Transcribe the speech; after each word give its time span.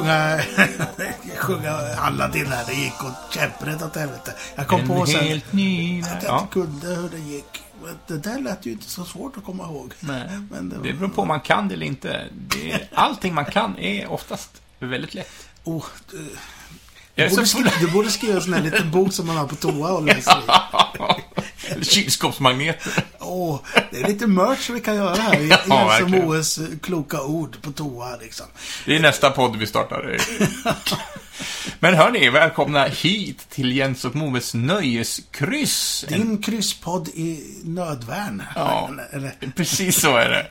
sjunga, 0.00 0.40
sjunga 1.36 1.70
Aladdin 1.98 2.46
här. 2.46 2.64
Det 2.66 2.74
gick 2.74 3.04
åt 3.04 3.34
käpprätt 3.34 3.82
åt 3.82 3.96
helvete. 3.96 4.34
Jag 4.54 4.66
kom 4.66 4.80
En 4.80 4.88
på 4.88 5.06
sen 5.06 5.24
helt 5.24 5.52
ny... 5.52 6.02
att 6.02 6.22
jag 6.22 6.32
Ja. 6.32 6.40
inte 6.40 6.52
kunde 6.52 6.86
hur 6.86 7.08
det 7.08 7.18
gick. 7.18 7.62
Det 8.06 8.18
där 8.18 8.40
lät 8.40 8.66
ju 8.66 8.72
inte 8.72 8.90
så 8.90 9.04
svårt 9.04 9.36
att 9.36 9.44
komma 9.44 9.64
ihåg. 9.64 9.92
Nej. 10.00 10.28
Men 10.50 10.68
det, 10.68 10.76
Det 10.82 10.92
beror 10.92 11.08
på 11.08 11.22
om 11.22 11.28
man 11.28 11.40
kan 11.40 11.68
det 11.68 11.74
eller 11.74 11.86
inte. 11.86 12.24
Det 12.32 12.72
är, 12.72 12.88
allting 12.94 13.34
man 13.34 13.44
kan 13.44 13.78
är 13.78 14.12
oftast 14.12 14.62
väldigt 14.78 15.14
lätt. 15.14 15.48
Oh, 15.64 15.84
du, 16.10 16.28
Jag 17.14 17.30
du, 17.30 17.34
borde 17.36 17.46
skriva, 17.46 17.70
du 17.80 17.86
borde 17.90 18.10
skriva 18.10 18.34
en 18.34 18.42
sån 18.42 18.52
här 18.54 18.62
liten 18.62 18.90
bok 18.90 19.12
som 19.12 19.26
man 19.26 19.36
har 19.36 19.46
på 19.46 19.54
toa 19.54 19.92
och 19.92 20.02
läser 20.02 20.38
i. 20.38 20.42
Eller 21.68 21.84
Kylskåpsmagneter. 21.84 22.92
Åh, 23.20 23.60
det 23.90 24.00
är 24.00 24.08
lite 24.08 24.26
merch 24.26 24.70
vi 24.70 24.80
kan 24.80 24.96
göra 24.96 25.14
här. 25.14 25.36
Ja, 25.68 25.98
Ja. 26.00 26.18
OS 26.24 26.58
kloka 26.82 27.22
ord 27.22 27.56
på 27.62 27.70
toa 27.72 28.16
liksom. 28.16 28.46
Det 28.86 28.96
är 28.96 29.00
nästa 29.00 29.30
podd 29.30 29.56
vi 29.56 29.66
startar. 29.66 30.16
Men 31.80 31.94
hörni, 31.94 32.30
välkomna 32.30 32.84
hit 32.84 33.46
till 33.50 33.76
Jens 33.76 34.04
och 34.04 34.14
Moves 34.16 34.54
nöjeskryss. 34.54 36.04
Din 36.08 36.42
krysspodd 36.42 37.08
i 37.08 37.40
nödvärn. 37.64 38.42
Ja. 38.54 38.90
Eller, 39.12 39.32
Precis 39.56 40.00
så 40.00 40.16
är 40.16 40.30
det. 40.30 40.46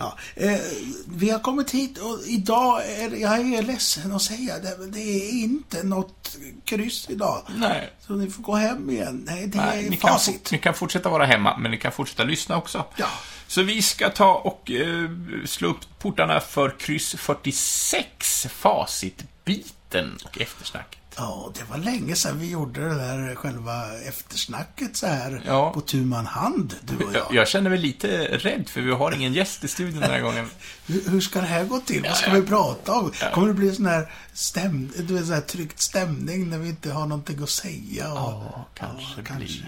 Ja. 0.00 0.18
Eh, 0.34 0.58
vi 1.06 1.30
har 1.30 1.38
kommit 1.38 1.70
hit 1.70 1.98
och 1.98 2.18
idag 2.26 2.82
är 2.86 3.16
jag 3.16 3.52
är 3.54 3.62
ledsen 3.62 4.12
att 4.12 4.22
säga 4.22 4.58
det, 4.58 4.76
men 4.78 4.92
det 4.92 5.00
är 5.00 5.30
inte 5.30 5.82
något 5.82 6.36
kryss 6.64 7.06
idag. 7.10 7.42
Nej. 7.56 7.92
Så 8.06 8.12
ni 8.12 8.30
får 8.30 8.42
gå 8.42 8.54
hem 8.54 8.90
igen. 8.90 9.22
Nej, 9.26 9.46
det 9.46 9.58
Nej, 9.58 9.86
är 9.86 9.90
ni, 9.90 9.96
kan, 9.96 10.10
facit. 10.10 10.52
ni 10.52 10.58
kan 10.58 10.74
fortsätta 10.74 11.08
vara 11.08 11.26
hemma, 11.26 11.56
men 11.56 11.70
ni 11.70 11.76
kan 11.76 11.92
fortsätta 11.92 12.24
lyssna 12.24 12.56
också. 12.56 12.84
Ja. 12.96 13.06
Så 13.46 13.62
vi 13.62 13.82
ska 13.82 14.08
ta 14.10 14.34
och 14.34 14.70
eh, 14.70 15.10
slå 15.46 15.68
upp 15.68 15.98
portarna 15.98 16.40
för 16.40 16.74
kryss 16.78 17.14
46, 17.18 18.46
facitbiten 18.50 20.18
och 20.24 20.40
eftersnacket. 20.40 20.99
Ja, 21.20 21.52
det 21.54 21.64
var 21.70 21.78
länge 21.78 22.16
sedan 22.16 22.38
vi 22.38 22.50
gjorde 22.50 22.80
det 22.88 22.94
där 22.94 23.34
själva 23.34 23.98
eftersnacket 24.08 24.96
så 24.96 25.06
här 25.06 25.42
Ja. 25.46 25.72
på 25.72 25.80
tu 25.80 26.04
man 26.04 26.26
hand, 26.26 26.74
du 26.82 26.96
och 26.96 27.02
jag. 27.02 27.14
Jag, 27.14 27.34
jag 27.34 27.48
känner 27.48 27.70
mig 27.70 27.78
lite 27.78 28.08
rädd, 28.38 28.68
för 28.68 28.80
vi 28.80 28.92
har 28.92 29.12
ingen 29.12 29.32
gäst 29.32 29.64
i 29.64 29.68
studion 29.68 30.00
den 30.00 30.10
här 30.10 30.20
gången. 30.20 30.50
Hur, 30.86 31.10
hur 31.10 31.20
ska 31.20 31.40
det 31.40 31.46
här 31.46 31.64
gå 31.64 31.80
till? 31.80 32.02
Vad 32.02 32.16
ska 32.16 32.28
Ja, 32.28 32.34
vi 32.34 32.42
prata 32.46 32.92
om? 32.92 33.12
Kommer 33.34 33.48
det 33.48 33.54
bli 33.54 33.74
sån 33.74 33.86
här, 33.86 34.12
stäm, 34.32 34.90
du 34.96 35.14
vet, 35.14 35.24
sån 35.26 35.34
här 35.34 35.40
tryckt 35.40 35.80
stämning 35.80 36.50
när 36.50 36.58
vi 36.58 36.68
inte 36.68 36.92
har 36.92 37.06
någonting 37.06 37.42
att 37.42 37.50
säga? 37.50 38.12
Och, 38.12 38.18
Ja, 38.18 38.64
kanske 38.74 39.22
kanske. 39.22 39.62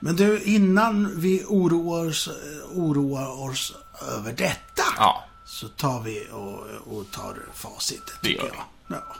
Men 0.00 0.16
du, 0.16 0.42
innan 0.42 1.20
vi 1.20 1.44
oroar 1.48 2.08
oss, 2.08 2.28
oroar 2.74 3.40
oss 3.48 3.72
över 4.18 4.32
detta 4.32 4.82
Ja, 4.98 5.24
så 5.46 5.68
tar 5.68 6.00
vi 6.00 6.26
och, 6.32 6.96
och 6.96 7.10
tar 7.10 7.36
facit, 7.54 8.02
Det 8.22 8.28
tycker 8.28 8.42
gör 8.42 8.50
jag. 8.88 8.96
Ja. 8.98 9.16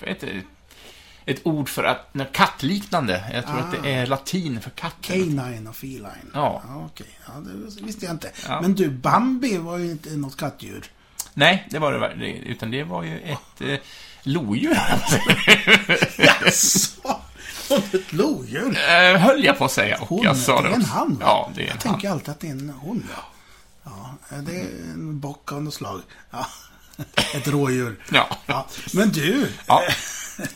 ett, 0.00 0.22
ett, 0.22 0.44
ett 1.24 1.40
ord 1.46 1.68
för 1.68 1.84
att, 1.84 2.16
kattliknande. 2.32 3.30
Jag 3.32 3.46
tror 3.46 3.58
att 3.58 3.82
det 3.82 3.92
är 3.94 4.06
latin 4.06 4.60
för 4.60 4.70
katt. 4.70 4.94
Canine 5.00 5.68
och 5.68 5.76
feline. 5.76 6.30
Ja. 6.34 6.62
okej. 6.92 7.18
Ja, 7.26 7.32
det 7.40 7.82
visste 7.82 8.04
jag 8.04 8.14
inte. 8.14 8.32
Ja. 8.48 8.60
Men 8.60 8.74
du, 8.74 8.90
Bambi 8.90 9.58
var 9.58 9.78
ju 9.78 9.90
inte 9.90 10.10
något 10.16 10.36
kattdjur. 10.36 10.84
Nej, 11.34 11.66
det 11.70 11.78
var 11.78 11.92
det 11.92 12.32
utan 12.32 12.70
det 12.70 12.84
var 12.84 13.02
ju 13.02 13.18
ett 13.18 13.60
eh, 13.60 13.78
lodjur. 14.22 14.78
Jaså? 16.16 17.20
Som 17.68 17.76
ett 17.92 18.12
lodjur? 18.12 18.78
eh, 18.88 19.16
höll 19.20 19.44
jag 19.44 19.58
på 19.58 19.64
att 19.64 19.72
säga. 19.72 19.98
Och 20.00 20.08
Hon, 20.08 20.22
jag 20.24 20.36
sa 20.36 20.62
det 20.62 20.68
det 20.68 20.74
är 20.74 20.76
en 20.76 20.84
han? 20.84 21.18
Ja, 21.20 21.50
det 21.54 21.60
är 21.60 21.64
en 21.64 21.68
Jag 21.68 21.74
han. 21.84 21.92
tänker 21.92 22.10
alltid 22.10 22.28
att 22.28 22.40
det 22.40 22.46
är 22.46 22.50
en 22.52 22.70
hon 22.80 23.06
ja. 23.16 23.24
Ja, 24.30 24.36
det 24.36 24.60
är 24.60 24.64
en 24.94 25.20
bock 25.20 25.52
av 25.52 25.62
något 25.62 25.74
slag. 25.74 26.00
Ja. 26.30 26.46
Ett 27.34 27.48
rådjur. 27.48 27.96
Ja. 28.12 28.28
Ja. 28.46 28.66
Men 28.92 29.08
du. 29.10 29.48
Ja. 29.66 29.82
eh, 29.84 29.94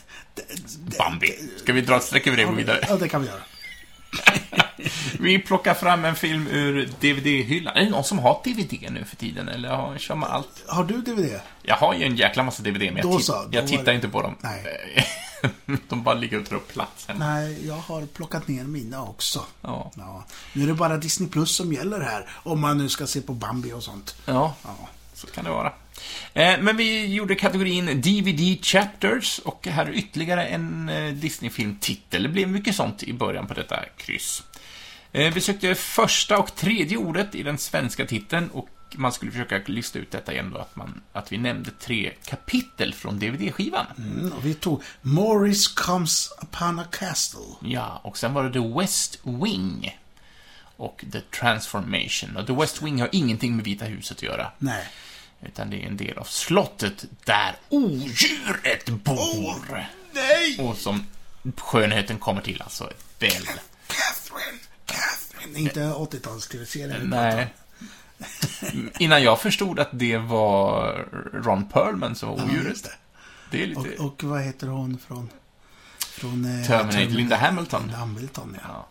Bambi. 0.97 1.49
Ska 1.63 1.73
vi 1.73 1.81
dra 1.81 1.95
ett 1.97 2.03
streck 2.03 2.27
över 2.27 2.37
det 2.37 2.43
och 2.45 2.49
gå 2.51 2.55
vidare? 2.57 2.85
Ja, 2.89 2.95
det 2.95 3.07
kan 3.09 3.21
vi 3.21 3.27
göra. 3.27 3.39
Vi 5.19 5.39
plockar 5.39 5.73
fram 5.73 6.05
en 6.05 6.15
film 6.15 6.47
ur 6.47 6.89
DVD-hyllan. 6.99 7.73
Är 7.77 7.83
det 7.83 7.89
någon 7.89 8.03
som 8.03 8.19
har 8.19 8.41
DVD 8.43 8.91
nu 8.91 9.05
för 9.05 9.15
tiden? 9.15 9.47
Eller 9.49 9.69
har, 9.69 9.97
kör 9.97 10.15
man 10.15 10.31
allt? 10.31 10.63
Har 10.67 10.83
du 10.83 11.01
DVD? 11.01 11.39
Jag 11.63 11.75
har 11.75 11.93
ju 11.93 12.03
en 12.05 12.15
jäkla 12.15 12.43
massa 12.43 12.63
DVD, 12.63 12.93
men 12.93 12.97
jag, 13.11 13.21
så, 13.21 13.45
jag 13.51 13.61
var 13.61 13.67
tittar 13.67 13.83
det- 13.83 13.93
inte 13.95 14.09
på 14.09 14.21
dem. 14.21 14.35
Nej. 14.41 14.63
De 15.89 16.03
bara 16.03 16.15
ligger 16.15 16.39
och 16.39 16.45
tar 16.49 16.55
upp 16.55 16.73
plats 16.73 17.07
hemma. 17.07 17.25
Nej, 17.33 17.67
jag 17.67 17.75
har 17.75 18.05
plockat 18.05 18.47
ner 18.47 18.63
mina 18.63 19.03
också. 19.03 19.45
Ja. 19.61 19.91
Ja. 19.95 20.23
Nu 20.53 20.63
är 20.63 20.67
det 20.67 20.73
bara 20.73 20.97
Disney 20.97 21.29
Plus 21.29 21.55
som 21.55 21.73
gäller 21.73 21.99
här. 21.99 22.29
Om 22.43 22.59
man 22.61 22.77
nu 22.77 22.89
ska 22.89 23.07
se 23.07 23.21
på 23.21 23.33
Bambi 23.33 23.73
och 23.73 23.83
sånt. 23.83 24.15
Ja, 24.25 24.53
Ja. 24.63 24.75
så 25.13 25.27
kan 25.27 25.43
det 25.43 25.49
vara. 25.49 25.71
Eh, 26.33 26.59
men 26.59 26.77
vi 26.77 27.13
gjorde 27.13 27.35
kategorin 27.35 28.01
DVD 28.01 28.65
Chapters 28.65 29.39
och 29.39 29.67
här 29.67 29.85
är 29.85 29.91
ytterligare 29.91 30.45
en 30.45 30.89
eh, 30.89 31.13
Disney-filmtitel. 31.13 32.23
Det 32.23 32.29
blev 32.29 32.47
mycket 32.47 32.75
sånt 32.75 33.03
i 33.03 33.13
början 33.13 33.47
på 33.47 33.53
detta 33.53 33.79
kryss. 33.97 34.43
Eh, 35.11 35.33
vi 35.33 35.41
sökte 35.41 35.75
första 35.75 36.37
och 36.37 36.55
tredje 36.55 36.97
ordet 36.97 37.35
i 37.35 37.43
den 37.43 37.57
svenska 37.57 38.05
titeln 38.05 38.49
och 38.49 38.69
man 38.95 39.11
skulle 39.11 39.31
försöka 39.31 39.61
lista 39.65 39.99
ut 39.99 40.11
detta 40.11 40.33
igen 40.33 40.51
då, 40.53 40.59
att, 40.59 40.75
man, 40.75 41.01
att 41.13 41.31
vi 41.31 41.37
nämnde 41.37 41.71
tre 41.71 42.11
kapitel 42.25 42.93
från 42.93 43.19
DVD-skivan. 43.19 43.85
Mm, 43.97 44.31
och 44.31 44.45
vi 44.45 44.53
tog 44.53 44.83
Morris 45.01 45.67
comes 45.67 46.29
upon 46.41 46.79
a 46.79 46.85
castle. 46.91 47.39
Ja, 47.61 48.01
och 48.03 48.17
sen 48.17 48.33
var 48.33 48.43
det 48.43 48.53
The 48.53 48.79
West 48.79 49.19
Wing 49.23 49.97
och 50.77 51.05
The 51.11 51.21
Transformation. 51.21 52.37
Och 52.37 52.47
The 52.47 52.53
West 52.53 52.81
Wing 52.81 53.01
har 53.01 53.09
ingenting 53.11 53.55
med 53.55 53.65
Vita 53.65 53.85
huset 53.85 54.17
att 54.17 54.23
göra. 54.23 54.51
Nej. 54.57 54.87
Utan 55.45 55.69
det 55.69 55.83
är 55.83 55.87
en 55.87 55.97
del 55.97 56.17
av 56.17 56.23
slottet 56.23 57.05
där 57.23 57.55
odjuret 57.69 58.89
bor. 58.89 59.85
Nej! 60.11 60.59
Och 60.59 60.77
som 60.77 61.05
skönheten 61.57 62.17
kommer 62.19 62.41
till, 62.41 62.61
alltså 62.61 62.89
Bell. 63.19 63.47
Catherine! 63.87 65.59
Inte 65.59 65.79
80-tals-tv-serien. 65.79 67.09
Nej. 67.09 67.53
Innan 68.99 69.23
jag 69.23 69.41
förstod 69.41 69.79
att 69.79 69.89
det 69.91 70.17
var 70.17 71.05
Ron 71.33 71.69
Perlman 71.69 72.15
som 72.15 72.29
var 72.29 72.43
odjuret. 72.43 72.89
Det 73.51 73.63
är 73.63 73.67
lite... 73.67 73.79
Och, 73.79 74.05
och 74.05 74.23
vad 74.23 74.41
heter 74.41 74.67
hon 74.67 74.97
från... 75.07 75.29
från 75.99 76.59
eh, 76.59 76.67
Terminator, 76.67 77.15
Linda 77.15 77.35
Hamilton. 77.35 77.81
Linda 77.81 77.97
Hamilton, 77.97 78.57
ja. 78.63 78.67
Ja. 78.67 78.87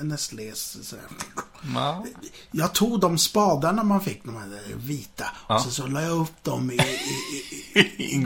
Nestlés 0.00 0.88
sådär. 0.88 1.04
Ja. 1.74 2.04
Jag 2.50 2.72
tog 2.72 3.00
de 3.00 3.18
spadarna 3.18 3.82
man 3.84 4.00
fick, 4.00 4.24
de 4.24 4.36
här 4.36 4.48
vita, 4.76 5.24
Ja. 5.48 5.54
och 5.54 5.60
så, 5.62 5.70
så 5.70 5.86
la 5.86 6.02
jag 6.02 6.20
upp 6.20 6.44
dem 6.44 6.70
i, 6.70 6.74
i, 6.74 6.78
i, 6.78 6.82
I 8.04 8.06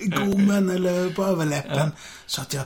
i 0.00 0.06
gommen 0.08 0.70
eller 0.70 1.14
på 1.14 1.24
överläppen. 1.24 1.90
Så 2.26 2.42
att 2.42 2.54
jag, 2.54 2.64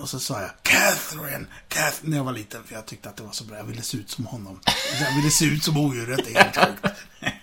och 0.00 0.08
så 0.08 0.20
sa 0.20 0.40
jag 0.40 0.50
Catherine, 0.62 1.46
Catherine, 1.68 2.10
när 2.10 2.16
jag 2.16 2.24
var 2.24 2.32
liten, 2.32 2.64
för 2.64 2.74
jag 2.74 2.86
tyckte 2.86 3.08
att 3.08 3.16
det 3.16 3.22
var 3.22 3.32
så 3.32 3.44
bra. 3.44 3.56
Jag 3.56 3.64
ville 3.64 3.82
se 3.82 3.96
ut 3.96 4.10
som 4.10 4.26
honom. 4.26 4.60
Jag 5.00 5.16
ville 5.16 5.30
se 5.30 5.44
ut 5.44 5.64
som 5.64 5.76
odjuret, 5.76 6.20
det 6.24 6.36
är 6.36 6.44
helt 6.44 6.56
sjukt. 6.56 6.94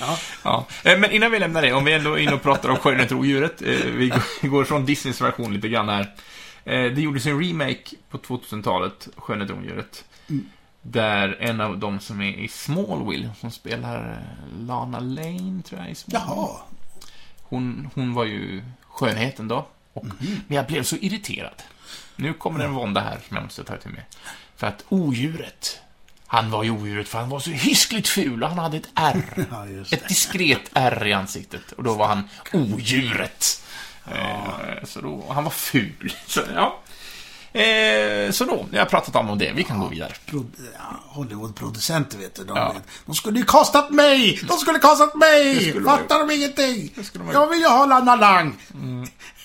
Ja, 0.00 0.18
Ja. 0.44 0.66
Eh, 0.84 0.98
Men 0.98 1.10
innan 1.10 1.30
vi 1.30 1.38
lämnar 1.38 1.62
det, 1.62 1.72
om 1.72 1.84
vi 1.84 1.92
ändå 1.92 2.12
är 2.12 2.18
inne 2.18 2.32
och 2.34 2.42
pratar 2.42 2.68
om 2.68 2.76
och 3.12 3.18
odjuret. 3.18 3.62
eh, 3.62 3.68
Vi 3.86 4.12
går- 4.42 4.64
från 4.64 4.86
Disneys 4.86 5.20
version 5.20 5.54
lite 5.54 5.68
grann 5.68 5.88
här. 5.88 6.14
Eh, 6.64 6.92
Det 6.92 7.00
gjordes 7.00 7.26
en 7.26 7.40
remake 7.44 7.96
på 8.10 8.18
2000-talet, 8.18 9.08
Skönheten 9.16 9.56
och 9.56 9.62
odjuret. 9.62 10.04
Mm. 10.28 10.46
Där 10.82 11.36
en 11.40 11.60
av 11.60 11.78
de 11.78 12.00
som 12.00 12.20
är 12.20 12.32
i 12.38 12.48
Smallville, 12.48 13.30
som 13.40 13.50
spelar 13.50 14.22
Lana 14.58 15.00
Lane, 15.00 15.62
tror 15.62 15.80
jag, 15.80 15.90
i 15.90 15.94
Smallville. 15.94 16.32
jaha. 16.36 16.48
Hon, 17.42 17.90
hon 17.94 18.14
var 18.14 18.24
ju 18.24 18.62
skönheten 18.88 19.48
då. 19.48 19.66
Och, 19.98 20.04
Mhm. 20.04 20.40
Men 20.48 20.56
jag 20.56 20.66
blev 20.66 20.82
så 20.82 20.96
irriterad. 20.96 21.62
Nu 22.16 22.34
kommer 22.34 22.64
en 22.64 22.72
vånda 22.74 23.00
här 23.00 23.18
som 23.28 23.36
jag 23.36 23.44
måste 23.44 23.64
ta 23.64 23.76
till 23.76 23.90
mig. 23.90 24.06
För 24.56 24.66
att 24.66 24.84
odjuret, 24.88 25.78
han 26.26 26.50
var 26.50 26.64
ju 26.64 26.70
odjuret 26.70 27.08
för 27.08 27.18
han 27.18 27.28
var 27.28 27.40
så 27.40 27.50
hiskligt 27.50 28.08
ful 28.08 28.42
och 28.42 28.48
han 28.48 28.58
hade 28.58 28.76
ett 28.76 28.88
R. 28.94 29.22
Ja, 29.50 29.66
Ett 29.96 30.08
diskret 30.08 30.60
R 30.74 31.06
i 31.06 31.12
ansiktet. 31.12 31.72
Och 31.72 31.82
då 31.84 31.94
var 31.94 32.06
han 32.08 32.28
odjuret. 32.52 33.62
Eh, 34.06 34.84
så 34.84 35.00
då, 35.00 35.24
han 35.30 35.44
var 35.44 35.50
ful. 35.50 36.12
Så, 36.26 36.40
ja. 36.54 36.78
Eh, 37.60 38.30
så 38.30 38.44
då, 38.44 38.66
jag 38.72 38.80
har 38.80 38.86
pratat 38.86 39.16
om 39.16 39.38
det. 39.38 39.52
Vi 39.52 39.64
kan 39.64 39.78
gå 39.80 39.86
vidare. 39.88 40.12
Ja, 40.32 40.40
Hollywood-producenter, 41.08 42.18
vet 42.18 42.34
du. 42.34 42.44
De, 42.44 42.56
Ja. 42.56 42.72
vet, 42.72 42.82
de 43.06 43.14
skulle 43.14 43.38
ju 43.38 43.44
kastat 43.44 43.90
mig! 43.90 44.40
De 44.48 44.58
skulle 44.58 44.78
kastat 44.78 45.14
mig! 45.14 45.72
Fattar 45.84 46.18
de 46.26 46.34
ingenting? 46.34 46.92
de 47.12 47.30
Jag 47.32 47.48
vill 47.48 47.60
ju 47.60 47.66
ha 47.68 47.86
Lana 47.86 48.16
Lang! 48.16 48.56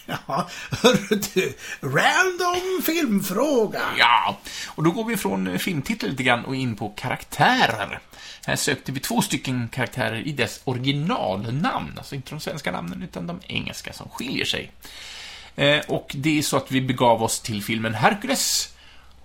Ja, 0.27 0.49
hörru 0.71 1.21
du. 1.33 1.53
Random 1.81 2.81
filmfråga. 2.85 3.81
Ja, 3.97 4.37
och 4.67 4.83
då 4.83 4.91
går 4.91 5.05
vi 5.05 5.17
från 5.17 5.47
eh, 5.47 5.57
filmtitel 5.57 6.09
lite 6.09 6.23
grann 6.23 6.45
och 6.45 6.55
in 6.55 6.75
på 6.75 6.89
karaktärer. 6.89 7.99
Här 8.45 8.55
sökte 8.55 8.91
vi 8.91 8.99
två 8.99 9.21
stycken 9.21 9.69
karaktärer 9.69 10.27
i 10.27 10.31
dess 10.31 10.61
originalnamn, 10.63 11.93
alltså 11.97 12.15
inte 12.15 12.29
de 12.29 12.39
svenska 12.39 12.71
namnen 12.71 13.03
utan 13.03 13.27
de 13.27 13.39
engelska 13.47 13.93
som 13.93 14.09
skiljer 14.09 14.45
sig. 14.45 14.71
Eh, 15.55 15.79
och 15.87 16.15
det 16.17 16.37
är 16.37 16.41
så 16.41 16.57
att 16.57 16.71
vi 16.71 16.81
begav 16.81 17.23
oss 17.23 17.39
till 17.39 17.63
filmen 17.63 17.93
Hercules 17.93 18.73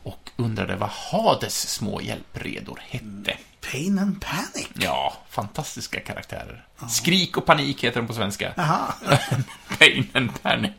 och 0.02 0.30
undrade 0.36 0.76
vad 0.76 0.90
Hades 0.90 1.69
små 1.69 2.00
hjälpredor 2.00 2.80
hette. 2.88 3.36
Pain 3.60 3.99
and 3.99 4.20
Panic. 4.25 4.69
Ja, 4.75 5.16
fantastiska 5.31 6.00
karaktärer. 6.00 6.66
Skrik 6.90 7.37
och 7.37 7.46
panik 7.46 7.84
heter 7.84 8.00
de 8.00 8.06
på 8.06 8.14
svenska. 8.14 8.52
Pain 9.78 10.08
and 10.14 10.43
Panic 10.43 10.72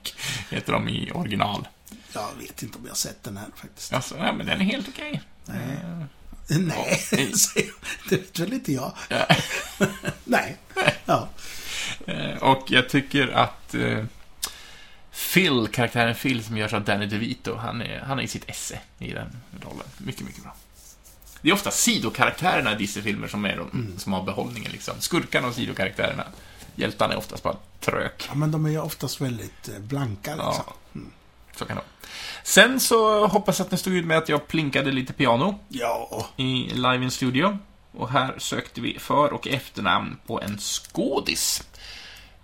heter 0.50 0.74
de 0.74 0.90
i 0.90 1.12
original. 1.12 1.68
Jag 2.14 2.30
vet 2.40 2.64
inte 2.64 2.78
om 2.78 2.84
jag 2.84 2.92
har 2.92 2.96
sett 2.96 3.24
den 3.24 3.38
här 3.38 3.48
faktiskt. 3.56 3.94
Alltså, 3.94 4.18
ja, 4.18 4.31
men 4.34 4.46
den 4.46 4.62
är 4.62 4.66
helt 4.66 4.88
okej. 4.88 5.22
Nej, 6.48 6.96
säger 7.36 7.36
jag. 7.56 7.74
det 8.10 8.16
vet 8.16 8.40
väl 8.40 8.54
inte 8.54 8.72
jag. 8.74 8.94
Ja. 9.10 9.25
Nej. 10.24 10.58
Ja. 11.06 11.28
Eh, 12.08 12.38
Och 12.38 12.72
jag 12.72 12.90
tycker 12.90 13.28
att 13.28 13.74
eh, 13.75 14.06
Phil, 15.34 15.68
karaktären 15.68 16.16
Phil 16.16 16.44
som 16.44 16.58
görs 16.58 16.74
av 16.74 16.84
Danny 16.84 17.06
DeVito, 17.06 17.56
han 17.56 17.82
är, 17.82 18.00
han 18.00 18.20
är 18.20 18.24
i 18.24 18.28
sitt 18.28 18.50
esse 18.50 18.80
i 19.00 19.12
den 19.14 19.42
rollen. 19.62 19.86
Mycket, 19.98 20.22
mycket 20.25 20.44
bra. 20.44 20.56
Det 21.41 21.50
är 21.50 21.53
ofta 21.53 21.71
sidokaraktärerna 21.71 22.71
i 22.71 22.75
Disney-filmer 22.75 23.27
som 23.27 23.45
är 23.45 23.57
de 23.57 23.94
som 23.97 24.13
har 24.13 24.24
behållningen 24.24 24.71
liksom. 24.71 24.94
Skurkarna 25.00 25.47
och 25.47 25.53
sidokaraktärerna. 25.53 26.24
Hjältarna 26.75 27.13
är 27.13 27.18
oftast 27.18 27.44
bara 27.44 27.56
trök. 27.80 28.25
ja, 28.30 28.36
men 28.36 28.51
de 28.51 28.65
är 28.65 28.69
ju 28.69 28.80
oftast 28.81 29.21
väldigt 29.21 29.69
eh, 29.69 29.80
blanka 29.80 30.31
liksom. 30.31 30.63
Ja. 30.68 30.74
Så 31.56 31.65
kan 31.65 31.75
det 31.75 31.81
vara. 31.81 32.09
Sen 32.44 32.80
så 32.80 33.27
hoppas 33.27 33.59
jag 33.59 33.65
att 33.65 33.71
ni 33.71 33.77
stod 33.77 33.94
ut 33.94 34.06
med 34.06 34.18
att 34.18 34.30
jag 34.30 34.47
plinkade 34.47 34.91
lite 34.91 35.13
piano 35.13 35.59
Ja. 35.69 36.27
i 36.38 36.69
Live 36.74 37.03
in 37.03 37.12
Studio. 37.12 37.57
Och 37.91 38.09
här 38.09 38.36
sökte 38.38 38.81
vi 38.81 39.00
för- 39.00 39.33
och 39.33 39.47
efternamn 39.47 40.18
på 40.27 40.41
en 40.41 40.57
skådis. 40.57 41.63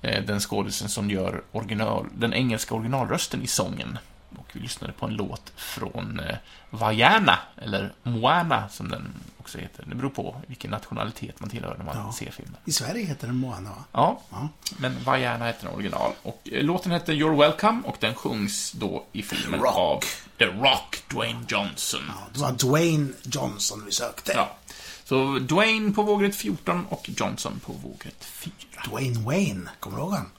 Eh, 0.02 0.24
Den 0.24 0.40
skådisen 0.40 0.90
som 0.90 1.10
gör 1.10 1.44
original, 1.52 2.06
den 2.18 2.34
engelska 2.34 2.76
originalrösten 2.76 3.42
i 3.44 3.48
sången. 3.48 3.98
Och 4.38 4.48
vi 4.54 4.60
lyssnade 4.60 4.94
på 4.94 5.06
en 5.06 5.14
låt 5.14 5.52
från 5.56 6.20
eh, 6.20 6.36
Vaiana, 6.70 7.40
eller 7.58 7.94
Moana 8.04 8.70
som 8.70 8.90
den 8.90 9.08
också 9.38 9.58
heter. 9.58 9.84
Det 9.88 9.96
beror 9.96 10.10
på 10.10 10.42
vilken 10.48 10.72
nationalitet 10.72 11.40
man 11.40 11.50
tillhör 11.50 11.76
när 11.78 11.86
man 11.86 11.98
Ja. 11.98 12.14
ser 12.14 12.32
filmen. 12.32 12.56
I 12.66 12.72
Sverige 12.72 13.06
heter 13.06 13.28
den 13.28 13.36
Moana, 13.36 13.70
va? 13.70 13.84
Ja, 13.92 14.22
Ja. 14.32 14.50
men 14.78 15.04
Vaiana 15.04 15.46
heter 15.46 15.66
den 15.66 15.76
original. 15.76 16.12
Och 16.24 16.42
eh, 16.52 16.64
låten 16.64 16.92
heter 16.92 17.14
You're 17.14 17.38
Welcome 17.40 17.82
och 17.86 17.98
den 18.00 18.16
sjungs 18.16 18.72
då 18.72 19.06
i 19.12 19.24
filmen 19.24 19.60
Rock. 19.60 19.76
av 19.78 20.00
The 20.38 20.46
Rock, 20.46 21.04
Dwayne 21.08 21.40
Johnson. 21.48 22.02
ja. 22.08 22.14
Det 22.34 22.40
var 22.40 22.52
Dwayne 22.52 23.14
Johnson 23.24 23.84
vi 23.86 23.92
sökte. 23.92 24.32
Ja. 24.36 24.56
Så 25.04 25.40
Dwayne 25.40 25.92
på 25.92 26.04
vågrätt 26.04 26.36
14 26.36 26.86
och 26.90 27.10
Johnson 27.18 27.60
på 27.66 27.74
vågrätt 27.74 28.26
4. 28.26 28.52
Dwayne 28.90 29.20
Wayne, 29.20 29.70
kommer 29.80 29.98
du 29.98 30.04
ihåg 30.04 30.14
han? 30.14 30.32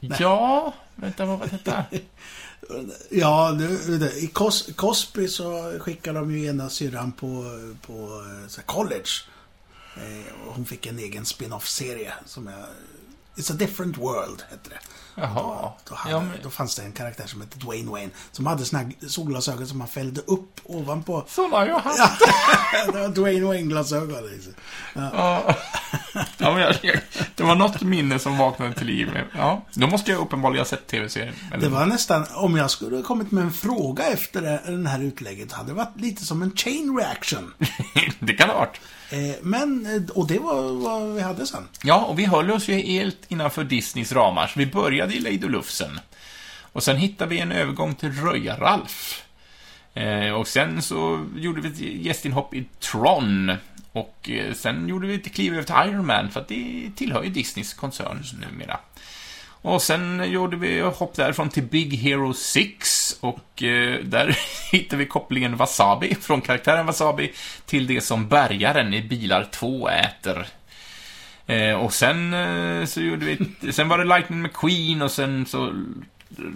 Ja, 0.00 0.74
vänta, 0.94 1.24
vad 1.26 1.38
var 1.38 1.46
detta? 1.46 1.84
Ja, 3.10 3.52
det- 3.52 4.16
i 4.22 4.26
Cos 4.26 4.68
Cosby 4.76 5.28
så 5.28 5.78
skickade 5.80 6.18
de 6.18 6.36
ju 6.38 6.46
ena 6.46 6.70
syrran 6.70 7.12
på, 7.12 7.44
på 7.86 8.24
eh, 8.42 8.48
så 8.48 8.62
college. 8.62 9.10
Eh, 9.96 10.46
och 10.48 10.54
hon 10.54 10.66
fick 10.66 10.86
en 10.86 10.98
egen 10.98 11.26
spin-off-serie 11.26 12.12
som 12.26 12.48
är... 12.48 12.66
It's 13.36 13.52
a 13.52 13.56
different 13.58 13.98
world, 13.98 14.42
hette 14.50 14.70
det. 14.70 14.78
Jaha. 15.20 15.72
Då, 15.88 15.94
hade, 15.94 16.14
Ja, 16.14 16.20
men- 16.20 16.38
då 16.42 16.50
fanns 16.50 16.76
det 16.76 16.82
en 16.82 16.92
karaktär 16.92 17.26
som 17.26 17.40
hette 17.40 17.58
Dwayne 17.58 17.90
Wayne. 17.90 18.10
Som 18.32 18.46
hade 18.46 18.64
såna 18.64 18.82
här 18.82 19.08
solglasögon 19.08 19.66
som 19.66 19.78
man 19.78 19.88
fällde 19.88 20.20
upp 20.20 20.60
ovanpå. 20.64 21.24
Såna 21.28 21.56
har 21.56 21.66
jag 21.66 21.78
haft. 21.78 21.98
Ja, 21.98 22.10
det 22.92 22.98
var 23.00 23.08
Dwayne 23.08 23.46
Wayne-glasögon. 23.46 24.26
Liksom. 24.30 24.52
Ja. 24.94 25.54
Ja, 26.38 26.52
men 26.52 26.62
jag, 26.62 26.74
jag, 26.82 27.00
det 27.34 27.42
var 27.42 27.54
något 27.54 27.82
minne 27.82 28.18
som 28.18 28.38
vaknade 28.38 28.74
till 28.74 28.86
liv. 28.86 29.20
Ja, 29.36 29.62
då 29.74 29.86
måste 29.86 30.10
jag 30.10 30.20
uppenbarligen 30.20 30.60
ha 30.60 30.68
sett 30.68 30.86
tv-serien. 30.86 31.34
Eller- 31.52 31.62
Det 31.62 31.68
var 31.68 31.86
nästan, 31.86 32.26
om 32.34 32.56
jag 32.56 32.70
skulle 32.70 32.96
ha 32.96 33.02
kommit 33.02 33.30
med 33.30 33.44
en 33.44 33.52
fråga 33.52 34.04
efter 34.06 34.42
det, 34.42 34.60
den 34.66 34.86
här 34.86 35.00
utlägget, 35.02 35.52
hade 35.52 35.68
det 35.68 35.74
varit 35.74 36.00
lite 36.00 36.24
som 36.26 36.42
en 36.42 36.52
chain 36.56 36.96
reaction. 36.98 37.54
det 38.18 38.32
kan 38.34 38.48
det 38.48 38.54
ha 38.54 38.60
varit. 38.60 38.80
Eh, 39.10 39.36
men, 39.42 39.86
eh, 39.86 40.10
och 40.16 40.26
det 40.26 40.38
var 40.38 40.72
vad 40.72 41.14
vi 41.14 41.20
hade 41.20 41.46
sen. 41.46 41.68
Ja, 41.82 42.04
och 42.04 42.18
vi 42.18 42.24
höll 42.24 42.50
oss 42.50 42.68
ju 42.68 42.74
helt 42.74 43.18
innanför 43.28 43.64
Disneys 43.64 44.12
ramar, 44.12 44.46
så 44.46 44.58
vi 44.58 44.66
började 44.66 45.14
i 45.14 45.20
Lady 45.20 45.48
Lufsen. 45.48 46.00
Och 46.72 46.82
sen 46.82 46.96
hittade 46.96 47.30
vi 47.30 47.38
en 47.38 47.52
övergång 47.52 47.94
till 47.94 48.12
Röja-Ralf. 48.12 49.22
Eh, 49.94 50.32
och 50.32 50.48
sen 50.48 50.82
så 50.82 51.26
gjorde 51.36 51.60
vi 51.60 51.68
ett 51.68 52.04
gästinhopp 52.06 52.54
i 52.54 52.64
Tron. 52.80 53.52
Och 53.92 54.30
sen 54.54 54.88
gjorde 54.88 55.06
vi 55.06 55.14
ett 55.14 55.34
kliv 55.34 55.52
över 55.52 55.62
till 55.62 55.90
Iron 55.92 56.06
Man, 56.06 56.30
för 56.30 56.40
att 56.40 56.48
det 56.48 56.90
tillhör 56.96 57.22
ju 57.22 57.30
Disneys 57.30 57.74
koncern 57.74 58.24
numera. 58.40 58.80
Och 59.62 59.82
sen 59.82 60.32
gjorde 60.32 60.56
vi 60.56 60.80
hopp 60.80 61.14
därifrån 61.14 61.48
till 61.48 61.62
Big 61.62 61.94
Hero 61.94 62.34
6 62.34 63.16
och 63.20 63.62
eh, 63.62 64.00
där 64.04 64.38
hittade 64.72 64.96
vi 64.96 65.06
kopplingen 65.06 65.56
Wasabi, 65.56 66.14
från 66.14 66.40
karaktären 66.40 66.86
Wasabi 66.86 67.32
till 67.66 67.86
det 67.86 68.00
som 68.00 68.28
bärgaren 68.28 68.94
i 68.94 69.02
Bilar 69.02 69.44
2 69.50 69.88
äter. 69.88 70.46
Eh, 71.46 71.74
och 71.74 71.92
sen 71.92 72.34
eh, 72.34 72.84
så 72.84 73.00
gjorde 73.00 73.26
vi, 73.26 73.72
sen 73.72 73.88
var 73.88 73.98
det 73.98 74.04
Lightning 74.04 74.42
McQueen 74.42 75.02
och 75.02 75.10
sen 75.10 75.46
så 75.46 75.72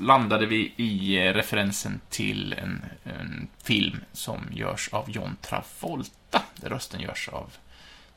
landade 0.00 0.46
vi 0.46 0.72
i 0.76 1.26
eh, 1.26 1.32
referensen 1.32 2.00
till 2.10 2.52
en, 2.52 2.84
en 3.04 3.48
film 3.62 3.96
som 4.12 4.40
görs 4.52 4.88
av 4.92 5.10
John 5.10 5.36
Travolta, 5.42 6.42
där 6.56 6.68
rösten 6.68 7.00
görs 7.00 7.28
av 7.28 7.50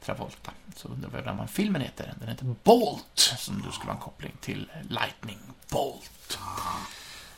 Travolta. 0.08 0.52
Så 0.76 0.88
undrar 0.88 1.10
vi 1.10 1.22
vad 1.38 1.50
filmen 1.50 1.82
heter. 1.82 2.14
Den 2.20 2.30
heter 2.30 2.56
Bolt, 2.64 3.36
som 3.38 3.62
då 3.66 3.72
skulle 3.72 3.88
vara 3.88 3.96
en 3.98 4.02
koppling 4.02 4.32
till 4.42 4.72
Lightning 4.90 5.38
Bolt. 5.70 6.40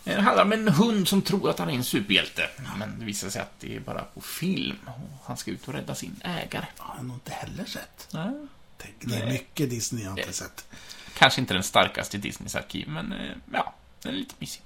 Det 0.03 0.21
handlar 0.21 0.43
om 0.43 0.53
en 0.53 0.67
hund 0.67 1.07
som 1.07 1.21
tror 1.21 1.49
att 1.49 1.59
han 1.59 1.69
är 1.69 1.73
en 1.73 1.83
superhjälte. 1.83 2.49
Men 2.77 2.99
det 2.99 3.05
visar 3.05 3.29
sig 3.29 3.41
att 3.41 3.59
det 3.59 3.75
är 3.75 3.79
bara 3.79 4.01
på 4.01 4.21
film. 4.21 4.77
Han 5.23 5.37
ska 5.37 5.51
ut 5.51 5.67
och 5.67 5.73
rädda 5.73 5.95
sin 5.95 6.21
ägare. 6.23 6.65
Jag 6.77 6.83
har 6.83 7.03
nog 7.03 7.15
inte 7.15 7.31
heller 7.31 7.65
sett. 7.65 8.07
Nej. 8.11 8.47
Tänk, 8.77 8.95
Det 8.99 9.15
är 9.15 9.31
mycket 9.31 9.69
Disney 9.69 10.03
jag 10.03 10.19
inte 10.19 10.33
sett. 10.33 10.67
Kanske 11.17 11.41
inte 11.41 11.53
den 11.53 11.63
starkaste 11.63 12.17
i 12.17 12.19
Disneys 12.19 12.55
arkiv, 12.55 12.89
men 12.89 13.13
eh, 13.13 13.35
ja, 13.53 13.73
den 14.01 14.13
är 14.13 14.17
lite 14.17 14.35
mysig. 14.39 14.61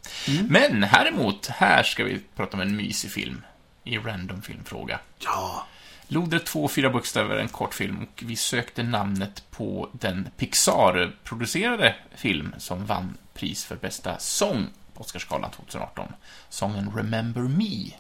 Men 0.50 0.84
häremot, 0.84 1.48
här 1.48 1.84
ska 1.84 2.04
vi 2.04 2.22
prata 2.36 2.58
om 2.58 2.62
en 2.62 2.76
mysig 2.76 3.12
film. 3.12 3.42
I 3.84 3.98
random 3.98 4.42
filmfråga. 4.42 5.00
Ja, 5.20 5.68
Lodret 6.14 6.46
2, 6.46 6.68
fyra 6.68 6.90
bokstäver, 6.90 7.36
en 7.36 7.48
kortfilm 7.48 8.02
och 8.04 8.24
vi 8.26 8.36
sökte 8.36 8.84
namnet 8.84 9.44
på 9.52 9.90
den 9.94 10.30
Pixar-producerade 10.38 11.96
film 12.16 12.54
som 12.58 12.86
vann 12.86 13.18
pris 13.34 13.66
för 13.66 13.76
bästa 13.76 14.20
sång 14.20 14.68
på 14.94 15.02
Oscarsgalan 15.02 15.52
2018. 15.52 16.08
Sången 16.50 16.92
Remember 16.96 17.42
Me. 17.42 17.92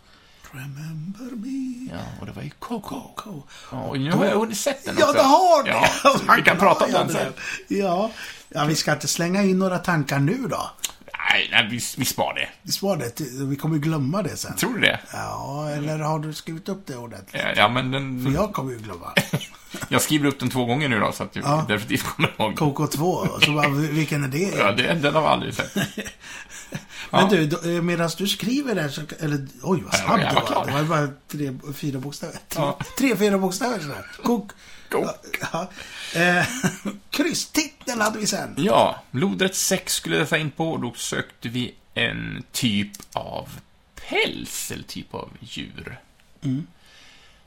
remember 0.51 1.35
me. 1.35 1.89
Ja, 1.93 1.99
och 2.19 2.25
det 2.25 2.31
var 2.31 2.41
ju 2.43 2.49
Coco. 2.49 3.01
Coco. 3.15 3.41
Ja, 3.71 3.77
och 3.81 3.99
nu 3.99 4.11
har 4.11 4.25
jag 4.25 4.39
hunnit 4.39 4.57
sett 4.57 4.85
den 4.85 4.95
Ja, 4.99 5.05
också. 5.05 5.17
det 5.17 5.23
har 5.23 5.63
det! 5.63 5.69
Ja, 6.03 6.35
vi 6.37 6.41
kan 6.41 6.57
prata 6.65 6.85
om 6.85 6.91
Ja, 6.91 6.99
den 6.99 7.09
sen. 7.09 7.33
Ja. 7.67 8.11
ja, 8.49 8.65
vi 8.65 8.75
ska 8.75 8.93
inte 8.93 9.07
slänga 9.07 9.43
in 9.43 9.59
några 9.59 9.77
tankar 9.79 10.19
nu 10.19 10.37
då. 10.49 10.69
Nej, 11.29 11.47
nej 11.51 11.67
vi, 11.71 11.79
vi 11.97 12.05
spar 12.05 12.33
det. 12.33 12.49
Visst 12.61 12.81
var 12.81 12.97
det? 12.97 13.21
Vi 13.49 13.55
kommer 13.55 13.77
glömma 13.77 14.21
det 14.21 14.37
sen. 14.37 14.55
Tror 14.55 14.73
du 14.73 14.79
det? 14.81 14.99
Ja, 15.13 15.69
eller 15.69 15.99
har 15.99 16.19
du 16.19 16.33
skrivit 16.33 16.69
upp 16.69 16.87
det 16.87 16.95
ordentligt? 16.97 17.41
Ja, 17.45 17.51
Ja, 17.55 17.67
men 17.69 17.91
den, 17.91 18.23
För 18.25 18.31
jag 18.31 18.53
kommer 18.53 18.71
ju 18.71 18.77
glömma. 18.79 19.13
jag 19.89 20.01
skriver 20.01 20.27
upp 20.27 20.39
den 20.39 20.49
två 20.49 20.65
gånger 20.65 20.89
nu 20.89 20.99
då, 20.99 21.11
så 21.11 21.23
att 21.23 21.35
jag 21.35 21.45
Ja. 21.45 21.65
definitivt 21.67 22.03
kommer 22.03 22.31
ihåg. 22.37 22.55
Coco 22.57 22.87
2. 22.87 23.27
Så 23.41 23.51
bara, 23.53 23.67
vilken 23.69 24.23
är 24.23 24.27
det? 24.27 24.37
Ja, 24.57 24.71
det, 24.71 24.93
den 24.93 25.15
har 25.15 25.21
jag 25.21 25.31
aldrig 25.31 25.53
sett. 25.53 25.73
Men 27.11 27.29
du, 27.29 27.75
eh, 27.75 27.81
medan 27.81 28.09
du 28.17 28.27
skriver 28.27 28.75
där 28.75 28.89
så... 28.89 29.01
Eller, 29.19 29.47
oj 29.61 29.81
vad 29.85 29.95
snabb 29.95 30.19
du 30.19 30.35
var 30.35 30.47
klar. 30.47 30.65
Det 30.65 30.71
var 30.71 30.83
bara 30.83 31.09
tre, 31.27 31.53
fyra 31.75 31.99
bokstäver. 31.99 32.33
Tre, 32.33 32.61
Ja. 32.61 32.79
tre 32.97 33.15
fyra 33.15 33.37
bokstäver 33.37 33.79
sådär. 33.79 34.05
Kok. 34.23 34.51
Kok. 34.89 35.05
Ja. 35.53 35.69
Eh, 36.15 36.45
krysstiteln 37.09 38.01
hade 38.01 38.19
vi 38.19 38.27
sen. 38.27 38.53
Ja, 38.57 39.03
lodrätt 39.11 39.55
6 39.55 39.93
skulle 39.93 40.17
detta 40.17 40.37
in 40.37 40.51
på 40.51 40.77
då 40.77 40.93
sökte 40.93 41.49
vi 41.49 41.73
en 41.93 42.43
typ 42.51 42.91
av 43.13 43.49
päls, 44.09 44.71
eller 44.71 44.83
typ 44.83 45.13
av 45.13 45.29
djur. 45.39 45.99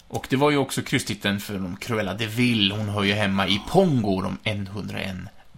Och 0.08 0.26
det 0.30 0.36
var 0.36 0.50
ju 0.50 0.56
också 0.56 0.82
krysstiteln 0.82 1.40
för 1.40 1.54
de 1.54 1.76
Cruella 1.76 2.14
de 2.14 2.26
Vil. 2.26 2.72
Hon 2.72 2.88
hör 2.88 3.02
ju 3.02 3.12
hemma 3.12 3.48
i 3.48 3.60
Pongo, 3.68 4.22
de 4.22 4.38
101 4.44 5.16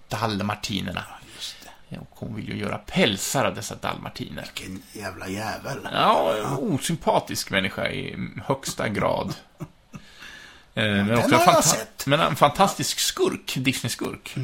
dalmartinerna. 0.09 1.05
Det. 1.89 1.95
Ja, 1.97 2.01
Och 2.01 2.09
hon 2.19 2.35
vill 2.35 2.49
ju 2.49 2.57
göra 2.57 2.79
pälsar 2.79 3.45
av 3.45 3.55
dessa 3.55 3.75
dalmartiner. 3.75 4.43
Vilken 4.55 4.83
jävla 4.93 5.29
jävel. 5.29 5.89
Ja, 5.93 6.35
osympatisk 6.59 7.51
människa 7.51 7.89
i 7.91 8.17
högsta 8.47 8.89
grad. 8.89 9.35
Eh, 9.59 10.85
Men, 10.85 11.15
också 11.19 11.25
en, 11.25 11.31
jag 11.33 11.41
fanta- 11.55 11.87
men 12.07 12.21
en 12.21 12.37
fantastisk 12.37 12.99
skurk, 12.99 13.55
Disney-skurk. 13.57 14.37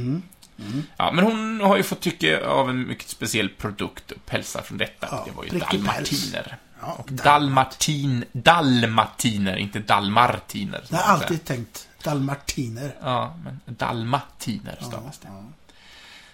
Ja, 0.96 1.12
men 1.12 1.24
hon 1.24 1.60
har 1.60 1.76
ju 1.76 1.82
fått 1.82 2.00
tycke 2.00 2.46
av 2.46 2.70
en 2.70 2.88
mycket 2.88 3.08
speciell 3.08 3.48
produkt, 3.48 4.12
pälsar 4.26 4.62
från 4.62 4.78
detta. 4.78 5.08
Ja, 5.10 5.22
det 5.26 5.30
var 5.32 5.44
ju 5.44 5.50
dalmartiner. 5.58 6.56
Ja, 6.80 6.92
Och 6.98 7.08
dal- 7.10 7.24
dalmartin, 7.24 8.24
dalmatiner, 8.32 9.56
inte 9.56 9.78
dalmartiner. 9.78 10.84
Jag 10.90 10.96
har 10.98 11.02
säger. 11.04 11.22
alltid 11.22 11.44
tänkt 11.44 11.88
dalmartiner. 12.04 12.94
Ja, 13.02 13.36
men 13.44 13.60
dalmatiner 13.66 14.78
stavas 14.80 15.18
det. 15.18 15.28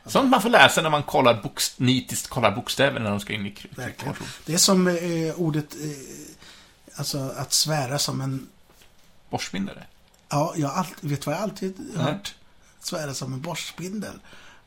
Sånt 0.06 0.30
man 0.30 0.42
får 0.42 0.48
läsa 0.50 0.82
när 0.82 0.90
man 0.90 1.02
kollar 1.02 1.34
bokst- 1.42 1.74
nitiskt 1.76 2.26
kollar 2.28 2.50
bokstäver 2.50 3.00
när 3.00 3.10
de 3.10 3.20
ska 3.20 3.32
in 3.32 3.46
i 3.46 3.50
kryddor. 3.50 4.16
Det 4.46 4.54
är 4.54 4.58
som 4.58 4.88
eh, 4.88 5.34
ordet... 5.36 5.74
Eh, 5.74 5.90
alltså 6.94 7.32
att 7.36 7.52
svära 7.52 7.98
som 7.98 8.20
en... 8.20 8.48
Borstbindare. 9.30 9.86
Ja, 10.28 10.54
jag 10.56 10.70
alltid, 10.70 11.10
vet 11.10 11.26
vad 11.26 11.34
jag 11.34 11.42
alltid 11.42 11.96
hört? 11.96 12.34
Svära 12.80 13.14
som 13.14 13.32
en 13.32 13.40
borstspindel. 13.40 14.14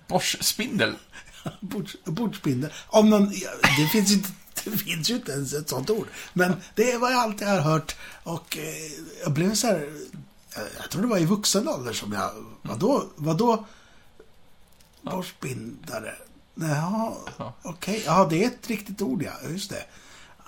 Borstspindel. 0.08 0.96
Bords, 1.60 1.96
bordsspindel. 2.06 2.72
Om 2.88 3.10
någon... 3.10 3.30
Det 3.78 3.88
finns 3.92 4.12
inte... 4.12 4.30
Det 4.64 4.78
finns 4.78 5.10
ju 5.10 5.16
inte 5.16 5.32
ens 5.32 5.54
ett 5.54 5.70
sånt 5.70 5.90
ord. 5.90 6.08
Men 6.34 6.56
det 6.76 6.92
är 6.92 6.98
vad 7.00 7.12
jag 7.14 7.20
alltid 7.20 7.48
har 7.48 7.60
hört. 7.60 7.96
Och 8.24 8.58
eh, 8.58 8.92
jag 9.24 9.32
blev 9.32 9.56
så 9.56 9.68
här... 9.68 9.94
Jag, 10.56 10.64
jag 10.82 10.90
tror 10.90 11.02
det 11.02 11.08
var 11.08 11.18
i 11.18 11.26
vuxen 11.26 11.68
ålder 11.68 11.94
som 11.94 12.14
jag... 12.14 12.32
Vadå? 12.62 13.04
Vadå? 13.16 13.66
Borstbindare? 15.04 16.14
Jaha, 16.56 17.12
Ja. 17.38 17.54
okej. 17.62 18.04
Ja, 18.06 18.28
det 18.30 18.44
är 18.44 18.48
ett 18.48 18.68
riktigt 18.70 19.02
ord, 19.02 19.24
ja. 19.24 19.50
Just 19.50 19.70
det. 19.70 19.84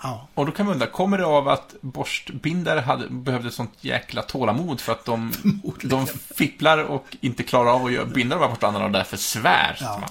Ja. 0.04 0.28
Och 0.34 0.46
då 0.46 0.52
kan 0.52 0.66
man 0.66 0.74
undra, 0.74 0.88
kommer 0.88 1.18
det 1.18 1.26
av 1.26 1.48
att 1.50 1.76
borstbindare 1.82 2.80
hade, 2.80 3.08
behövde 3.10 3.52
sånt 3.52 3.74
jäkla 3.82 4.22
tålamod 4.22 4.82
för 4.82 4.92
att 4.92 5.06
de, 5.06 5.34
de 5.84 6.08
fipplar 6.36 6.78
och 6.78 7.06
inte 7.22 7.44
klarar 7.44 7.70
av 7.72 7.86
att 7.86 7.92
göra, 7.92 8.06
binda 8.06 8.36
de 8.36 8.42
här 8.42 8.50
borstandarna 8.50 8.86
och 8.86 8.92
därför 8.92 9.18
svär? 9.18 9.78
Ja. 9.82 10.02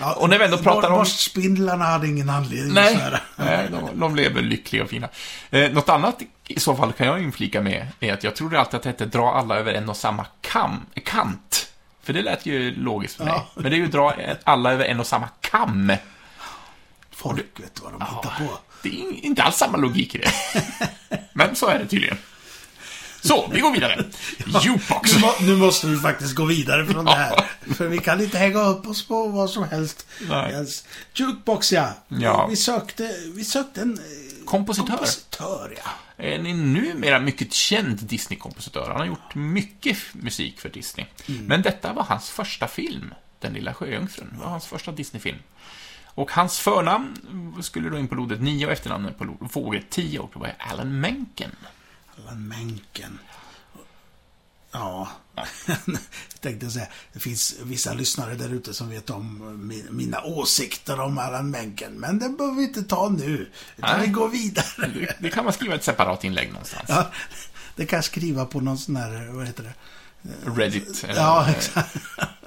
Ja. 0.00 0.14
Och 0.14 0.28
när 0.30 0.38
vi 0.38 0.44
ändå 0.44 0.58
pratar 0.58 0.90
om- 0.90 0.98
Borstspindlarna 0.98 1.84
hade 1.84 2.06
ingen 2.06 2.30
anledning 2.30 2.68
att 2.68 2.74
Nej, 2.74 2.94
svära. 2.96 3.20
nej 3.36 3.68
de, 3.70 4.00
de 4.00 4.16
lever 4.16 4.42
lyckliga 4.42 4.82
och 4.82 4.90
fina. 4.90 5.08
Eh, 5.50 5.72
något 5.72 5.88
annat 5.88 6.22
i 6.46 6.60
så 6.60 6.76
fall 6.76 6.92
kan 6.92 7.06
jag 7.06 7.22
inflika 7.22 7.60
med 7.62 7.86
är 8.00 8.12
att 8.12 8.24
jag 8.24 8.36
trodde 8.36 8.60
alltid 8.60 8.74
att 8.74 8.82
det 8.82 8.88
hette 8.88 9.06
dra 9.06 9.32
alla 9.34 9.56
över 9.56 9.74
en 9.74 9.88
och 9.88 9.96
samma 9.96 10.26
kam, 10.40 10.86
kant. 11.04 11.67
För 12.08 12.12
det 12.12 12.22
lät 12.22 12.46
ju 12.46 12.74
logiskt 12.74 13.16
för 13.16 13.24
mig. 13.24 13.34
Ja. 13.36 13.46
Men 13.54 13.70
det 13.70 13.76
är 13.76 13.78
ju 13.78 13.86
dra 13.86 14.14
alla 14.44 14.72
över 14.72 14.84
en 14.84 15.00
och 15.00 15.06
samma 15.06 15.28
kam. 15.40 15.92
Folk 17.10 17.46
vet 17.60 17.80
vad 17.82 17.92
de 17.92 18.00
hittar 18.00 18.46
på. 18.46 18.58
Det 18.82 18.88
är 18.88 19.24
inte 19.24 19.42
alls 19.42 19.56
samma 19.56 19.76
logik 19.78 20.14
i 20.14 20.18
det. 20.18 20.32
Men 21.32 21.56
så 21.56 21.66
är 21.66 21.78
det 21.78 21.86
tydligen. 21.86 22.18
Så, 23.20 23.50
vi 23.52 23.60
går 23.60 23.72
vidare. 23.72 24.04
Jukebox. 24.62 25.14
Nu, 25.14 25.20
må, 25.20 25.32
nu 25.40 25.56
måste 25.56 25.86
vi 25.86 25.96
faktiskt 25.98 26.34
gå 26.34 26.44
vidare 26.44 26.86
från 26.86 27.04
det 27.04 27.10
Ja. 27.10 27.16
här. 27.16 27.74
För 27.74 27.86
vi 27.86 27.98
kan 27.98 28.20
inte 28.20 28.38
hänga 28.38 28.60
upp 28.60 28.86
oss 28.88 29.08
på 29.08 29.28
vad 29.28 29.50
som 29.50 29.64
helst. 29.68 30.06
Nej. 30.28 30.66
Jukebox, 31.14 31.72
ja. 31.72 31.88
Ja. 32.08 32.46
Vi, 32.46 32.56
sökte, 32.56 33.16
vi 33.34 33.44
sökte 33.44 33.80
en 33.80 33.98
eh, 33.98 34.27
Kompositör. 34.48 34.96
kompositör, 34.96 35.74
ja. 35.84 35.90
En 36.24 36.72
numera 36.72 37.20
mycket 37.20 37.52
känd 37.52 37.98
Disney-kompositör. 37.98 38.88
Han 38.88 38.96
har 38.96 39.06
gjort 39.06 39.34
mycket 39.34 39.96
musik 40.12 40.60
för 40.60 40.68
Disney. 40.68 41.06
Mm. 41.28 41.44
Men 41.44 41.62
detta 41.62 41.92
var 41.92 42.02
hans 42.02 42.30
första 42.30 42.68
film. 42.68 43.14
Den 43.38 43.52
lilla 43.52 43.74
sjöjungfrun. 43.74 44.28
Det 44.32 44.38
var 44.38 44.50
hans 44.50 44.66
första 44.66 44.92
Disney-film. 44.92 45.38
Och 46.04 46.30
hans 46.32 46.58
förnamn 46.58 47.16
skulle 47.62 47.90
då 47.90 47.98
in 47.98 48.08
på 48.08 48.14
lodet 48.14 48.40
9 48.40 48.66
och 48.66 48.72
efternamnet 48.72 49.18
på 49.18 49.36
vågor 49.40 49.82
10 49.90 50.18
och 50.18 50.30
det 50.32 50.38
var 50.38 50.54
Alan 50.58 51.00
Menken. 51.00 51.50
Allan 52.16 52.48
Menken. 52.48 53.18
Ja, 54.70 55.08
jag 55.86 56.40
tänkte 56.40 56.70
säga, 56.70 56.86
det 57.12 57.20
finns 57.20 57.54
vissa 57.62 57.92
lyssnare 57.94 58.34
där 58.34 58.48
ute 58.54 58.74
som 58.74 58.88
vet 58.90 59.10
om 59.10 59.42
mi- 59.72 59.90
mina 59.90 60.22
åsikter 60.22 61.00
om 61.00 61.18
Allan 61.18 61.50
Menken. 61.50 61.92
Men 61.92 62.18
det 62.18 62.28
behöver 62.28 62.56
vi 62.56 62.62
inte 62.62 62.82
ta 62.82 63.08
nu. 63.08 63.50
Utan 63.76 63.98
Nej. 63.98 64.06
vi 64.06 64.12
går 64.12 64.28
vidare. 64.28 64.66
Det, 64.94 65.16
det 65.20 65.30
kan 65.30 65.44
man 65.44 65.52
skriva 65.52 65.74
ett 65.74 65.84
separat 65.84 66.24
inlägg 66.24 66.52
någonstans. 66.52 66.84
Ja, 66.88 67.10
det 67.76 67.86
kan 67.86 67.96
jag 67.96 68.04
skriva 68.04 68.44
på 68.46 68.60
någon 68.60 68.78
sån 68.78 68.96
här, 68.96 69.26
vad 69.32 69.46
heter 69.46 69.62
det? 69.62 69.72
Reddit 70.56 71.04
eller 71.04 71.14
Ja, 71.20 71.42
eh, 71.44 71.50
exakt. 71.50 71.96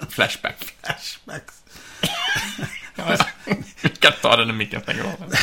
Flashback. 0.10 0.76
Flashbacks. 0.84 1.54
Vi 3.82 3.90
kan 3.90 4.12
ta 4.22 4.36
den 4.36 4.48
när 4.48 4.56
micken 4.56 4.82
stänger 4.82 5.04
av. 5.04 5.36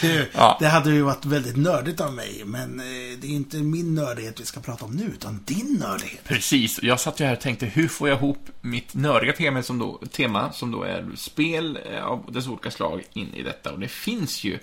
Det, 0.00 0.28
Ja. 0.34 0.56
det 0.60 0.68
hade 0.68 0.90
ju 0.90 1.02
varit 1.02 1.24
väldigt 1.24 1.56
nördigt 1.56 2.00
av 2.00 2.12
mig, 2.14 2.42
men 2.44 2.80
eh, 2.80 3.18
det 3.18 3.26
är 3.26 3.30
inte 3.30 3.56
min 3.56 3.94
nördighet 3.94 4.40
vi 4.40 4.44
ska 4.44 4.60
prata 4.60 4.84
om 4.84 4.90
nu, 4.90 5.04
utan 5.04 5.42
din 5.44 5.76
nördighet. 5.80 6.24
Precis, 6.24 6.82
jag 6.82 7.00
satt 7.00 7.20
ju 7.20 7.24
här 7.24 7.32
och 7.32 7.40
tänkte 7.40 7.66
hur 7.66 7.88
får 7.88 8.08
jag 8.08 8.18
ihop 8.18 8.48
mitt 8.60 8.94
nördiga 8.94 9.32
tema 9.32 9.62
som 9.62 9.78
då, 9.78 10.00
tema, 10.12 10.52
som 10.52 10.70
då 10.70 10.82
är 10.82 11.06
spel 11.16 11.78
eh, 11.92 12.04
av 12.04 12.32
dess 12.32 12.46
olika 12.46 12.70
slag 12.70 13.02
in 13.12 13.34
i 13.34 13.42
detta. 13.42 13.72
Och 13.72 13.80
det 13.80 13.88
finns 13.88 14.44
ju 14.44 14.58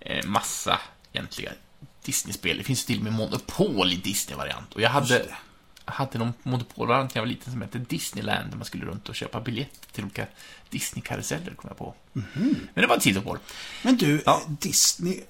eh, 0.00 0.26
massa 0.26 0.80
egentliga 1.12 1.52
Disney-spel. 2.04 2.58
Det 2.58 2.64
finns 2.64 2.84
till 2.84 2.98
och 2.98 3.04
med 3.04 3.12
Monopol 3.12 3.92
i 3.92 3.96
Disney-variant. 3.96 4.74
Och 4.74 4.80
jag 4.80 4.90
hade. 4.90 5.24
Hade 5.84 6.18
någon 6.18 6.32
Monopol-variant 6.42 7.14
när 7.14 7.20
jag 7.20 7.26
var 7.26 7.30
liten 7.32 7.52
som 7.52 7.62
hette 7.62 7.78
Disneyland, 7.78 8.50
där 8.50 8.56
man 8.56 8.64
skulle 8.64 8.84
runt 8.84 9.08
och 9.08 9.14
köpa 9.14 9.40
biljetter 9.40 9.92
till 9.92 10.04
olika 10.04 10.26
Disney-karuseller, 10.70 11.54
kom 11.54 11.68
jag 11.68 11.76
på. 11.78 11.94
Men 12.12 12.56
det 12.74 12.86
var 12.86 12.94
en 12.94 13.00
sidospår. 13.00 13.38
Men 13.82 13.96
du, 13.96 14.22
Ja. 14.26 14.42
Disney, 14.48 15.20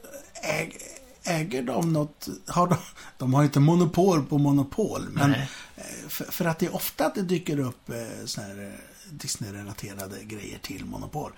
äg, 0.42 0.76
äger 1.22 1.62
de 1.62 1.92
något? 1.92 2.28
Har 2.46 2.66
de, 2.66 2.76
de 3.18 3.34
har 3.34 3.42
ju 3.42 3.46
inte 3.46 3.60
monopol 3.60 4.24
på 4.26 4.38
monopol, 4.38 5.08
men 5.10 5.30
Nej. 5.30 5.48
eh, 5.76 6.08
för, 6.08 6.24
för 6.24 6.44
att 6.44 6.58
det 6.58 6.66
är 6.66 6.74
ofta 6.74 7.06
att 7.06 7.14
det 7.14 7.22
dyker 7.22 7.58
upp 7.60 7.88
eh, 7.90 7.96
såna 8.24 8.46
här 8.46 8.66
eh, 8.66 8.72
Disney-relaterade 9.10 10.24
grejer 10.24 10.58
till 10.58 10.84
monopol. 10.84 11.32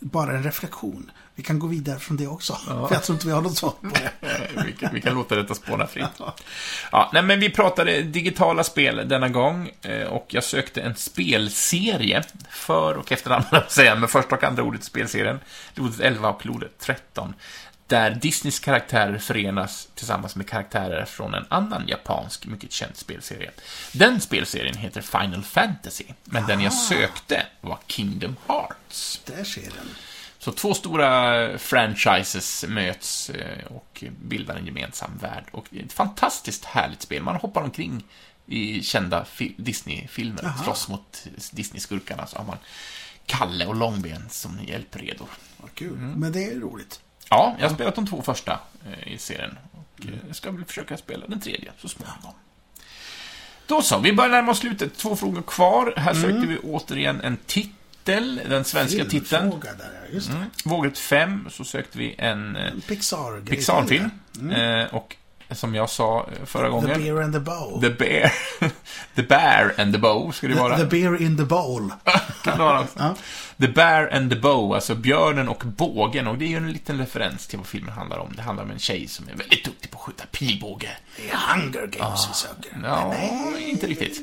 Bara 0.00 0.32
en 0.32 0.42
reflektion. 0.42 1.10
Vi 1.34 1.42
kan 1.42 1.58
gå 1.58 1.66
vidare 1.66 1.98
från 1.98 2.16
det 2.16 2.26
också. 2.26 2.52
För 2.54 2.88
jag 2.90 3.02
tror 3.02 3.16
inte 3.16 3.26
vi 3.26 3.32
har 3.32 3.42
något 3.42 3.56
sånt 3.56 3.80
på 3.80 3.88
det. 3.88 4.12
Vi, 4.66 4.72
kan, 4.72 4.94
vi 4.94 5.00
kan 5.00 5.14
låta 5.14 5.36
detta 5.36 5.54
spåna 5.54 5.86
fritt. 5.86 6.06
Ja, 6.92 7.10
nej, 7.12 7.22
men 7.22 7.40
vi 7.40 7.50
pratade 7.50 8.02
digitala 8.02 8.64
spel 8.64 9.08
denna 9.08 9.28
gång 9.28 9.70
eh, 9.82 10.06
och 10.06 10.26
jag 10.28 10.44
sökte 10.44 10.82
en 10.82 10.94
spelserie 10.94 12.22
för 12.50 12.96
och 12.96 13.12
efternamn, 13.12 13.44
säga, 13.68 13.94
med 13.94 14.10
första 14.10 14.36
och 14.36 14.44
andra 14.44 14.62
ordet 14.62 14.80
i 14.80 14.84
spelserien. 14.84 15.40
Lodet 15.74 16.00
11 16.00 16.28
och 16.28 16.46
Lodet 16.46 16.78
13. 16.78 17.34
Där 17.86 18.10
Disneys 18.10 18.58
karaktärer 18.60 19.18
förenas 19.18 19.88
tillsammans 19.94 20.36
med 20.36 20.48
karaktärer 20.48 21.04
från 21.04 21.34
en 21.34 21.44
annan 21.48 21.88
japansk, 21.88 22.46
mycket 22.46 22.72
känd 22.72 22.96
spelserie. 22.96 23.50
Den 23.92 24.20
spelserien 24.20 24.76
heter 24.76 25.00
Final 25.00 25.42
Fantasy, 25.44 26.04
men 26.24 26.46
den 26.46 26.60
jag 26.60 26.72
sökte 26.72 27.46
var 27.60 27.78
Kingdom 27.86 28.36
Hearts. 28.48 29.20
Där 29.24 29.44
ser 29.44 29.62
den. 29.62 29.88
Så 30.38 30.52
två 30.52 30.74
stora 30.74 31.58
franchises 31.58 32.64
möts 32.68 33.30
eh, 33.30 33.66
och 33.66 34.04
bildar 34.22 34.56
en 34.56 34.66
gemensam 34.66 35.10
värld. 35.20 35.44
Och 35.52 35.66
ett 35.74 35.92
fantastiskt 35.92 36.64
härligt 36.64 37.02
spel. 37.02 37.22
Man 37.22 37.36
hoppar 37.36 37.62
omkring 37.62 38.04
i 38.46 38.82
kända 38.82 39.24
fi- 39.24 39.54
Disney-filmer, 39.58 40.44
Aha. 40.44 40.64
slåss 40.64 40.88
mot 40.88 41.26
Disney-skurkarna. 41.50 42.26
Så 42.26 42.36
har 42.36 42.44
man 42.44 42.58
Kalle 43.26 43.66
och 43.66 43.74
Långben 43.76 44.28
som 44.30 44.58
hjälpredor. 44.66 45.28
Vad 45.56 45.74
kul. 45.74 45.92
Mm. 45.92 46.10
Men 46.20 46.32
det 46.32 46.44
är 46.44 46.54
roligt. 46.60 47.00
Ja, 47.28 47.56
jag 47.58 47.68
har 47.68 47.74
spelat 47.74 47.94
de 47.94 48.06
två 48.06 48.22
första 48.22 48.60
eh, 48.86 49.12
i 49.12 49.18
serien. 49.18 49.58
Och 49.72 50.04
Mm. 50.04 50.14
eh, 50.14 50.20
jag 50.26 50.36
ska 50.36 50.50
väl 50.50 50.64
försöka 50.64 50.96
spela 50.96 51.26
den 51.26 51.40
tredje 51.40 51.72
så 51.78 51.88
småningom. 51.88 52.32
Då 53.66 53.82
så, 53.82 53.98
vi 53.98 54.12
börjar 54.12 54.30
närma 54.30 54.52
oss 54.52 54.58
slutet. 54.58 54.96
Två 54.98 55.16
frågor 55.16 55.42
kvar. 55.42 55.94
Här 55.96 56.10
Mm. 56.10 56.22
sökte 56.22 56.46
vi 56.46 56.58
återigen 56.58 57.20
en 57.20 57.36
titel, 57.36 58.40
den 58.48 58.64
svenska 58.64 59.04
titeln. 59.04 59.24
Filmfråga 59.24 59.72
där, 59.74 59.90
ja. 60.08 60.14
Just 60.14 60.28
det. 60.30 60.36
Mm. 60.36 60.48
Vågrätt 60.64 60.98
5 60.98 61.48
så 61.50 61.64
sökte 61.64 61.98
vi 61.98 62.14
en 62.18 62.56
eh, 62.56 62.66
En 62.66 62.80
Pixar 62.80 63.40
Pixar-film. 63.46 64.10
Eh, 64.52 64.94
och 64.94 65.16
som 65.50 65.74
jag 65.74 65.90
sa 65.90 66.18
eh, 66.40 66.46
förra 66.46 66.66
Mm. 66.66 66.80
The 66.80 66.86
gången, 66.86 67.02
Bear 67.02 67.24
and 67.24 67.32
the 67.34 67.40
Bow. 67.40 67.80
The 67.80 67.90
Bear, 67.90 68.32
The 69.14 69.22
Bear 69.22 69.74
and 69.80 69.92
the 69.94 69.98
Bow 69.98 70.32
ska 70.32 70.48
det 70.48 70.54
vara. 70.54 70.76
The, 70.76 70.82
the 70.82 70.88
Bear 70.88 71.22
in 71.22 71.36
the 71.36 71.44
Bowl. 71.44 71.92
Kan 72.44 72.58
det 72.58 72.64
vara 72.64 72.80
också. 72.80 72.98
Ja. 72.98 73.14
The 73.60 73.68
Bear 73.68 74.08
and 74.16 74.30
the 74.30 74.36
Bow, 74.36 74.74
alltså 74.74 74.94
björnen 74.94 75.48
och 75.48 75.62
bågen. 75.66 76.26
Och 76.26 76.38
det 76.38 76.44
är 76.44 76.48
ju 76.48 76.56
en 76.56 76.72
liten 76.72 76.98
referens 76.98 77.46
till 77.46 77.58
vad 77.58 77.66
filmen 77.66 77.92
handlar 77.92 78.18
om. 78.18 78.32
Det 78.36 78.42
handlar 78.42 78.64
om 78.64 78.70
en 78.70 78.78
tjej 78.78 79.08
som 79.08 79.28
är 79.28 79.34
väldigt 79.34 79.64
duktig 79.64 79.90
på 79.90 79.98
att 79.98 80.04
skjuta 80.04 80.24
pilbåge. 80.26 80.90
Det 81.16 81.30
är 81.30 81.36
Hunger 81.36 81.86
Games 81.86 82.28
vi 82.30 82.34
söker. 82.34 82.80
Ja, 82.84 83.14
inte 83.58 83.86
riktigt. 83.86 84.20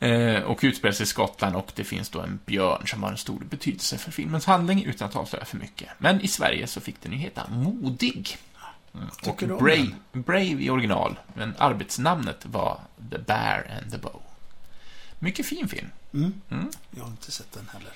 Eh, 0.00 0.42
och 0.42 0.58
utspelar 0.62 0.92
sig 0.92 1.04
i 1.04 1.06
Skottland 1.06 1.56
och 1.56 1.72
det 1.74 1.84
finns 1.84 2.08
då 2.08 2.20
en 2.20 2.40
björn 2.46 2.86
som 2.86 3.02
har 3.02 3.10
en 3.10 3.16
stor 3.16 3.38
betydelse 3.50 3.98
för 3.98 4.10
filmens 4.10 4.46
handling 4.46 4.84
utan 4.84 5.08
att 5.08 5.16
avslöja 5.16 5.44
för 5.44 5.56
mycket. 5.56 5.88
Men 5.98 6.20
i 6.20 6.28
Sverige 6.28 6.66
så 6.66 6.80
fick 6.80 7.02
den 7.02 7.12
ju 7.12 7.18
heta 7.18 7.42
Modig. 7.50 8.36
Och 8.92 9.22
Tycker 9.22 9.52
om 9.52 9.58
Brave, 9.64 9.88
Brave 10.12 10.44
i 10.62 10.70
original, 10.70 11.18
men 11.34 11.54
arbetsnamnet 11.58 12.46
var 12.46 12.80
The 13.10 13.18
Bear 13.18 13.78
and 13.82 13.92
the 13.92 13.98
Bow. 13.98 14.22
Mycket 15.18 15.46
fin 15.46 15.68
film. 15.68 15.86
Mm. 16.14 16.32
Mm. 16.50 16.70
Jag 16.90 17.02
har 17.02 17.10
inte 17.10 17.32
sett 17.32 17.52
den 17.52 17.68
heller. 17.72 17.92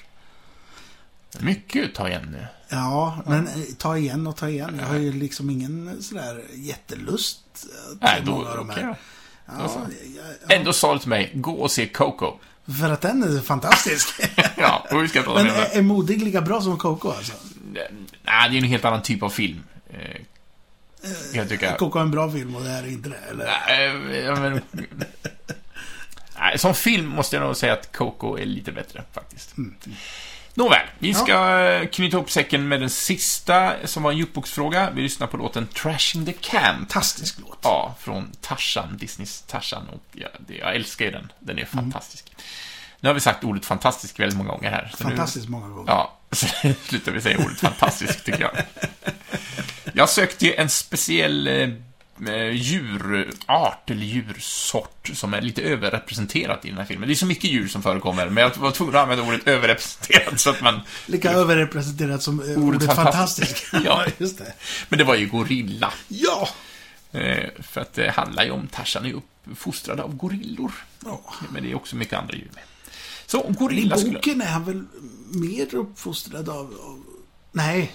Mycket 1.40 1.94
ta 1.94 2.08
igen 2.08 2.28
nu. 2.32 2.46
Ja, 2.68 3.18
men 3.26 3.46
eh, 3.46 3.52
ta 3.78 3.98
igen 3.98 4.26
och 4.26 4.36
ta 4.36 4.48
igen. 4.48 4.76
Jag 4.80 4.86
har 4.86 4.96
ju 4.96 5.12
liksom 5.12 5.50
ingen 5.50 6.02
sådär 6.02 6.44
jättelust 6.54 7.40
eh, 7.56 7.96
Nej, 8.00 8.22
då, 8.24 8.30
många 8.32 8.48
av 8.48 8.56
de 8.56 8.70
okej 8.70 8.82
här. 8.82 8.90
då. 8.90 8.96
Ja, 9.46 9.86
Ändå 10.48 10.72
sa 10.72 10.92
du 10.92 10.98
till 10.98 11.08
mig, 11.08 11.30
gå 11.34 11.52
och 11.52 11.70
se 11.70 11.86
Coco. 11.88 12.32
för 12.80 12.90
att 12.90 13.00
den 13.00 13.22
är 13.22 13.40
fantastisk. 13.40 14.08
ja, 14.56 14.86
och 14.92 15.02
vi 15.02 15.08
ska 15.08 15.22
prata 15.22 15.42
men 15.44 15.52
är, 15.54 15.76
är 15.78 15.82
Modig 15.82 16.22
lika 16.22 16.40
bra 16.40 16.60
som 16.60 16.78
Coco 16.78 17.08
alltså? 17.10 17.32
Nej, 17.72 18.50
det 18.50 18.56
är 18.56 18.58
en 18.58 18.64
helt 18.64 18.84
annan 18.84 19.02
typ 19.02 19.22
av 19.22 19.28
film. 19.30 19.62
Eh, 21.06 21.36
Jag 21.36 21.48
tycker... 21.48 21.76
Coco 21.76 21.98
är 21.98 22.02
en 22.02 22.10
bra 22.10 22.30
film 22.30 22.56
och 22.56 22.62
det 22.62 22.70
här 22.70 22.82
är 22.82 22.86
inte 22.88 23.08
det, 23.08 23.18
eller? 23.30 23.44
Nej, 23.68 24.16
jag 24.24 24.38
men... 24.38 24.60
Nej, 26.38 26.58
som 26.58 26.74
film 26.74 27.06
måste 27.06 27.36
jag 27.36 27.42
nog 27.46 27.56
säga 27.56 27.72
att 27.72 27.92
Coco 27.96 28.38
är 28.38 28.44
lite 28.46 28.72
bättre, 28.72 29.02
faktiskt. 29.12 29.54
Nåväl, 30.54 30.86
vi 30.98 31.14
ska 31.14 31.58
eh, 31.60 31.86
knyta 31.88 32.16
ihop 32.16 32.30
säcken 32.30 32.68
med 32.68 32.80
den 32.80 32.90
sista, 32.90 33.72
som 33.84 34.02
var 34.02 34.12
en 34.12 34.18
jukeboxfråga. 34.18 34.90
Vi 34.90 35.02
lyssnar 35.02 35.26
på 35.26 35.36
låten 35.36 35.66
Trashing 35.66 36.26
the 36.26 36.32
Camp. 36.32 36.78
Fantastisk 36.78 37.36
låt. 37.40 37.58
Ja, 37.62 37.94
från 38.00 38.32
Tarzan, 38.40 38.96
Disneys 38.96 39.42
Tarzan. 39.42 39.88
Och 39.88 40.02
jag, 40.12 40.30
jag 40.60 40.74
älskar 40.76 41.04
ju 41.04 41.10
den. 41.10 41.32
Den 41.38 41.58
är 41.58 41.64
fantastisk. 41.64 42.32
Nu 43.00 43.08
har 43.08 43.14
vi 43.14 43.20
sagt 43.20 43.44
ordet 43.44 43.64
fantastisk 43.66 44.20
väldigt 44.20 44.38
många 44.38 44.50
gånger 44.50 44.70
här. 44.70 44.90
nu- 44.98 45.04
Fantastiskt 45.04 45.48
många 45.48 45.68
gånger. 45.68 45.90
Ja, 45.92 46.18
så 46.32 46.46
slutar 46.84 47.12
vi 47.12 47.20
säga 47.20 47.38
ordet 47.38 47.60
fantastisk, 47.60 48.24
tycker 48.24 48.40
jag. 48.40 48.52
Jag 49.96 50.08
sökte 50.08 50.46
ju 50.46 50.54
en 50.54 50.68
speciell 50.68 51.46
eh, 51.46 51.70
eh, 52.28 52.50
djurart 52.50 53.90
eller 53.90 54.02
djursort 54.02 55.10
som 55.14 55.34
är 55.34 55.40
lite 55.40 55.62
överrepresenterat 55.62 56.64
i 56.64 56.68
den 56.68 56.78
här 56.78 56.84
filmen. 56.84 57.08
Det 57.08 57.12
är 57.12 57.16
så 57.16 57.26
mycket 57.26 57.50
djur 57.50 57.68
som 57.68 57.82
förekommer, 57.82 58.28
men 58.28 58.42
jag 58.42 58.56
var 58.56 58.70
tvungen 58.70 58.96
att 58.96 59.02
använda 59.02 59.24
ordet 59.24 59.48
överrepresenterat 59.48 60.40
så 60.40 60.50
att 60.50 60.60
man... 60.60 60.80
Lika 61.06 61.32
överrepresenterat 61.32 62.22
som 62.22 62.40
eh, 62.40 62.58
ordet, 62.58 62.94
fantastisk. 62.94 63.66
Ja. 63.84 64.06
just 64.18 64.38
det. 64.38 64.52
Men 64.88 64.98
det 64.98 65.04
var 65.04 65.14
ju 65.14 65.26
gorilla. 65.26 65.92
Ja! 66.08 66.48
Eh, 67.12 67.50
för 67.62 67.80
att 67.80 67.94
det 67.94 68.10
handlar 68.10 68.44
ju 68.44 68.50
om 68.50 68.66
Tarzan 68.66 69.06
är 69.06 69.14
uppfostrad 69.46 70.00
av 70.00 70.16
gorillor. 70.16 70.72
Ja. 71.04 71.20
Men 71.52 71.62
det 71.62 71.70
är 71.70 71.74
också 71.74 71.96
mycket 71.96 72.18
andra 72.18 72.34
djur 72.34 72.50
med. 72.54 72.62
Så 73.26 73.46
I 73.50 73.52
gorilla 73.52 73.96
skulle... 73.96 74.14
boken 74.14 74.40
är 74.40 74.46
han 74.46 74.64
väl 74.64 74.84
mer 75.30 75.74
uppfostrad 75.74 76.48
av... 76.48 76.56
av 76.56 77.02
nej, 77.52 77.92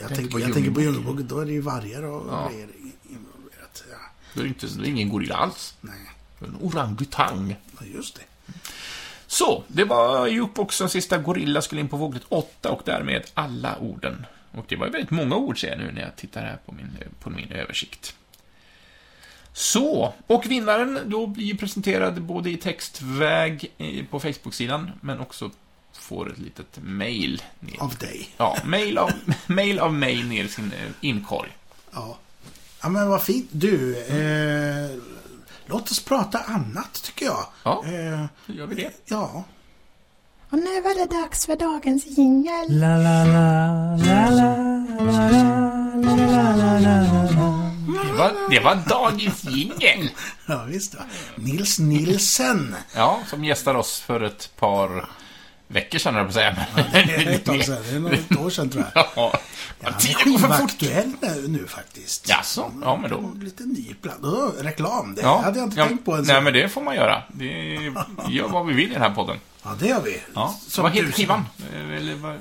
jag, 0.00 0.08
tänker 0.14 0.30
på 0.32 0.40
jag 0.40 0.52
tänker 0.54 0.70
på 0.70 0.80
Djungelboken. 0.80 1.28
Då 1.28 1.38
är 1.40 1.46
det 1.46 1.52
ju 1.52 1.60
vargar 1.60 2.02
och 2.02 2.26
Ja. 2.32 2.48
grejer 2.48 2.68
involverat. 3.10 3.84
Ja, 3.90 3.96
Det 4.34 4.40
är 4.40 4.46
inte, 4.46 4.66
det 4.66 4.86
är 4.86 4.90
ingen 4.90 5.08
gorilla 5.08 5.34
alls. 5.36 5.74
nej, 5.80 5.94
En 6.40 6.56
orangutang. 6.60 7.56
Ja, 7.80 7.86
just 7.94 8.14
det. 8.14 8.52
Så, 9.26 9.64
det 9.68 9.84
var 9.84 10.26
jukeboxens 10.26 10.92
sista 10.92 11.18
gorilla 11.18 11.62
skulle 11.62 11.80
in 11.80 11.88
på 11.88 11.96
våglet 11.96 12.22
8 12.28 12.70
och 12.70 12.82
därmed 12.84 13.22
alla 13.34 13.78
orden. 13.78 14.26
Och 14.52 14.64
det 14.68 14.76
var 14.76 14.86
väldigt 14.88 15.10
många 15.10 15.36
ord 15.36 15.60
ser 15.60 15.68
jag 15.68 15.78
nu 15.78 15.92
när 15.92 16.02
jag 16.02 16.16
tittar 16.16 16.40
här 16.40 16.58
på 16.66 16.72
min, 16.72 16.88
på 17.20 17.30
min 17.30 17.52
översikt. 17.52 18.14
Så, 19.52 20.14
och 20.26 20.46
vinnaren 20.50 20.98
då 21.06 21.26
blir 21.26 21.44
ju 21.44 21.56
presenterad 21.56 22.22
både 22.22 22.50
i 22.50 22.56
textväg 22.56 23.72
eh, 23.78 24.04
på 24.04 24.20
Facebook-sidan, 24.20 24.90
men 25.00 25.20
också 25.20 25.50
får 26.08 26.32
ett 26.32 26.38
litet 26.38 26.78
mail. 26.82 27.42
Ner. 27.60 27.82
Av 27.82 27.94
dig. 27.94 28.28
Ja, 28.36 28.56
mail 28.64 28.98
av, 28.98 29.10
mail 29.46 29.78
av 29.78 29.94
mig 29.94 30.22
ner 30.24 30.44
i 30.44 30.48
sin 30.48 30.72
eh, 30.72 30.90
inkorg. 31.00 31.48
Ja. 31.92 32.18
Ja, 32.82 32.88
men 32.88 33.08
vad 33.08 33.22
fint. 33.22 33.48
Du, 33.52 33.96
eh, 34.06 34.98
låt 35.66 35.90
oss 35.90 36.00
prata 36.04 36.38
annat, 36.38 37.02
tycker 37.02 37.26
jag. 37.26 37.46
Ja. 37.62 37.84
Eh, 37.86 38.24
Då 38.46 38.52
gör 38.54 38.66
vi 38.66 38.74
det. 38.74 38.90
ja. 39.04 39.44
Och 40.50 40.58
nu 40.58 40.80
var 40.80 40.94
det 41.06 41.20
dags 41.20 41.46
för 41.46 41.56
dagens 41.56 42.06
jingel. 42.06 42.66
La 42.80 42.96
la 42.96 43.24
la, 43.24 43.96
la 43.96 44.30
la, 44.30 44.56
la 45.00 45.30
la, 45.30 45.42
la 45.94 46.16
la 46.26 46.52
la 46.52 46.80
la 46.80 47.22
la. 47.22 47.64
Det 48.06 48.12
var, 48.18 48.50
det 48.50 48.60
var 48.60 48.74
dagens 48.88 49.44
jingel. 49.44 50.10
Ja, 50.46 50.64
visst 50.64 50.94
va. 50.94 51.00
Nils 51.36 51.78
Nilsen. 51.78 52.76
Ja, 52.94 53.20
som 53.26 53.44
gästar 53.44 53.74
oss 53.74 54.00
för 54.00 54.20
ett 54.20 54.50
par 54.56 55.08
veckor 55.68 55.98
sedan, 55.98 56.14
jag 56.14 56.26
på 56.26 56.32
säga. 56.32 56.66
Det 56.92 56.98
är 56.98 57.30
ett 57.30 57.44
tag 57.44 57.64
sedan. 57.64 57.76
Det 57.90 57.96
är 57.96 58.00
något 58.00 58.36
år 58.36 58.50
sedan, 58.50 58.70
tror 58.70 58.84
jag. 58.94 59.06
Ja, 59.16 59.40
Ja, 59.80 59.92
tiden 59.92 60.32
går 60.32 60.38
för 60.38 60.48
fort. 60.48 60.70
skivaktuell 60.80 61.50
nu, 61.50 61.66
faktiskt. 61.66 62.28
Jaså? 62.28 62.72
Ja, 62.82 62.96
men 62.96 63.10
då. 63.10 63.32
Lite 63.44 63.62
ny 63.62 63.94
platta. 64.02 64.26
Oh, 64.26 64.50
reklam, 64.58 65.14
det 65.14 65.22
Ja, 65.22 65.40
hade 65.44 65.58
jag 65.58 65.66
inte 65.66 65.80
ja, 65.80 65.86
tänkt 65.86 66.04
på 66.04 66.12
ens. 66.12 66.28
Nej, 66.28 66.40
men 66.42 66.52
det 66.52 66.68
får 66.68 66.82
man 66.82 66.94
göra. 66.96 67.22
Det 67.32 67.44
gör 68.28 68.48
vad 68.48 68.66
vi 68.66 68.74
vill 68.74 68.90
i 68.90 68.92
den 68.92 69.02
här 69.02 69.10
podden. 69.14 69.36
Ja, 69.62 69.70
det 69.80 69.86
gör 69.86 70.02
vi. 70.02 70.20
Ja. 70.34 70.56
Som 70.68 70.82
vad 70.82 70.92
heter 70.92 71.12
skivan? 71.12 71.44
Eh, 71.74 72.16
vad? 72.16 72.38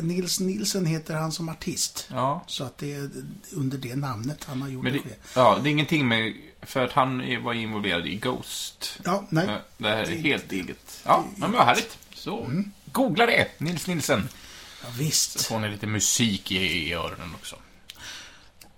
Nils 0.00 0.40
Nilsen 0.40 0.86
heter 0.86 1.14
han 1.14 1.32
som 1.32 1.48
artist. 1.48 2.08
Ja, 2.10 2.44
Så 2.46 2.64
att 2.64 2.78
det 2.78 2.94
är 2.94 3.10
under 3.52 3.78
det 3.78 3.96
namnet 3.96 4.44
han 4.48 4.62
har 4.62 4.68
gjort 4.68 4.82
men 4.84 4.92
det, 4.92 4.98
det. 4.98 5.14
ja, 5.34 5.58
det 5.62 5.68
är 5.68 5.70
ingenting 5.70 6.08
med... 6.08 6.34
För 6.62 6.84
att 6.84 6.92
han 6.92 7.42
var 7.44 7.52
involverad 7.54 8.06
i 8.06 8.16
Ghost. 8.16 9.00
Ja, 9.04 9.24
nej. 9.28 9.46
Eh, 9.48 9.54
Det 9.78 9.88
här 9.88 10.02
är 10.02 10.16
helt 10.16 10.52
eget. 10.52 11.00
Ja, 11.04 11.24
men 11.36 11.52
vad 11.52 11.64
härligt. 11.66 11.98
Så, 12.28 12.44
Mm. 12.44 12.70
googla 12.92 13.26
det. 13.26 13.46
Nils 13.58 13.86
Nilsen. 13.86 14.28
Ja, 14.82 14.88
visst. 14.98 15.38
Så 15.40 15.44
får 15.44 15.58
ni 15.58 15.68
lite 15.68 15.86
musik 15.86 16.52
i, 16.52 16.56
i 16.56 16.92
öronen 16.94 17.34
också. 17.34 17.56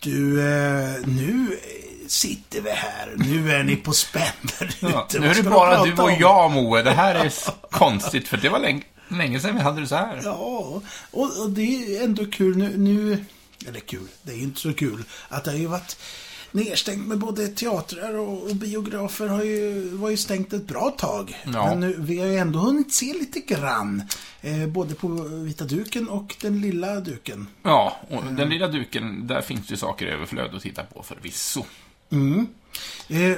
Du, 0.01 0.41
eh, 0.41 1.07
nu 1.07 1.59
sitter 2.09 2.61
vi 2.61 2.71
här. 2.71 3.15
Nu 3.17 3.53
är 3.53 3.63
ni 3.63 3.77
på 3.77 3.93
spänn 3.93 4.23
där 4.59 4.75
Ja, 4.81 5.07
ute. 5.11 5.21
nu 5.21 5.27
är 5.27 5.35
det 5.35 5.43
bara 5.43 5.85
du 5.85 5.93
och 6.03 6.13
jag, 6.13 6.51
Moe. 6.51 6.83
Det 6.83 6.91
här 6.93 7.15
är 7.15 7.33
konstigt, 7.71 8.29
för 8.29 8.37
det 8.37 8.49
var 8.49 8.59
länge, 8.59 8.83
länge 9.09 9.41
sedan 9.41 9.55
vi 9.57 9.61
hade 9.63 9.81
det 9.81 9.87
så 9.87 9.95
här. 9.97 10.21
Ja, 10.25 10.83
och, 11.11 11.41
och 11.43 11.51
det 11.51 11.97
är 11.97 12.05
ändå 12.05 12.27
kul 12.27 12.57
nu, 12.57 12.77
nu... 12.79 13.25
Eller 13.69 13.81
kul, 13.81 14.09
det 14.23 14.33
är 14.33 14.37
ju 14.37 14.43
inte 14.43 14.61
så 14.61 14.73
kul. 14.75 15.05
Att 15.29 15.45
det 15.45 15.51
har 15.51 15.59
ju 15.59 15.67
varit 15.67 15.97
nedstängt 16.53 17.09
med 17.09 17.19
både 17.19 17.49
teatrar 17.49 18.15
och, 18.15 18.43
och 18.43 18.57
biografer 18.57 19.29
har 19.29 19.45
ju, 19.45 19.89
var 19.89 20.11
ju 20.11 20.17
stängt 20.17 20.53
ett 20.53 20.67
bra 20.67 20.91
tag. 20.91 21.37
Ja. 21.45 21.67
Men 21.67 21.81
nu, 21.81 21.97
vi 21.99 22.19
har 22.19 22.27
ju 22.27 22.37
ändå 22.37 22.59
hunnit 22.59 22.95
se 22.95 23.13
lite 23.13 23.41
grann. 23.41 24.03
Eh, 24.41 24.67
både 24.67 24.95
på 24.95 25.09
vita 25.23 25.65
duken 25.65 26.09
och 26.09 26.37
den 26.41 26.61
lilla 26.61 27.01
duken. 27.01 27.47
Ja, 27.63 27.97
och 28.09 28.25
den 28.25 28.49
lilla 28.49 28.69
duken, 28.69 29.27
där 29.27 29.41
finns 29.41 29.67
det 29.67 29.77
saker 29.77 30.07
i 30.07 30.11
överflöd 30.11 30.55
att 30.55 30.63
titta 30.63 30.83
på 30.83 31.03
förvisso. 31.03 31.65
Eh, 33.09 33.37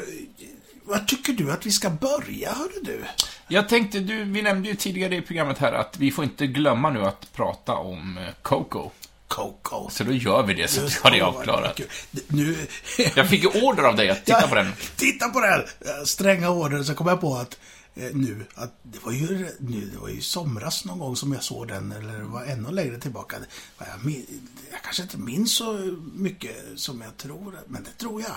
vad 0.84 1.08
tycker 1.08 1.32
du 1.32 1.52
att 1.52 1.66
vi 1.66 1.70
ska 1.70 1.90
börja, 1.90 2.52
hörru 2.52 2.82
du? 2.82 3.04
Jag 3.48 3.68
tänkte, 3.68 4.00
du, 4.00 4.24
vi 4.24 4.42
nämnde 4.42 4.68
ju 4.68 4.74
tidigare 4.74 5.16
i 5.16 5.22
programmet 5.22 5.58
här 5.58 5.72
att 5.72 5.98
vi 5.98 6.10
får 6.10 6.24
inte 6.24 6.46
glömma 6.46 6.90
nu 6.90 7.04
att 7.04 7.32
prata 7.32 7.74
om 7.74 8.18
eh, 8.18 8.24
Coco. 8.42 8.90
Coco. 9.32 9.88
Så 9.90 10.04
då 10.04 10.12
gör 10.12 10.42
vi 10.42 10.54
det, 10.54 10.68
så 10.68 10.80
vi 10.80 10.90
har 11.02 11.10
det 11.10 11.20
avklarat. 11.20 11.80
Nu... 12.28 12.66
Jag 13.16 13.28
fick 13.28 13.42
ju 13.42 13.48
order 13.62 13.82
av 13.82 13.96
dig 13.96 14.10
att 14.10 14.24
titta 14.24 14.48
på 14.48 14.54
den. 14.54 14.72
Titta 14.96 15.28
på 15.28 15.40
den! 15.40 15.60
Eh, 15.60 16.04
Stränga 16.04 16.50
order, 16.50 16.82
så 16.82 16.94
kom 16.94 17.06
jag 17.06 17.20
på 17.20 17.34
att 17.36 17.58
eh, 17.94 18.10
nu, 18.14 18.44
att 18.54 18.78
det 18.82 18.98
var 19.04 19.12
ju 19.12 19.48
nu, 19.60 19.90
det 19.92 19.98
var 19.98 20.08
ju 20.08 20.20
somras 20.20 20.84
någon 20.84 20.98
gång 20.98 21.16
som 21.16 21.32
jag 21.32 21.42
såg 21.42 21.68
den, 21.68 21.92
eller 21.92 22.18
det 22.18 22.24
var 22.24 22.44
ännu 22.44 22.70
längre 22.70 22.98
tillbaka. 22.98 23.36
Jag, 23.78 23.86
min- 24.04 24.48
jag 24.72 24.82
kanske 24.82 25.02
inte 25.02 25.18
minns 25.18 25.54
så 25.56 25.96
mycket 26.14 26.56
som 26.76 27.00
jag 27.00 27.16
tror, 27.16 27.58
men 27.66 27.82
det 27.84 27.98
tror 27.98 28.20
jag. 28.22 28.36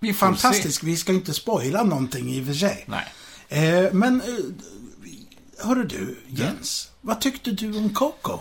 Vi 0.00 0.14
får 0.14 0.26
Fantastisk, 0.26 0.82
vi 0.82 0.96
ska 0.96 1.12
inte 1.12 1.34
spoila 1.34 1.82
någonting 1.82 2.34
i 2.34 2.42
och 2.42 2.46
för 2.46 2.54
sig. 2.54 2.84
Nej. 2.86 3.12
Eh, 3.48 3.92
men, 3.92 4.20
eh, 4.20 5.66
hörru 5.66 5.84
du, 5.84 6.16
Jens. 6.28 6.90
Vad 7.00 7.20
tyckte 7.20 7.50
du 7.50 7.78
om 7.78 7.94
Coco? 7.94 8.38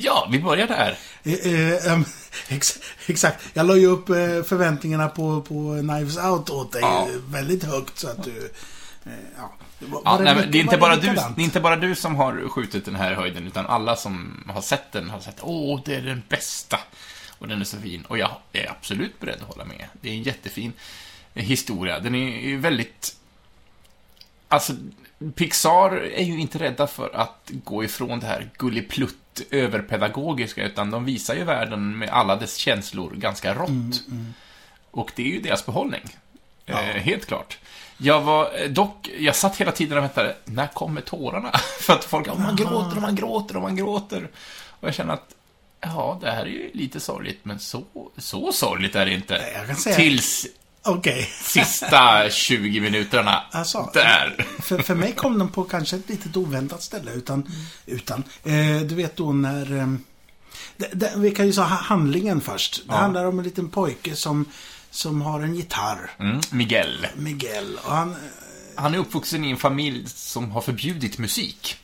Ja, 0.00 0.28
vi 0.32 0.38
börjar 0.40 0.66
där. 0.66 0.98
Eh, 1.22 1.92
eh, 1.92 2.00
ex, 2.48 2.78
exakt. 3.06 3.44
Jag 3.54 3.66
la 3.66 3.76
ju 3.76 3.86
upp 3.86 4.08
eh, 4.08 4.16
förväntningarna 4.42 5.08
på, 5.08 5.40
på 5.42 5.78
Knives 5.80 6.16
Out 6.16 6.50
åt 6.50 6.72
dig 6.72 6.80
Ja. 6.82 7.08
väldigt 7.26 7.64
högt 7.64 7.98
så 7.98 8.08
att 8.08 8.24
du... 8.24 8.50
Ja. 9.36 9.52
Var, 9.78 10.02
Ja, 10.04 10.10
var 10.16 10.24
nej, 10.24 10.34
men 10.34 10.50
det, 10.50 10.58
är 10.58 10.60
inte 10.60 10.78
bara 10.78 10.96
du, 10.96 11.02
det 11.02 11.42
är 11.42 11.44
inte 11.44 11.60
bara 11.60 11.76
du 11.76 11.94
som 11.94 12.16
har 12.16 12.48
skjutit 12.48 12.84
den 12.84 12.94
här 12.96 13.14
höjden, 13.14 13.46
utan 13.46 13.66
alla 13.66 13.96
som 13.96 14.44
har 14.48 14.60
sett 14.60 14.92
den 14.92 15.10
har 15.10 15.20
sagt 15.20 15.38
åh, 15.42 15.80
det 15.84 15.94
är 15.94 16.02
den 16.02 16.22
bästa. 16.28 16.78
Och 17.38 17.48
den 17.48 17.60
är 17.60 17.64
så 17.64 17.76
fin. 17.76 18.04
Och 18.08 18.18
jag 18.18 18.30
är 18.52 18.70
absolut 18.70 19.20
beredd 19.20 19.42
att 19.42 19.54
hålla 19.54 19.64
med. 19.64 19.84
Det 20.00 20.08
är 20.08 20.12
en 20.12 20.22
jättefin 20.22 20.72
historia. 21.34 22.00
Den 22.00 22.14
är 22.14 22.56
väldigt... 22.56 23.16
Alltså, 24.48 24.72
Pixar 25.34 25.96
är 25.96 26.24
ju 26.24 26.40
inte 26.40 26.58
rädda 26.58 26.86
för 26.86 27.10
att 27.14 27.50
gå 27.64 27.84
ifrån 27.84 28.20
det 28.20 28.26
här 28.26 28.50
gulliplutt 28.58 29.14
överpedagogiska, 29.50 30.62
utan 30.66 30.90
de 30.90 31.04
visar 31.04 31.34
ju 31.34 31.44
världen 31.44 31.98
med 31.98 32.08
alla 32.08 32.36
dess 32.36 32.56
känslor 32.56 33.10
ganska 33.16 33.54
rått. 33.54 34.02
Och 34.90 35.12
det 35.16 35.22
är 35.22 35.26
ju 35.26 35.40
deras 35.40 35.66
behållning. 35.66 36.16
Eh, 36.66 36.74
helt 36.76 37.26
klart. 37.26 37.58
Jag 37.98 38.20
var 38.20 38.50
eh, 38.62 38.68
dock, 38.70 39.08
jag 39.18 39.36
satt 39.36 39.56
hela 39.56 39.72
tiden 39.72 39.98
och 39.98 40.04
väntade, 40.04 40.36
när 40.44 40.66
kommer 40.66 41.00
tårarna? 41.00 41.50
För 41.80 41.92
att 41.92 42.04
folk, 42.04 42.26
man 42.26 42.56
gråter 42.56 42.96
och 42.96 43.02
man 43.02 43.14
gråter 43.16 43.56
och 43.56 43.62
man 43.62 43.76
gråter. 43.76 44.28
Och 44.80 44.88
jag 44.88 44.94
känner 44.94 45.14
att, 45.14 45.34
ja, 45.80 46.18
det 46.22 46.30
här 46.30 46.42
är 46.42 46.46
ju 46.46 46.70
lite 46.74 47.00
sorgligt, 47.00 47.40
men 47.44 47.58
så, 47.58 47.84
så 48.16 48.52
sorgligt 48.52 48.94
är 48.96 49.06
det 49.06 49.12
inte. 49.14 49.44
Jag 49.54 49.66
kan 49.66 49.76
säga- 49.76 49.96
Tills 49.96 50.46
Okej. 50.82 51.28
sista 51.42 52.30
20 52.30 52.80
minuterna. 52.80 53.42
Alltså, 53.50 53.90
Där. 53.94 54.46
För, 54.58 54.78
för 54.82 54.94
mig 54.94 55.12
kom 55.12 55.38
den 55.38 55.48
på 55.48 55.64
kanske 55.64 55.96
ett 55.96 56.08
litet 56.08 56.36
oväntat 56.36 56.82
ställe 56.82 57.10
utan... 57.12 57.52
utan 57.86 58.24
eh, 58.44 58.80
du 58.80 58.94
vet 58.94 59.16
då 59.16 59.32
när... 59.32 59.78
Eh, 59.78 59.86
det, 60.76 60.88
det, 60.92 61.12
vi 61.16 61.30
kan 61.30 61.46
ju 61.46 61.52
säga 61.52 61.64
handlingen 61.66 62.40
först. 62.40 62.76
Det 62.76 62.82
Ja. 62.94 62.96
handlar 62.96 63.24
om 63.24 63.38
en 63.38 63.44
liten 63.44 63.68
pojke 63.68 64.16
som, 64.16 64.44
som 64.90 65.22
har 65.22 65.40
en 65.40 65.54
gitarr. 65.54 66.10
Mm, 66.18 66.40
Miguel. 66.50 67.06
Miguel. 67.16 67.78
Och 67.84 67.92
han, 67.92 68.16
Han 68.74 68.94
är 68.94 68.98
uppvuxen 68.98 69.44
i 69.44 69.50
en 69.50 69.56
familj 69.56 70.08
som 70.08 70.50
har 70.50 70.60
förbjudit 70.60 71.18
musik. 71.18 71.76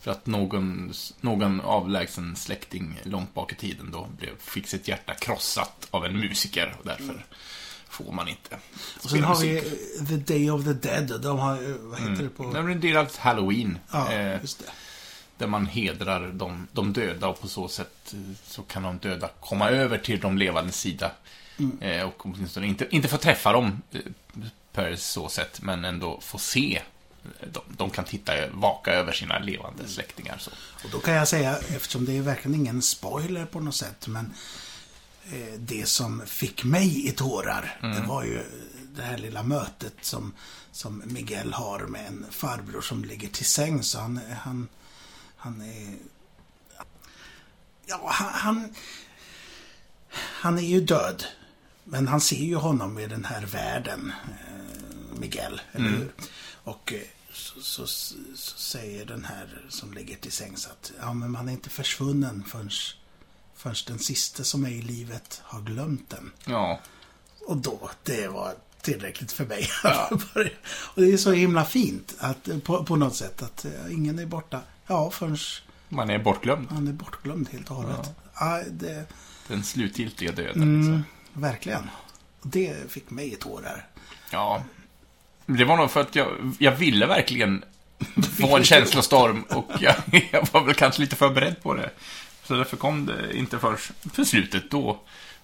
För 0.00 0.10
att 0.10 0.26
någon, 0.26 0.92
någon 1.20 1.60
avlägsen 1.60 2.36
släkting 2.36 3.00
långt 3.02 3.34
bak 3.34 3.52
i 3.52 3.54
tiden 3.54 3.90
då 3.90 4.08
blev, 4.18 4.30
fick 4.38 4.68
sitt 4.68 4.88
hjärta 4.88 5.14
krossat 5.14 5.86
av 5.90 6.04
en 6.06 6.16
musiker 6.20 6.74
och 6.78 6.86
därför 6.86 7.24
får 7.90 8.12
man 8.12 8.28
inte 8.28 8.58
och 9.02 9.10
sen 9.10 9.24
har 9.24 9.40
vi 9.40 9.52
musik. 9.54 9.72
eh, 10.00 10.06
The 10.06 10.16
Day 10.16 10.50
of 10.50 10.64
the 10.64 10.72
Dead. 10.72 11.20
De 11.20 11.38
har, 11.38 11.78
vad 11.90 12.00
heter 12.00 12.22
det 12.22 12.28
på... 12.28 12.52
Det 12.52 12.58
är 12.58 12.68
en 12.68 12.80
del 12.80 12.96
av 12.96 13.16
Halloween. 13.18 13.78
Ja, 13.92 14.12
eh, 14.12 14.40
just 14.40 14.58
det. 14.58 14.64
där 15.38 15.46
man 15.46 15.66
hedrar 15.66 16.28
de, 16.32 16.68
de 16.72 16.92
döda 16.92 17.28
och 17.28 17.40
på 17.40 17.48
så 17.48 17.68
sätt 17.68 18.12
eh, 18.14 18.18
så 18.46 18.62
kan 18.62 18.82
de 18.82 18.98
döda 18.98 19.28
komma 19.40 19.70
över 19.70 19.98
till 19.98 20.20
de 20.20 20.38
levande 20.38 20.72
sida. 20.72 21.12
Mm. 21.58 21.78
Eh, 21.82 22.02
och 22.06 22.26
åtminstone 22.26 22.66
inte, 22.66 22.86
inte 22.90 23.08
få 23.08 23.16
träffa 23.16 23.52
dem 23.52 23.82
eh, 23.92 24.00
per 24.72 24.96
så 24.96 25.28
sätt, 25.28 25.60
men 25.62 25.84
ändå 25.84 26.20
få 26.20 26.38
se. 26.38 26.82
eh, 27.40 27.48
De, 27.52 27.60
de 27.76 27.90
kan 27.90 28.04
titta, 28.04 28.32
vaka 28.52 28.92
över 28.92 29.12
sina 29.12 29.38
levande 29.38 29.88
släktingar. 29.88 30.38
Så. 30.38 30.50
Och 30.84 30.90
då 30.92 30.98
kan 30.98 31.14
jag 31.14 31.28
säga, 31.28 31.56
eftersom 31.76 32.04
det 32.04 32.16
är 32.16 32.22
verkligen 32.22 32.54
ingen 32.60 32.82
spoiler 32.82 33.44
på 33.44 33.60
något 33.60 33.74
sätt, 33.74 34.06
men 34.06 34.34
det 35.58 35.88
som 35.88 36.22
fick 36.26 36.64
mig 36.64 37.08
i 37.08 37.12
tårar, 37.12 37.78
det 37.82 38.04
var 38.08 38.24
ju 38.24 38.44
det 38.94 39.02
här 39.02 39.18
lilla 39.18 39.42
mötet 39.42 39.94
som, 40.00 40.32
som 40.72 41.02
Miguel 41.06 41.52
har 41.52 41.80
med 41.80 42.06
en 42.06 42.26
farbror 42.30 42.80
som 42.80 43.04
ligger 43.04 43.28
till 43.28 43.46
säng. 43.46 43.82
Så 43.82 43.98
han, 43.98 44.20
han, 44.40 44.68
han 45.36 45.60
är... 45.60 45.94
Ja, 47.86 48.10
han, 48.12 48.32
han... 48.32 48.74
Han 50.12 50.58
är 50.58 50.62
ju 50.62 50.80
död. 50.80 51.24
Men 51.84 52.08
han 52.08 52.20
ser 52.20 52.44
ju 52.44 52.56
honom 52.56 52.98
i 52.98 53.06
den 53.06 53.24
här 53.24 53.46
världen, 53.46 54.12
eh, 54.28 55.18
Miguel, 55.18 55.60
eller 55.72 55.88
hur? 55.88 56.12
Och 56.64 56.92
eh, 56.92 57.00
så, 57.32 57.60
så, 57.60 57.86
så 57.86 58.58
säger 58.58 59.06
den 59.06 59.24
här 59.24 59.66
som 59.68 59.92
ligger 59.92 60.16
till 60.16 60.32
sängs 60.32 60.66
att 60.66 60.92
ja, 61.00 61.14
men 61.14 61.30
man 61.30 61.48
är 61.48 61.52
inte 61.52 61.70
försvunnen 61.70 62.44
förrän, 62.48 62.70
förrän 63.60 63.74
den 63.86 63.98
sista 63.98 64.44
som 64.44 64.64
är 64.64 64.70
i 64.70 64.82
livet 64.82 65.40
har 65.44 65.60
glömt 65.60 66.10
den. 66.10 66.32
Ja, 66.44 66.80
Och 67.46 67.56
då, 67.56 67.90
det 68.02 68.28
var 68.28 68.54
tillräckligt 68.82 69.32
för 69.32 69.44
mig. 69.46 69.68
och 70.94 71.02
det 71.02 71.12
är 71.12 71.16
så 71.16 71.32
himla 71.32 71.64
fint 71.64 72.14
att, 72.18 72.48
på, 72.64 72.84
på 72.84 72.96
något 72.96 73.16
sätt 73.16 73.42
att 73.42 73.64
eh, 73.64 73.70
ingen 73.92 74.18
är 74.18 74.26
borta. 74.26 74.60
Ja, 74.86 75.10
förrän 75.10 75.36
man 75.88 76.10
är 76.10 76.18
bortglömd. 76.18 76.68
han 76.70 76.88
är 76.88 76.92
bortglömd 76.92 77.48
helt 77.52 77.70
och 77.70 77.76
hållet. 77.76 78.10
Ja. 78.40 78.62
det, 78.70 79.04
Den 79.48 79.64
slutgiltiga 79.64 80.32
döden. 80.32 80.62
mm, 80.62 80.78
Liksom. 80.80 81.04
verkligen. 81.42 81.90
Det 82.42 82.90
fick 82.92 83.10
mig 83.10 83.32
i 83.32 83.36
tårar. 83.36 83.86
Ja. 84.30 84.64
Det 85.46 85.64
var 85.64 85.76
nog 85.76 85.90
för 85.90 86.00
att 86.00 86.16
jag, 86.16 86.54
jag 86.58 86.72
ville 86.72 87.06
verkligen 87.06 87.64
få 88.40 88.56
en 88.56 88.64
känslostorm 88.64 89.42
och 89.42 89.70
jag, 89.80 89.94
jag 90.32 90.48
var 90.52 90.64
väl 90.64 90.74
kanske 90.74 91.00
lite 91.00 91.16
förberedd 91.16 91.62
på 91.62 91.74
det. 91.74 91.90
Så 92.50 92.56
därför 92.56 92.76
kom 92.76 93.06
det 93.06 93.36
inte 93.36 93.58
först 93.58 93.90
för 94.12 94.24
slutet. 94.24 94.70
Då, 94.70 95.00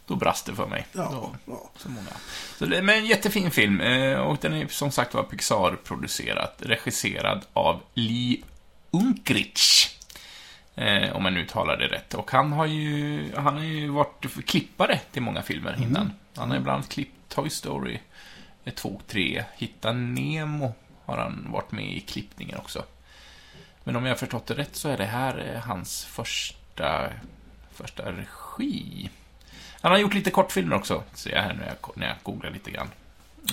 då 0.07 0.17
brast 0.17 0.47
det 0.47 0.55
för 0.55 0.67
mig. 0.67 0.87
Ja, 0.93 1.09
Då, 1.13 1.37
ja. 1.53 1.71
så 1.77 1.89
många. 1.89 2.09
Så 2.59 2.67
det, 2.67 2.83
men 2.83 2.99
en 2.99 3.07
jättefin 3.07 3.51
film. 3.51 3.81
eh, 3.81 4.19
Och 4.19 4.39
den 4.41 4.53
är 4.53 4.67
som 4.69 4.91
sagt 4.91 5.15
var 5.15 5.23
Pixar-producerad. 5.23 6.51
Regisserad 6.59 7.45
av 7.53 7.83
Lee 7.95 8.37
Unkrich. 8.91 9.89
Eh, 10.75 11.17
om 11.17 11.25
jag 11.25 11.35
nu 11.35 11.47
talar 11.47 11.77
det 11.77 11.87
rätt. 11.89 12.15
Och 12.15 12.31
han 12.31 12.53
har 12.53 12.67
ju, 12.67 13.33
han 13.37 13.57
har 13.57 13.65
ju 13.65 13.89
varit 13.89 14.47
klippare 14.47 15.01
till 15.13 15.23
många 15.23 15.43
filmer 15.43 15.79
innan. 15.83 16.13
Han 16.37 16.49
har 16.51 16.57
ju 16.57 16.63
bland 16.63 16.77
annat 16.79 16.89
klippt 16.89 17.29
Toy 17.29 17.51
Story 17.51 17.99
2, 18.75 19.01
3, 19.07 19.45
Hitta 19.57 19.93
Nemo 19.93 20.75
har 21.05 21.17
han 21.19 21.47
varit 21.51 21.73
med 21.73 21.93
i 21.97 22.01
klippningen 22.01 22.59
också. 22.59 22.85
Men 23.85 23.97
om 23.97 24.05
jag 24.05 24.11
har 24.11 24.17
förstått 24.19 24.47
det 24.47 24.55
rätt 24.55 24.77
så 24.77 24.89
är 24.89 24.97
det 24.97 25.05
här 25.05 25.53
eh, 25.55 25.61
hans 25.61 26.05
första, 26.05 26.59
första 27.75 28.03
regi. 28.13 29.11
Han 29.81 29.93
har 29.93 29.99
gjort 29.99 30.15
lite 30.15 30.31
kortfilmer 30.31 30.77
också, 30.77 31.03
ser 31.15 31.31
jag 31.31 31.43
här 31.43 31.55
när 31.55 31.67
jag, 31.67 31.77
när 31.97 32.07
jag 32.07 32.17
googlar 32.23 32.51
lite 32.51 32.71
grann. 32.71 32.89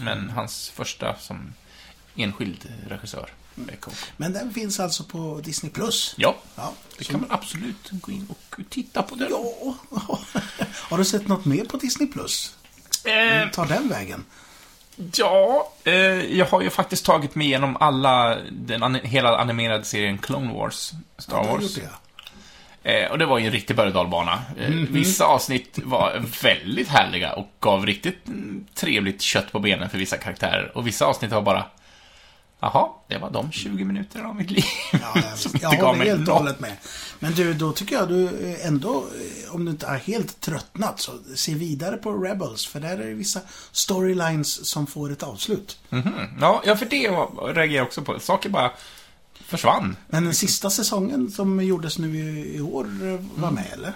Men 0.02 0.30
hans 0.30 0.70
första 0.70 1.16
som 1.20 1.54
enskild 2.16 2.74
regissör. 2.88 3.30
Coco. 3.80 3.92
Men 4.18 4.34
den 4.34 4.54
finns 4.54 4.80
alltså 4.80 5.04
på 5.04 5.42
Disney+. 5.44 5.72
Plus. 5.72 6.14
Ja, 6.18 6.36
Ja, 6.56 6.74
det 6.98 7.04
kan 7.04 7.22
man 7.22 7.32
absolut 7.32 7.90
gå 7.92 8.12
in 8.12 8.28
och 8.30 8.60
titta 8.70 9.04
på 9.04 9.16
den. 9.16 9.28
Ja. 9.32 9.76
Har 10.74 10.98
du 10.98 11.06
sett 11.06 11.28
något 11.28 11.46
mer 11.46 11.66
på 11.66 11.78
Disney+. 11.78 12.08
Plus? 12.08 12.56
Eh, 13.06 13.50
Ta 13.50 13.66
den 13.66 13.90
vägen. 13.90 14.26
Ja, 15.14 15.72
eh, 15.84 15.94
jag 16.38 16.46
har 16.46 16.62
ju 16.62 16.70
faktiskt 16.70 17.06
tagit 17.06 17.36
mig 17.36 17.48
igenom 17.48 17.78
alla, 17.80 18.38
den, 18.52 18.84
an- 18.84 19.00
hela 19.04 19.38
animerade 19.38 19.84
serien 19.84 20.18
Clone 20.18 20.54
Wars, 20.54 20.92
Star 21.18 21.38
Ja, 21.38 21.44
det 21.44 21.50
Wars. 21.50 21.62
gjorde 21.78 21.82
jag. 21.82 21.94
Eh, 22.84 23.12
och 23.12 23.18
det 23.18 23.26
var 23.26 23.40
ju 23.40 23.46
en 23.46 23.52
riktig 23.52 23.76
berg 23.76 23.92
dalbana. 23.92 24.42
Eh, 24.60 24.70
Vissa 24.70 25.26
avsnitt 25.26 25.80
var 25.84 26.24
väldigt 26.44 26.88
härliga 26.88 27.34
och 27.34 27.48
gav 27.60 27.86
riktigt 27.86 28.28
mm, 28.28 28.66
trevligt 28.74 29.22
kött 29.22 29.52
på 29.52 29.60
benen 29.60 29.90
för 29.90 29.98
vissa 29.98 30.18
karaktärer. 30.18 30.72
Och 30.78 30.88
vissa 30.88 31.06
avsnitt 31.06 31.32
var 31.32 31.42
bara... 31.42 31.66
Jaha, 32.60 32.90
det 33.08 33.18
var 33.18 33.32
de 33.32 33.52
20 33.52 33.84
minuterna 33.86 34.30
av 34.30 34.36
mitt 34.36 34.52
liv 34.52 34.64
Ja, 34.92 35.00
jag, 35.16 35.24
som 35.38 35.52
inte 35.54 35.66
jag 35.66 35.80
gav 35.80 35.90
håller 35.90 36.06
helt 36.06 36.30
och 36.30 36.36
hållet 36.36 36.60
med. 36.60 36.72
Men 37.20 37.34
du, 37.34 37.54
då 37.54 37.72
tycker 37.72 37.96
jag 37.96 38.08
du 38.08 38.26
eh, 38.26 38.68
ändå, 38.68 38.98
eh, 39.46 39.56
om 39.56 39.66
du 39.66 39.72
inte 39.72 39.88
är 39.88 39.98
helt 39.98 40.42
tröttnat, 40.42 41.00
så 41.00 41.12
se 41.36 41.54
vidare 41.54 41.98
på 41.98 42.12
Rebels. 42.14 42.66
För 42.66 42.80
där 42.80 42.98
är 42.98 43.08
det 43.08 43.14
vissa 43.14 43.40
storylines 43.72 44.66
som 44.70 44.88
får 44.88 45.12
ett 45.12 45.24
avslut. 45.24 45.78
Mhm. 45.90 46.14
Ja, 46.42 46.62
ja, 46.66 46.76
för 46.76 46.86
det 46.86 46.98
reagerar 47.54 47.78
jag 47.78 47.86
också 47.86 48.02
på. 48.02 48.20
Saker 48.20 48.50
bara 48.50 48.72
försvann. 49.48 49.96
Men 50.08 50.24
den 50.24 50.34
sista 50.34 50.70
säsongen 50.70 51.32
som 51.32 51.64
gjordes 51.64 51.98
nu 51.98 52.18
i, 52.18 52.56
i 52.58 52.62
år 52.62 52.84
eh, 52.86 53.20
var 53.36 53.48
Mm. 53.50 53.54
med, 53.56 53.66
eller? 53.74 53.94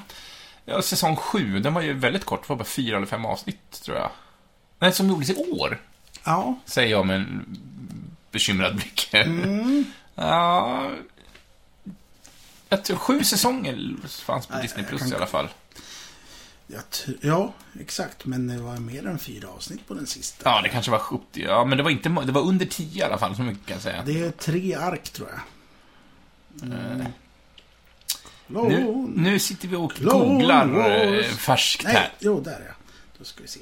Ja, 0.66 0.82
säsong 0.82 1.16
7, 1.16 1.60
den 1.60 1.74
var 1.74 1.82
ju 1.82 1.94
väldigt 1.94 2.26
kort. 2.26 2.42
Det 2.42 2.50
var 2.50 2.56
bara 2.56 2.64
fyra 2.66 2.98
eller 2.98 3.08
fem 3.08 3.26
avsnitt, 3.26 3.82
tror 3.86 3.98
jag. 3.98 4.10
Nej, 4.80 4.92
som 4.94 5.10
gjordes 5.10 5.30
i 5.30 5.36
år, 5.36 5.82
Ja. 6.26 6.60
säger 6.66 6.92
jag 6.92 7.06
med 7.06 7.16
en 7.16 7.58
bekymrad 8.32 8.76
blick. 8.76 9.10
Mm. 9.14 9.86
ja... 10.16 10.90
Jag 12.70 12.84
tror 12.84 12.98
sju 12.98 13.24
säsonger 13.24 13.96
fanns 14.08 14.46
på 14.48 14.54
Nej, 14.54 14.62
Disney 14.62 14.86
Plus 14.86 15.02
kan- 15.02 15.12
i 15.12 15.16
alla 15.16 15.26
fall. 15.26 15.48
Jag 16.68 16.82
ja, 17.22 17.54
exakt. 17.80 18.26
Men 18.26 18.48
det 18.48 18.58
var 18.58 18.78
mer 18.78 19.08
än 19.08 19.20
fyra 19.20 19.48
avsnitt 19.50 19.88
på 19.88 19.94
den 19.94 20.08
sista. 20.08 20.50
Ja, 20.50 20.62
det 20.62 20.70
kanske 20.70 20.92
var 20.92 21.00
70. 21.00 21.42
Ja, 21.42 21.66
men 21.66 21.78
det 21.78 21.84
var 21.84 21.92
inte... 21.92 22.10
Det 22.10 22.32
var 22.32 22.42
under 22.42 22.66
10 22.66 23.00
i 23.00 23.04
alla 23.04 23.18
fall, 23.18 23.36
så 23.36 23.42
mycket 23.42 23.66
kan 23.66 23.74
jag 23.74 23.82
säga. 23.84 24.04
Det 24.06 24.22
är 24.22 24.32
tre 24.32 24.74
ark, 24.76 25.10
tror 25.10 25.30
jag. 25.30 25.40
Mm. 26.72 27.04
Nu, 28.48 29.08
nu 29.16 29.40
sitter 29.40 29.68
vi 29.68 29.76
och 29.76 30.02
Lord 30.02 30.14
googlar 30.28 30.66
Wars. 30.68 31.26
eh, 31.26 31.32
färskt 31.32 31.84
Nej, 31.84 31.94
här. 31.94 32.12
jo, 32.20 32.42
där 32.42 32.64
ja. 32.68 32.74
Då 33.18 33.24
ska 33.24 33.42
vi 33.42 33.48
se. 33.48 33.60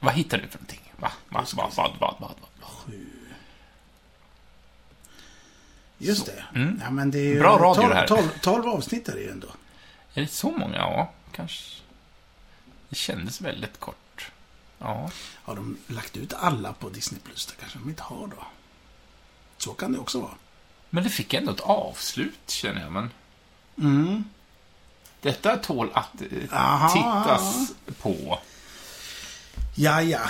Vad 0.00 0.14
hittar 0.14 0.38
du 0.38 0.48
för 0.48 0.58
någonting? 0.58 0.80
Va? 0.96 1.12
Va? 1.28 1.44
Vad? 1.56 1.72
Vad? 1.76 1.90
Vad? 2.00 2.14
Vad? 2.18 2.34
vad? 2.60 2.94
Just 5.98 6.26
Så. 6.26 6.32
det. 6.32 6.58
Mm. 6.58 6.80
Ja, 6.84 6.90
men 6.90 7.10
det 7.10 7.18
är 7.18 7.40
Bra 7.40 7.58
radio 7.58 7.74
tolv, 7.74 7.88
det 7.88 7.94
här. 7.94 8.06
Tolv, 8.06 8.28
tolv 8.40 8.66
avsnitt 8.68 9.08
är 9.08 9.14
det 9.14 9.20
ju 9.20 9.30
ändå. 9.30 9.48
Är 10.14 10.20
det 10.20 10.26
så 10.30 10.50
många? 10.50 10.76
Ja, 10.76 11.12
kanske. 11.32 11.79
Det 12.90 12.96
kändes 12.96 13.40
väldigt 13.40 13.80
kort. 13.80 14.30
Ja. 14.78 15.10
Har 15.42 15.56
de 15.56 15.76
lagt 15.86 16.16
ut 16.16 16.32
alla 16.32 16.72
på 16.72 16.88
Disney 16.88 17.20
Plus? 17.20 17.46
Det 17.46 17.52
kanske 17.60 17.78
de 17.78 17.88
inte 17.88 18.02
har 18.02 18.26
då. 18.26 18.44
Så 19.58 19.72
kan 19.72 19.92
det 19.92 19.98
också 19.98 20.20
vara. 20.20 20.34
Men 20.90 21.04
det 21.04 21.10
fick 21.10 21.34
ändå 21.34 21.52
ett 21.52 21.60
avslut, 21.60 22.38
känner 22.50 22.80
jag. 22.80 22.92
Men 22.92 23.10
Mm. 23.78 24.24
detta 25.20 25.56
tål 25.56 25.90
att 25.94 26.22
eh, 26.22 26.62
Aha. 26.64 26.88
tittas 26.88 27.72
på. 28.02 28.38
Ja, 29.76 30.02
ja. 30.02 30.20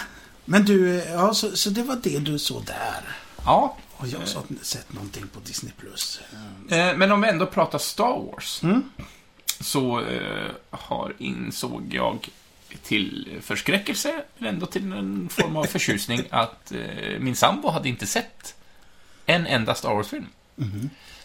Men 0.45 0.65
du, 0.65 0.95
ja, 1.05 1.35
så, 1.35 1.57
så 1.57 1.71
det 1.71 1.83
var 1.83 1.97
det 1.97 2.19
du 2.19 2.39
såg 2.39 2.65
där. 2.65 3.17
Ja, 3.45 3.77
Och 3.97 4.07
jag 4.09 4.19
har 4.19 4.27
så- 4.27 4.43
sett 4.63 4.93
någonting 4.93 5.29
på 5.29 5.41
Disney 5.41 5.73
Plus. 5.73 6.21
eh, 6.71 6.97
men 6.97 7.13
om 7.13 7.21
vi 7.21 7.29
ändå 7.29 7.47
pratar 7.47 7.79
Star 7.79 8.19
Wars. 8.33 8.63
Mm. 8.63 8.91
Så 9.61 10.01
eh, 10.01 10.51
har, 10.71 11.15
insåg 11.19 11.95
jag 11.95 12.29
till 12.83 13.29
förskräckelse, 13.43 14.23
men 14.39 14.55
ändå 14.55 14.67
till 14.67 14.93
en 14.93 15.29
form 15.29 15.57
av 15.57 15.65
förtjusning, 15.65 16.23
att 16.31 16.73
eh, 16.73 17.19
min 17.19 17.37
sambo 17.37 17.69
hade 17.71 17.89
inte 17.89 18.07
sett 18.07 18.55
en 19.27 19.47
enda 19.47 19.75
Star 19.75 19.95
Wars-film. 19.95 20.27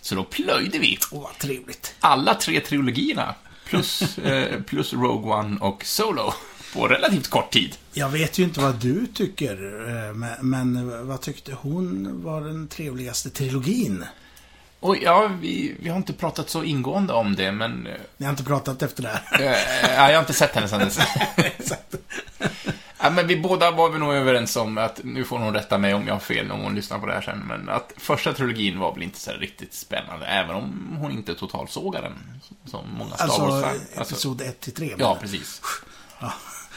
Så 0.01 0.15
då 0.15 0.23
plöjde 0.23 0.79
vi 0.79 0.97
Åh, 1.11 1.21
vad 1.21 1.37
trevligt. 1.37 1.95
alla 1.99 2.33
tre 2.35 2.59
trilogierna, 2.59 3.35
plus, 3.65 4.17
eh, 4.17 4.61
plus 4.61 4.93
Rogue 4.93 5.33
One 5.33 5.57
och 5.59 5.85
Solo, 5.85 6.33
på 6.73 6.87
relativt 6.87 7.27
kort 7.27 7.51
tid. 7.53 7.77
Jag 7.93 8.09
vet 8.09 8.39
ju 8.39 8.43
inte 8.43 8.59
vad 8.59 8.75
du 8.75 9.07
tycker, 9.07 9.53
eh, 9.87 10.13
men, 10.13 10.49
men 10.49 11.07
vad 11.07 11.21
tyckte 11.21 11.53
hon 11.53 12.23
var 12.23 12.41
den 12.41 12.67
trevligaste 12.67 13.29
trilogin? 13.29 14.05
Och 14.85 14.97
ja, 14.97 15.27
vi, 15.41 15.75
vi 15.79 15.89
har 15.89 15.97
inte 15.97 16.13
pratat 16.13 16.49
så 16.49 16.63
ingående 16.63 17.13
om 17.13 17.35
det, 17.35 17.51
men... 17.51 17.87
eh, 17.87 17.93
Ni 18.17 18.25
har 18.25 18.31
inte 18.33 18.43
pratat 18.43 18.81
efter 18.81 19.03
det 19.03 19.09
här. 19.09 19.21
Eh, 19.41 19.95
ja, 19.95 20.07
jag 20.09 20.15
har 20.15 20.19
inte 20.19 20.33
sett 20.33 20.55
henne 20.55 20.67
sedan 20.67 20.79
dess. 20.79 20.99
Exakt. 21.37 21.95
ja, 23.01 23.09
men 23.09 23.27
vi 23.27 23.39
båda 23.39 23.71
var 23.71 23.89
vi 23.89 23.99
nog 23.99 24.13
överens 24.13 24.55
om 24.55 24.77
att, 24.77 24.99
nu 25.03 25.23
får 25.23 25.39
hon 25.39 25.53
rätta 25.53 25.77
mig 25.77 25.93
om 25.93 26.07
jag 26.07 26.13
har 26.13 26.19
fel 26.19 26.51
om 26.51 26.59
hon 26.61 26.75
lyssnar 26.75 26.99
på 26.99 27.05
det 27.05 27.13
här 27.13 27.21
sen, 27.21 27.39
men 27.47 27.69
att 27.69 27.93
första 27.97 28.33
trilogin 28.33 28.79
var 28.79 28.93
väl 28.93 29.03
inte 29.03 29.19
så 29.19 29.31
riktigt 29.31 29.73
spännande, 29.73 30.25
även 30.25 30.55
om 30.55 30.97
hon 30.99 31.11
inte 31.11 31.35
totalt 31.35 31.71
sågade 31.71 32.07
den, 32.07 32.41
som 32.65 32.89
många 32.97 33.15
Star 33.15 33.23
Alltså, 33.25 33.41
Wars-fan. 33.41 33.79
episod 34.01 34.41
1 34.41 34.59
till 34.59 34.73
3. 34.73 34.95
Ja, 34.97 35.17
precis. 35.21 35.61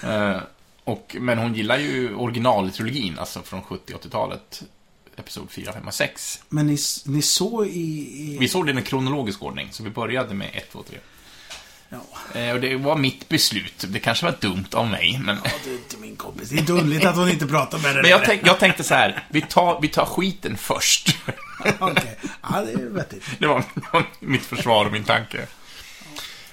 Eh, 0.03 0.37
och, 0.85 1.17
men 1.21 1.39
hon 1.39 1.55
gillar 1.55 1.77
ju 1.79 2.15
originaltrilogin, 2.15 3.19
alltså 3.19 3.43
från 3.43 3.63
70 3.63 3.93
80-talet. 3.95 4.63
Episod 5.19 5.51
4, 5.51 5.73
5 5.73 5.87
och 5.89 5.95
6. 5.95 6.43
Men 6.49 6.67
ni, 6.67 6.79
ni 7.05 7.23
såg 7.23 7.67
i... 7.67 7.71
i 7.71 8.37
Vi 8.41 8.49
såg 8.49 8.67
den 8.67 8.79
i 8.79 8.83
kronologisk 8.83 9.43
ordning, 9.43 9.69
så 9.71 9.83
vi 9.83 9.91
började 9.91 10.35
med 10.35 10.51
1, 10.53 10.73
2, 10.73 10.83
3. 10.83 10.99
ja. 11.89 12.41
Eh, 12.41 12.55
och 12.55 12.61
det 12.61 12.77
var 12.77 12.97
mitt 12.97 13.29
beslut. 13.29 13.85
Det 13.89 13.99
kanske 13.99 14.25
var 14.25 14.35
dumt 14.41 14.67
av 14.73 14.87
mig, 14.87 15.21
men... 15.25 15.39
ja, 15.45 15.51
du 15.65 15.71
är 15.71 15.75
inte 15.75 15.97
min 15.97 16.17
kompis. 16.17 16.49
Det 16.51 16.59
är 16.59 16.71
underligt 16.71 17.05
att 17.05 17.17
hon 17.17 17.29
inte 17.29 17.47
pratar 17.47 17.79
med 17.79 17.95
dig. 17.95 18.03
Men 18.03 18.11
jag, 18.11 18.25
tänk, 18.25 18.47
jag 18.47 18.59
tänkte 18.59 18.85
så 18.85 18.95
här, 18.95 19.25
vi 19.29 19.41
tar, 19.41 19.81
vi 19.81 19.89
tar 19.89 20.05
skiten 20.05 20.57
först. 20.57 21.17
Okej. 21.79 22.19
Ja, 22.43 22.63
det 22.63 22.73
är 22.73 22.89
vettigt. 22.89 23.25
Det 23.39 23.47
var, 23.47 23.65
det 23.75 23.87
var 23.93 24.05
mitt 24.21 24.45
försvar 24.45 24.87
och 24.87 24.93
min 24.93 25.05
tanke. 25.05 25.47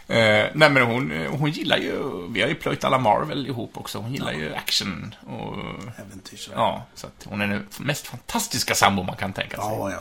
Eh, 0.08 0.46
nej 0.54 0.70
men 0.70 0.78
hon, 0.84 1.28
hon 1.30 1.52
gillar 1.52 1.78
ju, 1.78 2.28
vi 2.30 2.42
har 2.42 2.50
ju 2.50 2.56
plöjt 2.56 2.84
alla 2.84 2.98
Marvel 2.98 3.48
ihop 3.48 3.78
också. 3.78 4.00
Hon 4.00 4.14
gillar 4.14 4.32
ju 4.32 4.56
action 4.56 5.16
och, 5.28 5.56
Äventyrs. 5.98 6.50
ja, 6.54 6.86
så 6.96 7.08
att 7.08 7.26
hon 7.30 7.42
är 7.42 7.48
den 7.48 7.68
mest 7.78 8.08
fantastiska 8.08 8.76
sambo 8.76 9.04
man 9.04 9.16
kan 9.16 9.34
tänka 9.34 9.58
sig. 9.58 9.66
ja, 9.66 9.92
ja. 9.92 10.00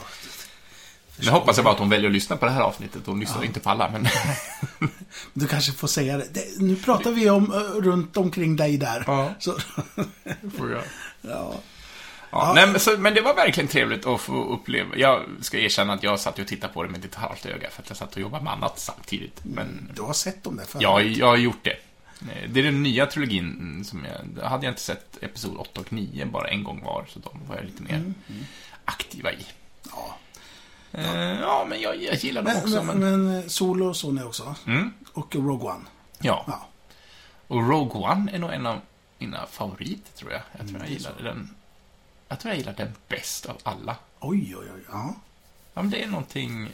Nu 1.16 1.30
hoppas 1.30 1.56
jag 1.56 1.64
bara 1.64 1.74
att 1.74 1.80
hon 1.80 1.88
väljer 1.88 2.06
att 2.06 2.14
lyssna 2.14 2.36
på 2.36 2.44
det 2.44 2.50
här 2.50 2.60
avsnittet. 2.60 3.02
Hon 3.06 3.20
lyssnar 3.20 3.40
ju 3.40 3.46
inte 3.46 3.60
på 3.60 3.70
alla, 3.70 3.90
men... 3.90 4.08
Du 5.32 5.46
kanske 5.46 5.72
får 5.72 5.88
säga 5.88 6.16
det. 6.16 6.28
det 6.32 6.44
nu 6.58 6.76
pratar 6.76 7.10
vi 7.10 7.30
om 7.30 7.52
eh, 7.52 7.58
runt 7.82 8.16
omkring 8.16 8.56
dig 8.56 8.78
där. 8.78 9.04
Ja. 9.06 9.34
Så, 9.38 9.58
Får 10.58 10.70
jag. 10.70 10.82
ja. 11.20 11.54
Ja, 12.34 12.52
nej, 12.54 12.66
men, 12.66 12.80
så, 12.80 12.98
men 12.98 13.14
det 13.14 13.20
var 13.20 13.34
verkligen 13.34 13.68
trevligt 13.68 14.06
att 14.06 14.20
få 14.20 14.44
uppleva. 14.44 14.96
Jag 14.96 15.22
ska 15.40 15.58
erkänna 15.58 15.92
att 15.92 16.02
jag 16.02 16.20
satt 16.20 16.38
och 16.38 16.46
tittade 16.46 16.72
på 16.72 16.82
det 16.82 16.88
med 16.88 17.04
ett 17.04 17.14
halvt 17.14 17.46
öga 17.46 17.70
för 17.70 17.82
att 17.82 17.88
jag 17.88 17.96
satt 17.96 18.14
och 18.14 18.20
jobbade 18.20 18.44
med 18.44 18.52
annat 18.52 18.78
samtidigt. 18.78 19.40
Men 19.44 19.90
Du 19.94 20.02
har 20.02 20.12
sett 20.12 20.44
dem 20.44 20.56
där 20.56 20.64
förut? 20.64 20.82
ja, 20.82 21.00
jag 21.02 21.26
har 21.26 21.36
gjort 21.36 21.64
det. 21.64 21.70
Eh, 21.70 22.48
Det 22.50 22.60
är 22.60 22.64
den 22.64 22.82
nya 22.82 23.06
trilogin 23.06 23.84
som 23.84 24.04
jag... 24.04 24.42
Hade 24.48 24.66
jag 24.66 24.72
inte 24.72 24.82
sett 24.82 25.18
Episod 25.22 25.56
8 25.56 25.80
och 25.80 25.92
9 25.92 26.24
bara 26.26 26.48
en 26.48 26.64
gång 26.64 26.82
var, 26.84 27.04
så 27.08 27.18
de 27.18 27.40
var 27.48 27.56
jag 27.56 27.64
lite 27.64 27.82
mer 27.82 28.12
aktiva 28.84 29.32
i. 29.32 29.46
Ja. 29.90 30.16
Eh, 30.92 31.40
Ja, 31.40 31.66
men 31.68 31.80
jag, 31.80 32.02
jag 32.02 32.14
gillar 32.14 32.42
dem 32.42 32.52
Men, 32.54 32.62
också. 32.62 32.82
men, 32.82 32.98
Men, 32.98 33.24
men 33.32 33.50
Solo 33.50 33.94
såg 33.94 34.14
ni 34.14 34.22
också? 34.22 34.54
Mm, 34.66 34.92
Och 35.12 35.34
Rogue 35.34 35.68
One? 35.70 35.84
ja. 36.20 36.44
Ja. 36.46 36.68
Och 37.48 37.68
Rogue 37.68 38.00
One 38.02 38.32
är 38.32 38.38
nog 38.38 38.50
en 38.52 38.66
av 38.66 38.80
mina 39.18 39.46
favoriter, 39.46 40.12
tror 40.16 40.32
jag. 40.32 40.40
Jag 40.52 40.60
tror 40.60 40.68
Mm, 40.68 40.82
jag 40.82 40.90
gillade 40.90 41.22
den... 41.22 41.50
Jag 42.28 42.40
tror 42.40 42.50
jag 42.52 42.58
gillar 42.58 42.74
den 42.76 42.92
bäst 43.08 43.46
av 43.46 43.56
alla. 43.62 43.96
Oj, 44.20 44.56
oj, 44.56 44.66
oj. 44.74 44.80
Ja. 44.90 45.14
Ja, 45.74 45.82
men 45.82 45.90
det 45.90 46.02
är 46.02 46.06
någonting... 46.08 46.68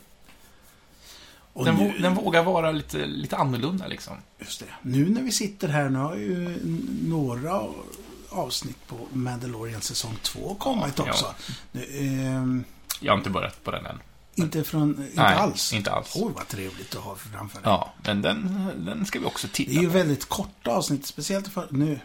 Den, 1.54 1.74
nu, 1.74 1.98
den 1.98 2.14
vågar 2.14 2.42
vara 2.42 2.70
lite, 2.72 3.06
lite 3.06 3.36
annorlunda, 3.36 3.86
liksom. 3.86 4.16
just 4.38 4.60
det. 4.60 4.66
Nu 4.82 5.08
när 5.10 5.22
vi 5.22 5.32
sitter 5.32 5.68
här, 5.68 5.88
nu 5.88 5.98
har 5.98 6.16
ju 6.16 6.58
några 7.08 7.62
avsnitt 8.28 8.86
på 8.86 8.96
Mandalorian 9.12 9.80
säsong 9.80 10.16
2 10.22 10.54
kommit 10.54 10.94
Ja, 10.98 11.04
också. 11.10 11.34
Nu, 11.72 11.86
ehm, 11.92 12.64
Jag 13.00 13.12
har 13.12 13.18
inte 13.18 13.30
börjat 13.30 13.64
på 13.64 13.70
den 13.70 13.86
än. 13.86 14.00
inte 14.34 14.64
från... 14.64 14.88
Inte 14.90 15.22
Nej, 15.22 15.34
alls? 15.34 15.72
inte 15.72 15.90
alls. 15.92 16.12
Oj, 16.16 16.32
vad 16.36 16.48
trevligt 16.48 16.94
att 16.96 17.02
ha 17.02 17.16
framför 17.16 17.60
dig. 17.62 17.70
Ja, 17.70 17.92
men 18.04 18.22
den, 18.22 18.66
den 18.84 19.06
ska 19.06 19.18
vi 19.20 19.24
också 19.26 19.46
Det 19.46 19.52
titta 19.52 19.70
är 19.70 19.74
ju 19.82 19.86
på. 19.86 19.92
väldigt 19.92 20.24
korta 20.28 20.70
avsnitt, 20.70 21.06
speciellt 21.06 21.48
för 21.48 21.66
nu. 21.70 22.00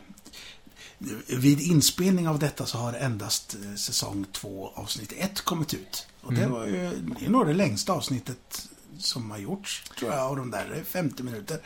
Vid 1.28 1.62
inspelning 1.62 2.28
av 2.28 2.40
detta 2.40 2.66
så 2.66 2.78
har 2.78 2.94
endast 2.94 3.56
eh, 3.66 3.76
säsong 3.76 4.26
2 4.32 4.72
avsnitt 4.76 5.14
1 5.18 5.42
kommit 5.42 5.74
ut. 5.74 6.08
Och 6.22 6.34
det 6.34 6.40
Mm. 6.42 6.52
var 6.54 6.66
ju, 6.66 6.90
det 7.20 7.26
är 7.26 7.30
nog 7.30 7.48
det 7.48 7.54
längsta 7.54 7.94
avsnittet 7.94 8.68
som 8.98 9.32
har 9.32 9.38
gjorts, 9.38 9.84
tror 10.00 10.12
jag, 10.12 10.20
av 10.20 10.36
de 10.36 10.52
där. 10.52 10.68
Det 10.74 10.80
är 10.80 10.84
50 10.84 11.24
minuter. 11.24 11.60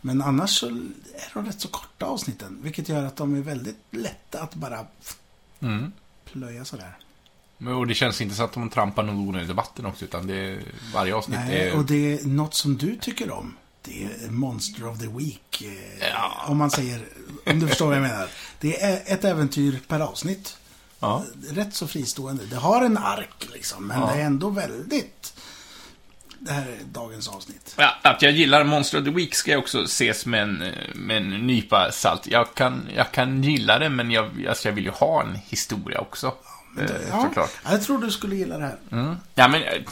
Men 0.00 0.22
annars 0.22 0.50
så 0.58 0.66
är 0.66 1.30
de 1.34 1.46
rätt 1.46 1.60
så 1.60 1.68
korta 1.68 2.06
avsnitten, 2.06 2.58
vilket 2.62 2.88
gör 2.88 3.04
att 3.04 3.16
de 3.16 3.34
är 3.34 3.40
väldigt 3.40 3.78
lätta 3.90 4.42
att 4.42 4.54
bara 4.54 4.86
Mm. 5.60 5.92
plöja 6.24 6.64
sådär. 6.64 6.96
Och 7.78 7.86
det 7.86 7.94
känns 7.94 8.20
inte 8.20 8.34
så 8.34 8.42
att 8.42 8.52
de 8.52 8.70
trampar 8.70 9.02
någon 9.02 9.16
onödig 9.28 9.48
debatten 9.48 9.86
också, 9.86 10.04
utan 10.04 10.26
det 10.26 10.34
är, 10.36 10.62
varje 10.94 11.14
avsnitt 11.14 11.38
Nej, 11.46 11.68
är... 11.68 11.76
och 11.76 11.84
det 11.84 12.12
är 12.20 12.24
något 12.26 12.54
som 12.54 12.76
du 12.76 12.96
tycker 12.96 13.30
om. 13.30 13.56
Det 13.82 14.04
är 14.04 14.30
Monster 14.30 14.86
of 14.88 14.98
the 14.98 15.06
Week. 15.08 15.62
eh, 15.62 16.08
Ja. 16.08 16.44
Om 16.48 16.56
man 16.56 16.70
säger, 16.70 17.08
om 17.46 17.60
du 17.60 17.68
förstår 17.68 17.86
vad 17.86 17.96
jag 17.96 18.02
menar. 18.02 18.28
Det 18.60 18.82
är 18.82 19.02
ett 19.06 19.24
äventyr 19.24 19.78
per 19.88 20.00
avsnitt. 20.00 20.56
Ja. 21.00 21.24
Rätt 21.50 21.74
så 21.74 21.86
fristående. 21.86 22.44
Det 22.46 22.56
har 22.56 22.84
en 22.84 22.98
ark 22.98 23.48
liksom, 23.52 23.86
men 23.86 24.00
Ja. 24.00 24.06
det 24.14 24.20
är 24.20 24.24
ändå 24.26 24.50
väldigt... 24.50 25.34
Det 26.38 26.52
här 26.52 26.62
är 26.66 26.76
dagens 26.92 27.28
avsnitt. 27.28 27.74
Ja, 27.78 27.94
att 28.02 28.22
jag 28.22 28.32
gillar 28.32 28.64
Monster 28.64 28.98
of 28.98 29.04
the 29.04 29.10
Week 29.10 29.34
ska 29.34 29.50
jag 29.50 29.58
också 29.58 29.82
ses 29.84 30.26
med 30.26 30.42
en, 30.42 30.64
med 30.94 31.16
en 31.16 31.30
nypa 31.46 31.92
salt. 31.92 32.26
Jag 32.26 32.54
kan, 32.54 32.88
jag 32.96 33.12
kan 33.12 33.42
gilla 33.42 33.78
det, 33.78 33.88
men 33.88 34.10
jag, 34.10 34.46
alltså 34.48 34.68
jag 34.68 34.74
vill 34.74 34.84
ju 34.84 34.90
ha 34.90 35.22
en 35.22 35.34
historia 35.48 36.00
också. 36.00 36.34
eh, 36.80 36.84
Ja, 37.10 37.22
såklart. 37.22 37.50
Jag 37.64 37.82
tror 37.82 37.98
du 37.98 38.10
skulle 38.10 38.36
gilla 38.36 38.58
det 38.58 38.64
här. 38.64 38.76
Mm. 38.92 39.16
Ja, 39.34 39.48
men 39.48 39.62
eh, 39.62 39.82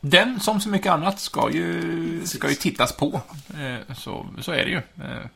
den, 0.00 0.40
som 0.40 0.60
så 0.60 0.68
mycket 0.68 0.92
annat, 0.92 1.20
ska 1.20 1.50
ju, 1.50 2.20
ska 2.26 2.48
ju 2.48 2.54
tittas 2.54 2.92
på. 2.92 3.20
Eh, 3.58 3.94
Så, 3.96 4.26
så 4.40 4.52
är 4.52 4.64
det 4.64 4.70
ju. 4.70 4.76
Eh, 4.76 5.26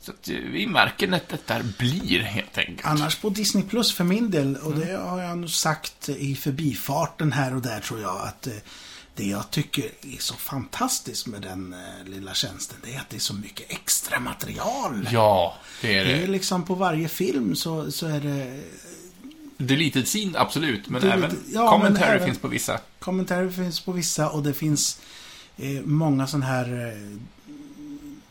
Så 0.00 0.10
att 0.12 0.28
eh, 0.28 0.34
vi 0.36 0.66
märker 0.66 1.08
när 1.08 1.20
detta 1.28 1.60
blir, 1.78 2.20
helt 2.20 2.58
enkelt. 2.58 2.84
Annars 2.86 3.16
på 3.16 3.28
Disney 3.28 3.64
Plus 3.64 3.94
för 3.94 4.04
min 4.04 4.30
del, 4.30 4.56
och 4.56 4.74
det 4.76 4.96
har 4.96 5.22
jag 5.22 5.38
nog 5.38 5.50
sagt 5.50 6.08
i 6.08 6.36
förbifarten 6.36 7.32
här 7.32 7.54
och 7.54 7.62
där 7.62 7.80
tror 7.80 8.00
jag, 8.00 8.20
att 8.20 8.46
eh, 8.46 8.52
det 9.14 9.24
jag 9.26 9.50
tycker 9.50 9.84
är 9.84 10.18
så 10.18 10.34
fantastiskt 10.34 11.26
med 11.26 11.42
den 11.42 11.72
eh, 11.72 12.08
lilla 12.10 12.34
tjänsten, 12.34 12.76
det 12.84 12.94
är 12.94 12.98
att 13.00 13.10
det 13.10 13.16
är 13.16 13.20
så 13.20 13.34
mycket 13.34 13.70
extra 13.72 14.20
material. 14.20 15.08
Ja, 15.12 15.54
det 15.82 15.98
är 15.98 16.04
Det 16.04 16.12
är 16.12 16.20
det. 16.20 16.26
liksom 16.26 16.64
på 16.64 16.74
varje 16.74 17.08
film 17.08 17.56
så, 17.56 17.92
så 17.92 18.06
är 18.06 18.20
det 18.20 18.60
Deleted 19.56 20.06
scene, 20.06 20.38
absolut. 20.38 20.88
Men 20.88 21.02
Deleted- 21.02 21.12
även 21.12 21.36
ja, 21.52 21.60
men 21.70 21.80
commentary 21.80 22.14
även- 22.16 22.26
finns 22.26 22.38
på 22.38 22.48
vissa. 22.48 22.80
kommentarer 22.98 23.50
finns 23.50 23.80
på 23.80 23.92
vissa 23.92 24.30
och 24.30 24.42
det 24.42 24.54
finns 24.54 25.00
eh, 25.56 25.80
många 25.84 26.26
sådana 26.26 26.46
här 26.46 26.86
eh, 26.88 27.18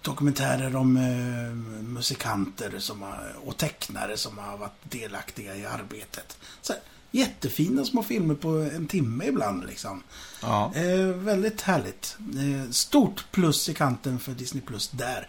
dokumentärer 0.01 0.75
om 0.75 0.97
eh, 0.97 1.53
musikanter 1.83 2.79
som 2.79 3.01
har, 3.01 3.33
och 3.45 3.57
tecknare 3.57 4.17
som 4.17 4.37
har 4.37 4.57
varit 4.57 4.79
delaktiga 4.83 5.55
i 5.55 5.65
arbetet. 5.65 6.37
Så 6.61 6.73
här, 6.73 6.81
jättefina 7.11 7.85
små 7.85 8.03
filmer 8.03 8.35
på 8.35 8.49
en 8.49 8.87
timme 8.87 9.25
ibland 9.25 9.65
liksom. 9.65 10.03
Ja. 10.41 10.71
Eh, 10.75 11.05
väldigt 11.05 11.61
härligt. 11.61 12.17
Eh, 12.19 12.71
stort 12.71 13.25
plus 13.31 13.69
i 13.69 13.73
kanten 13.73 14.19
för 14.19 14.31
Disney 14.31 14.63
Plus 14.63 14.87
där. 14.89 15.27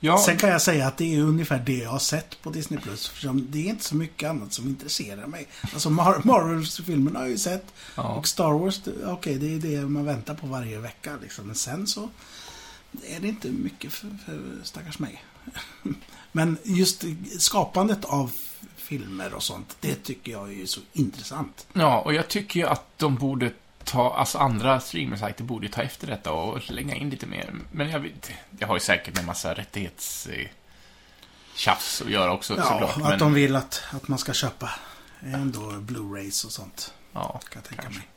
ja. 0.00 0.18
Sen 0.26 0.36
kan 0.36 0.50
jag 0.50 0.62
säga 0.62 0.86
att 0.86 0.96
det 0.96 1.14
är 1.14 1.20
ungefär 1.20 1.58
det 1.58 1.78
jag 1.78 1.90
har 1.90 1.98
sett 1.98 2.42
på 2.42 2.50
Disney 2.50 2.80
Plus. 2.80 3.12
Det 3.34 3.58
är 3.58 3.70
inte 3.70 3.84
så 3.84 3.96
mycket 3.96 4.30
annat 4.30 4.52
som 4.52 4.68
intresserar 4.68 5.26
mig. 5.26 5.48
Alltså 5.72 5.88
Mar- 5.88 6.20
Marvels-filmerna 6.24 7.18
har 7.18 7.24
jag 7.24 7.30
ju 7.32 7.38
sett. 7.38 7.66
Ja. 7.94 8.02
Och 8.14 8.28
Star 8.28 8.52
Wars, 8.52 8.80
okej, 9.06 9.38
det 9.38 9.54
är 9.54 9.58
det 9.58 9.86
man 9.88 10.04
väntar 10.04 10.34
på 10.34 10.46
varje 10.46 10.78
vecka. 10.78 11.12
Liksom. 11.22 11.46
Men 11.46 11.54
sen 11.56 11.86
så 11.86 12.08
är 13.06 13.20
det 13.20 13.28
inte 13.28 13.48
mycket 13.48 13.92
för, 13.92 14.10
för 14.26 14.58
stackars 14.64 14.98
mig. 14.98 15.24
Men 16.32 16.58
just 16.64 17.04
skapandet 17.38 18.04
av 18.04 18.32
filmer 18.76 19.34
och 19.34 19.42
sånt, 19.42 19.76
det 19.80 19.94
tycker 19.94 20.32
jag 20.32 20.52
är 20.60 20.66
så 20.66 20.80
intressant. 20.92 21.66
Ja, 21.72 22.00
och 22.00 22.14
jag 22.14 22.28
tycker 22.28 22.60
ju 22.60 22.66
att 22.66 22.98
de 22.98 23.14
borde 23.16 23.52
ta, 23.84 24.14
alltså 24.14 24.38
andra 24.38 24.80
streamersajter 24.80 25.44
borde 25.44 25.68
ta 25.68 25.82
efter 25.82 26.06
detta 26.06 26.32
och 26.32 26.62
slänga 26.62 26.94
in 26.94 27.10
lite 27.10 27.26
mer. 27.26 27.54
Men 27.72 27.90
jag 27.90 28.00
vet, 28.00 28.30
jag 28.58 28.68
har 28.68 28.76
ju 28.76 28.80
säkert 28.80 29.18
en 29.18 29.26
massa 29.26 29.54
rättighets... 29.54 30.26
eh, 30.26 30.46
tjafs 31.54 32.02
att 32.02 32.10
göra 32.10 32.32
också 32.32 32.56
Ja, 32.56 32.62
såklart. 32.62 32.96
att 32.96 33.02
Men, 33.02 33.18
de 33.18 33.34
vill 33.34 33.56
att, 33.56 33.82
att 33.90 34.08
man 34.08 34.18
ska 34.18 34.32
köpa 34.32 34.70
ändå 35.20 35.60
Blu-rays 35.60 36.44
och 36.46 36.52
sånt. 36.52 36.94
ja, 37.12 37.40
Kan 37.48 37.62
jag 37.62 37.64
tänka 37.64 37.82
kanske. 37.82 37.98
mig. 38.00 38.08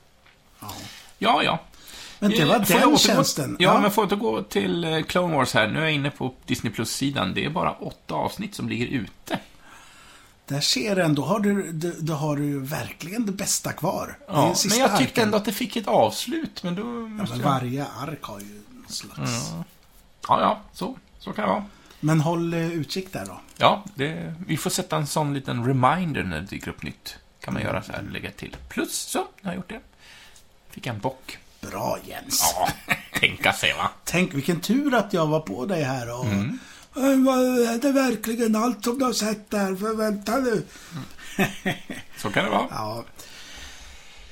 Ja. 0.59 0.73
ja, 1.17 1.43
ja. 1.43 1.59
Men 2.21 2.31
det 2.31 2.45
var 2.45 2.59
får 2.59 2.73
den 2.79 2.89
återgå- 2.89 2.97
tjänsten. 2.97 3.55
Ja, 3.59 3.81
men 3.81 3.91
får 3.91 4.03
jag 4.03 4.13
återgå 4.13 4.43
till 4.43 4.83
eh, 4.83 5.01
Clone 5.03 5.35
Wars 5.35 5.53
här. 5.53 5.67
Nu 5.67 5.79
är 5.79 5.83
jag 5.83 5.91
inne 5.91 6.11
på 6.11 6.33
Disney 6.45 6.73
Plus-sidan. 6.73 7.33
Det 7.33 7.45
är 7.45 7.49
bara 7.49 7.71
åtta 7.71 8.13
avsnitt 8.15 8.55
som 8.55 8.69
ligger 8.69 8.87
ute. 8.87 9.39
Där 10.47 10.61
ser 10.61 10.95
du 10.95 11.01
ändå, 11.01 11.21
har 11.25 11.39
du, 11.39 11.71
då 11.99 12.13
har 12.13 12.35
du 12.35 12.59
verkligen 12.59 13.25
det 13.25 13.31
bästa 13.31 13.71
kvar. 13.73 14.17
Ja, 14.27 14.33
den 14.33 14.69
men 14.69 14.79
jag 14.79 14.89
tyckte 14.97 15.03
arken. 15.03 15.23
ändå 15.23 15.37
att 15.37 15.45
det 15.45 15.51
fick 15.51 15.75
ett 15.75 15.87
avslut, 15.87 16.63
men 16.63 16.75
då 16.75 16.81
Ja, 16.81 17.25
men 17.29 17.41
varje 17.41 17.85
ark 17.85 18.23
har 18.23 18.39
ju 18.39 18.61
en 18.85 18.93
slags... 18.93 19.31
Ja. 19.51 19.63
ja, 20.27 20.41
ja, 20.41 20.61
så, 20.73 20.97
så 21.19 21.33
kan 21.33 21.43
det 21.45 21.51
vara. 21.51 21.65
Men 21.99 22.21
håll 22.21 22.53
eh, 22.53 22.71
utkik 22.71 23.13
där 23.13 23.25
då. 23.25 23.39
Ja, 23.57 23.83
det, 23.95 24.35
vi 24.47 24.57
får 24.57 24.69
sätta 24.69 24.97
en 24.97 25.07
sån 25.07 25.33
liten 25.33 25.65
reminder 25.65 26.23
när 26.23 26.39
det 26.41 26.47
dyker 26.47 26.69
upp 26.71 26.83
nytt. 26.83 27.17
Kan 27.39 27.53
man 27.53 27.63
göra 27.63 27.83
så 27.83 27.91
här, 27.91 28.01
lägga 28.11 28.31
till. 28.31 28.55
Plus, 28.69 28.93
så, 28.97 29.19
nu 29.19 29.25
har 29.43 29.49
jag 29.51 29.55
gjort 29.55 29.69
det. 29.69 29.79
Fick 30.69 30.87
en 30.87 30.99
bock. 30.99 31.37
Bra 31.61 31.97
Jens. 32.05 32.53
Ja, 32.55 32.69
tänka 33.19 33.53
sig 33.53 33.73
va. 33.73 33.89
Tänk 34.03 34.33
vilken 34.33 34.61
tur 34.61 34.93
att 34.95 35.13
jag 35.13 35.27
var 35.27 35.39
på 35.39 35.65
dig 35.65 35.83
här 35.83 36.19
och... 36.19 36.25
Mm. 36.25 36.59
"Äh, 36.95 37.03
Är 37.73 37.81
det 37.81 37.91
verkligen 37.91 38.55
allt 38.55 38.83
som 38.83 38.99
du 38.99 39.05
har 39.05 39.13
sett 39.13 39.49
där? 39.51 39.75
För 39.75 39.93
vänta 39.95 40.35
nu. 40.37 40.63
Så 42.17 42.29
kan 42.31 42.43
det 42.43 42.49
vara. 42.49 42.67
Ja. 42.71 43.05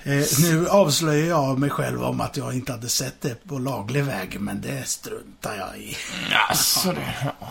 Eh, 0.04 0.26
nu 0.42 0.68
avslöjar 0.70 1.28
jag 1.28 1.60
mig 1.60 1.70
själv 1.70 2.04
om 2.04 2.22
att 2.22 2.38
jag 2.38 2.54
inte 2.54 2.72
hade 2.72 2.90
sett 2.90 3.22
det 3.22 3.48
på 3.48 3.58
laglig 3.60 4.04
väg, 4.04 4.40
men 4.40 4.62
det 4.62 4.88
struntar 4.88 5.56
jag 5.58 5.78
i. 5.78 5.98
Jaså 6.32 6.92
det. 6.92 7.14
Ja. 7.40 7.48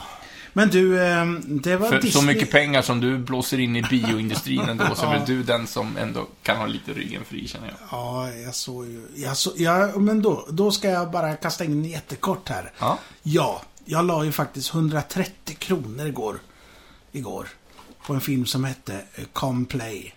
Men 0.59 0.69
du, 0.69 1.03
eh, 1.03 1.27
det 1.47 1.77
var 1.77 1.89
För 1.89 2.01
Disney... 2.01 2.13
så 2.13 2.23
mycket 2.23 2.51
pengar 2.51 2.83
som 2.83 3.01
du 3.01 3.19
blåser 3.19 3.61
in 3.61 3.77
i 3.77 3.83
bioindustrin 3.83 4.61
ändå, 4.61 4.95
så 4.95 5.07
är 5.07 5.11
väl 5.11 5.27
du 5.27 5.43
den 5.43 5.67
som 5.67 5.97
ändå 5.97 6.27
kan 6.43 6.57
ha 6.57 6.67
lite 6.67 6.93
ryggen 6.93 7.25
fri, 7.25 7.49
känner 7.49 7.67
jag. 7.69 7.77
Ja, 7.91 8.33
jag 8.33 8.55
såg 8.55 8.87
ju... 8.87 9.03
Jag 9.15 9.37
så, 9.37 9.53
ja, 9.57 9.99
men 9.99 10.23
då, 10.23 10.47
då 10.51 10.71
ska 10.71 10.89
jag 10.89 11.11
bara 11.11 11.37
kasta 11.37 11.65
in 11.65 11.85
jättekort 11.85 12.49
här. 12.49 12.73
Ja. 12.79 12.99
Ja, 13.23 13.63
jag 13.85 14.05
la 14.05 14.25
ju 14.25 14.33
faktiskt 14.33 14.75
130 14.75 15.57
kronor 15.59 16.07
igår. 16.07 16.39
Igår. 17.13 17.49
På 18.07 18.15
en 18.15 18.21
film 18.21 18.47
som 18.47 18.65
hette 18.65 18.95
eh, 19.15 19.25
Come 19.33 19.65
Play. 19.65 20.15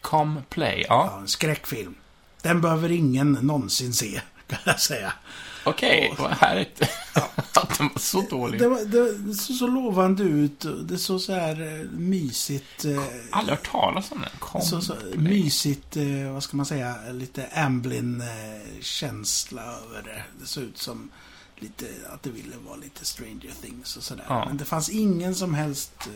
Com 0.00 0.40
Play, 0.48 0.84
ja. 0.88 1.08
Ja, 1.12 1.20
en 1.20 1.28
skräckfilm. 1.28 1.94
Den 2.40 2.60
behöver 2.60 2.90
ingen 2.90 3.32
någonsin 3.32 3.92
se, 3.92 4.20
kan 4.46 4.58
jag 4.64 4.80
säga. 4.80 5.12
Okej, 5.64 6.14
vad 6.18 6.30
härligt. 6.30 6.82
Att 7.54 7.78
den 7.78 7.88
var 7.88 7.98
så 8.00 8.20
dålig. 8.20 8.60
Det, 8.60 8.68
var, 8.68 8.84
det 8.84 9.34
såg 9.34 9.56
så 9.56 9.66
lovande 9.66 10.22
ut. 10.22 10.64
Det 10.88 10.98
såg 10.98 11.20
så 11.20 11.32
här 11.32 11.80
eh, 11.80 11.86
mysigt... 11.90 12.84
eh, 12.84 13.02
Aldrig 13.30 13.58
hört 13.58 13.70
talas 13.70 14.12
om 14.12 14.20
den. 14.20 14.30
Com 14.38 14.62
Så, 14.62 14.80
så 14.80 14.94
Play. 14.94 15.18
mysigt, 15.18 15.96
eh, 15.96 16.32
vad 16.32 16.42
ska 16.42 16.56
man 16.56 16.66
säga, 16.66 16.94
lite 17.12 17.46
Amblin-känsla 17.54 19.62
över 19.62 20.02
det. 20.02 20.22
Det 20.40 20.46
såg 20.46 20.64
ut 20.64 20.78
som 20.78 21.10
lite, 21.56 21.86
att 22.14 22.22
det 22.22 22.30
ville 22.30 22.56
vara 22.66 22.76
lite 22.76 23.04
Stranger 23.04 23.50
Things 23.62 23.96
och 23.96 24.02
sådär. 24.02 24.24
Ja. 24.28 24.44
Men 24.48 24.56
det 24.56 24.64
fanns 24.64 24.88
ingen 24.88 25.34
som 25.34 25.54
helst... 25.54 25.92
eh, 26.00 26.06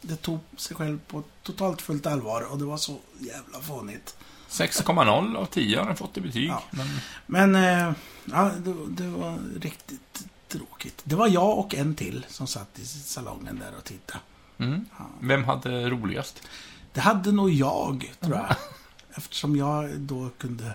Det 0.00 0.16
tog 0.16 0.38
sig 0.56 0.76
själv 0.76 0.98
på 1.08 1.22
totalt 1.42 1.82
fullt 1.82 2.06
allvar 2.06 2.42
och 2.42 2.58
det 2.58 2.64
var 2.64 2.76
så 2.76 2.96
jävla 3.18 3.60
fånigt. 3.60 4.16
6,0 4.54 5.36
av 5.36 5.46
10 5.46 5.78
har 5.78 5.86
den 5.86 5.96
fått 5.96 6.16
i 6.16 6.20
betyg. 6.20 6.48
Ja. 6.48 6.62
Men, 6.70 6.86
Men, 7.26 7.54
eh, 7.54 7.92
ja, 8.24 8.50
det, 8.58 8.74
det 8.88 9.08
var 9.08 9.38
riktigt 9.60 10.24
tråkigt. 10.48 11.00
Det 11.04 11.14
var 11.16 11.28
jag 11.28 11.58
och 11.58 11.74
en 11.74 11.94
till 11.94 12.26
som 12.28 12.46
satt 12.46 12.78
i 12.78 12.84
salongen 12.86 13.58
där 13.58 13.72
och 13.78 13.84
tittade. 13.84 14.20
mm. 14.58 14.86
Ja. 14.98 15.04
Vem 15.20 15.44
hade 15.44 15.90
roligast? 15.90 16.42
Det 16.92 17.00
hade 17.00 17.32
nog 17.32 17.50
jag, 17.50 18.12
tror 18.20 18.36
jag. 18.36 18.56
Eftersom 19.14 19.56
jag 19.56 19.90
då 19.98 20.30
kunde 20.38 20.74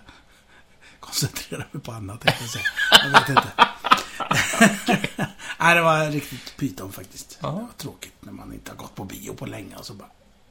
koncentrera 0.99 1.63
mig 1.71 1.83
på 1.83 1.91
annat, 1.91 2.23
jag. 2.25 2.63
Jag 3.03 3.19
vet 3.19 3.29
inte. 3.29 3.51
Nej, 5.59 5.75
det 5.75 5.81
var 5.81 6.11
riktigt 6.11 6.57
pyton 6.57 6.91
faktiskt. 6.91 7.37
Ja. 7.41 7.47
Det 7.47 7.53
var 7.53 7.67
tråkigt 7.77 8.13
när 8.19 8.31
man 8.31 8.53
inte 8.53 8.71
har 8.71 8.77
gått 8.77 8.95
på 8.95 9.03
bio 9.03 9.33
på 9.33 9.45
länge 9.45 9.75
och 9.75 9.85
så 9.85 9.93
bara... 9.93 10.09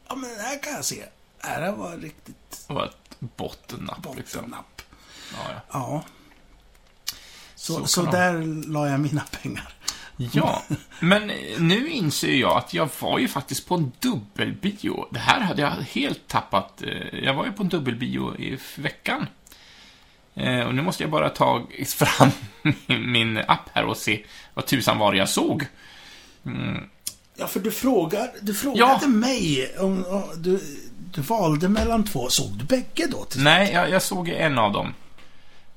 Ja, 0.09 0.15
men 0.15 0.31
det 0.31 0.43
här 0.43 0.63
kan 0.63 0.73
jag 0.73 0.85
se. 0.85 1.05
Det 1.41 1.47
här 1.47 1.73
var 1.73 1.97
riktigt 1.97 2.65
Det 2.69 2.75
var 2.75 2.91
ett 3.23 3.37
bottennapp, 3.37 4.07
liksom. 4.17 4.41
bottennapp. 4.41 4.83
Ja, 5.33 5.39
ja. 5.53 5.61
Ja. 5.73 6.05
Så, 7.55 7.75
Så 7.75 7.87
så, 7.87 8.03
de- 8.03 8.11
där 8.11 8.33
la 8.69 8.89
jag 8.89 9.01
mina 9.01 9.23
pengar. 9.43 9.73
Ja, 10.33 10.63
men 11.01 11.27
nu 11.59 11.89
inser 11.91 12.35
jag 12.35 12.57
att 12.59 12.75
jag 12.75 12.89
var 13.01 13.19
ju 13.19 13.29
faktiskt 13.29 13.67
på 13.69 13.75
en 13.75 13.93
dubbelbio. 14.01 15.07
Det 15.11 15.19
här 15.19 15.41
hade 15.41 15.63
jag 15.63 15.71
helt 15.71 16.29
tappat. 16.29 16.83
Eh, 16.83 17.19
Jag 17.25 17.35
var 17.35 17.45
ju 17.47 17.53
på 17.53 17.63
en 17.63 17.69
dubbelbio 17.69 18.37
i 18.41 18.59
veckan. 18.77 19.27
Eh, 20.35 20.61
Och 20.61 20.75
nu 20.75 20.83
måste 20.83 21.03
jag 21.03 21.11
bara 21.11 21.29
ta 21.29 21.67
fram 21.87 22.31
min- 22.63 23.13
min 23.13 23.39
app 23.39 23.69
här 23.73 23.85
och 23.85 23.97
se 23.97 24.25
vad 24.55 24.67
tusan 24.67 24.99
var 24.99 25.15
jag 25.15 25.29
såg. 25.29 25.67
Mm. 26.47 26.89
Ja, 27.37 27.47
för 27.47 27.61
du, 27.61 27.71
frågar, 27.71 28.31
du 28.43 28.55
frågade 28.55 28.99
Ja. 29.03 29.09
mig 29.09 29.77
om... 29.79 30.05
om 30.07 30.23
du, 30.37 30.61
du 31.15 31.21
valde 31.21 31.69
mellan 31.69 32.05
två. 32.05 32.29
Såg 32.29 32.51
du 32.59 32.65
bägge 32.65 33.07
då? 33.11 33.27
Nej, 33.37 33.73
jag, 33.73 33.91
jag 33.91 34.03
såg 34.03 34.29
en 34.29 34.59
av 34.59 34.73
dem. 34.73 34.95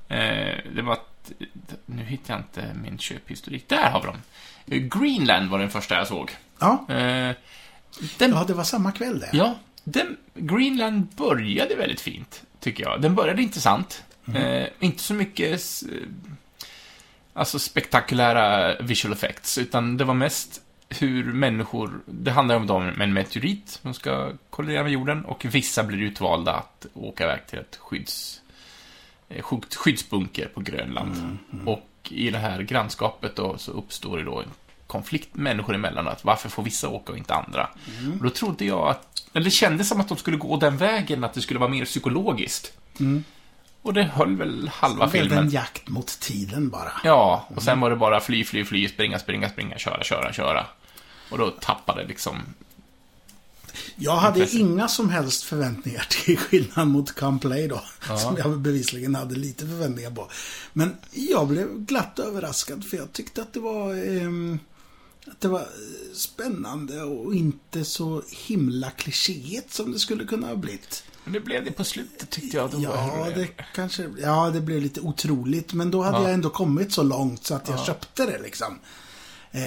Eh, 0.08 0.58
Det 0.76 0.82
var... 0.82 0.98
Nu 1.86 2.04
hittar 2.04 2.34
jag 2.34 2.42
inte 2.42 2.74
min 2.84 2.98
köphistorik. 2.98 3.70
Där 3.70 3.90
har 3.90 4.00
vi 4.02 4.06
dem. 4.08 4.18
Eh, 4.68 5.00
Greenland 5.02 5.50
var 5.50 5.60
den 5.60 5.70
första 5.70 5.96
jag 5.96 6.08
såg. 6.08 6.32
Ja, 6.60 6.86
Eh, 6.90 7.36
Den 8.18 8.32
ja, 8.32 8.44
det 8.48 8.54
var 8.54 8.64
samma 8.64 8.92
kväll 8.92 9.20
det. 9.20 9.30
Ja, 9.34 9.56
den, 9.84 10.18
Greenland 10.34 11.08
började 11.16 11.76
väldigt 11.76 12.02
fint, 12.02 12.44
tycker 12.60 12.84
jag. 12.84 13.02
Den 13.02 13.16
började 13.16 13.42
intressant. 13.42 14.04
Eh, 14.36 14.68
inte 14.80 15.04
så 15.04 15.14
mycket 15.14 15.62
eh, 15.84 15.98
alltså 17.34 17.60
spektakulära 17.60 18.76
visual 18.82 19.14
effects, 19.14 19.58
utan 19.58 19.98
det 19.98 20.04
var 20.04 20.14
mest 20.14 20.62
hur 21.00 21.24
människor... 21.34 22.00
Det 22.06 22.32
handlar 22.32 22.56
om 22.56 22.68
dem 22.68 22.86
med 22.86 23.02
en 23.02 23.14
meteorit 23.14 23.80
som 23.82 23.94
ska 23.94 24.32
kollidera 24.50 24.84
med 24.84 24.92
jorden 24.92 25.26
och 25.26 25.46
vissa 25.46 25.84
blir 25.84 25.98
utvalda 26.02 26.52
att 26.54 26.86
åka 26.94 27.24
iväg 27.24 27.48
till 27.48 27.60
ett 27.60 27.76
skydds, 27.76 28.42
eh, 29.30 29.42
skydd- 29.44 29.76
skyddsbunker 29.78 30.46
på 30.54 30.60
Grönland. 30.62 31.38
Och 31.66 31.88
i 32.10 32.30
det 32.30 32.38
här 32.38 32.62
grannskapet 32.62 33.36
då 33.36 33.58
så 33.58 33.72
uppstår 33.72 34.18
det 34.18 34.24
då 34.24 34.40
en 34.40 34.50
konflikt 34.88 35.36
människor 35.36 35.76
emellan. 35.76 36.08
Att 36.08 36.26
varför 36.26 36.50
får 36.50 36.64
vissa 36.64 36.90
åka 36.90 37.12
och 37.12 37.18
inte 37.18 37.34
andra? 37.34 37.70
Mm. 38.00 38.18
Och 38.18 38.24
då 38.24 38.30
trodde 38.30 38.66
jag 38.66 38.88
att, 38.88 39.24
eller 39.34 39.44
det 39.46 39.52
kändes 39.52 39.90
som 39.90 40.00
att 40.02 40.08
de 40.08 40.18
skulle 40.18 40.38
gå 40.38 40.58
den 40.58 40.78
vägen, 40.78 41.24
att 41.24 41.34
det 41.34 41.42
skulle 41.42 41.60
vara 41.60 41.70
mer 41.70 41.86
psykologiskt. 41.86 42.74
Och 43.84 43.94
det 43.94 44.04
höll 44.04 44.36
väl 44.36 44.70
halva 44.74 45.06
Det 45.06 45.12
blev 45.12 45.22
filmen. 45.22 45.38
en 45.44 45.50
jakt 45.50 45.90
mot 45.90 46.20
tiden 46.20 46.70
bara. 46.70 46.92
Ja, 47.04 47.48
och 47.56 47.64
sen 47.64 47.80
var 47.80 47.90
det 47.90 47.96
bara 47.96 48.20
fly, 48.20 48.44
fly, 48.44 48.66
fly, 48.66 48.88
springa, 48.88 49.20
springa, 49.20 49.50
springa, 49.50 49.78
köra, 49.78 50.04
köra, 50.04 50.34
köra. 50.34 50.66
Och 51.32 51.38
då 51.38 51.50
tappade 51.52 52.08
liksom... 52.08 52.38
Jag 53.96 54.16
hade 54.16 54.40
Intresse. 54.40 54.58
inga 54.58 54.88
som 54.88 55.10
helst 55.10 55.44
förväntningar 55.44 56.08
till 56.10 56.38
skillnad 56.38 56.88
mot 56.88 57.16
Camplay 57.16 57.68
då. 57.68 57.82
Som 58.18 58.38
jag 58.38 58.60
bevisligen 58.60 59.16
hade 59.16 59.36
lite 59.36 59.68
förväntningar 59.68 60.12
på. 60.12 60.30
Men 60.74 60.96
jag 61.12 61.48
blev 61.48 61.80
glatt 61.86 62.20
överraskad 62.20 62.86
för 62.86 62.98
jag 62.98 63.14
tyckte 63.14 63.42
att 63.42 63.54
det 63.54 63.60
var... 63.60 63.94
ehm, 63.94 64.60
att 65.28 65.42
det 65.42 65.48
var 65.48 65.60
eh, 65.60 65.66
spännande 66.14 67.02
och 67.04 67.36
inte 67.36 67.86
så 67.86 68.24
himla 68.48 68.90
klichéigt 68.92 69.74
som 69.74 69.92
det 69.92 70.00
skulle 70.00 70.26
kunna 70.26 70.48
ha 70.48 70.56
blivit. 70.56 71.04
Men 71.24 71.34
det 71.34 71.40
blev 71.40 71.66
det 71.66 71.72
på 71.72 71.84
slutet 71.84 72.30
tyckte 72.30 72.58
jag. 72.58 72.68
Var 72.68 72.80
Ja, 72.82 73.28
det 73.36 73.48
kanske... 73.76 74.10
Ja, 74.22 74.50
det 74.50 74.62
blev 74.62 74.82
lite 74.82 75.02
otroligt. 75.02 75.74
Men 75.74 75.92
då 75.92 76.02
hade 76.04 76.18
Ja. 76.18 76.24
jag 76.24 76.34
ändå 76.34 76.50
kommit 76.50 76.94
så 76.94 77.04
långt 77.04 77.46
så 77.46 77.56
att 77.56 77.68
jag 77.70 77.78
Ja. 77.80 77.86
köpte 77.86 78.26
det 78.26 78.40
liksom. 78.42 78.80
Eh, 79.52 79.62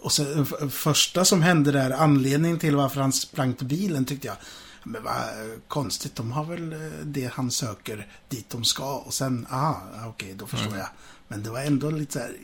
och 0.00 0.12
sen 0.12 0.42
f- 0.42 0.72
första 0.72 1.24
som 1.24 1.42
hände 1.42 1.72
där, 1.72 1.90
anledningen 1.90 2.58
till 2.58 2.76
varför 2.76 3.00
han 3.00 3.12
sprang 3.12 3.54
till 3.54 3.66
bilen 3.66 4.04
tyckte 4.04 4.26
jag, 4.26 4.36
men 4.84 5.02
vad 5.02 5.16
eh, 5.16 5.58
konstigt, 5.68 6.16
de 6.16 6.32
har 6.32 6.44
väl 6.44 6.72
eh, 6.72 6.78
det 7.04 7.30
han 7.34 7.50
söker 7.50 8.06
dit 8.28 8.50
de 8.50 8.64
ska. 8.64 8.94
Och 8.96 9.14
sen, 9.14 9.46
aha, 9.50 9.82
okej, 10.06 10.34
då 10.38 10.46
förstår 10.46 10.66
Mm. 10.68 10.78
jag. 10.78 10.88
Men 11.28 11.42
det 11.42 11.50
var 11.50 11.60
ändå 11.60 11.90
lite 11.90 12.12
så 12.12 12.18
här 12.18 12.36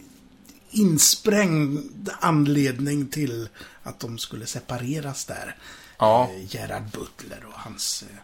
insprängd 0.84 2.08
anledning 2.20 3.06
till 3.06 3.48
att 3.82 4.00
de 4.00 4.18
skulle 4.18 4.46
separeras 4.46 5.24
där. 5.24 5.56
Ja. 5.98 6.30
Eh, 6.30 6.54
Gerard 6.54 6.82
Butler 6.92 7.44
och 7.46 7.52
hans, 7.60 8.02
eh, 8.10 8.16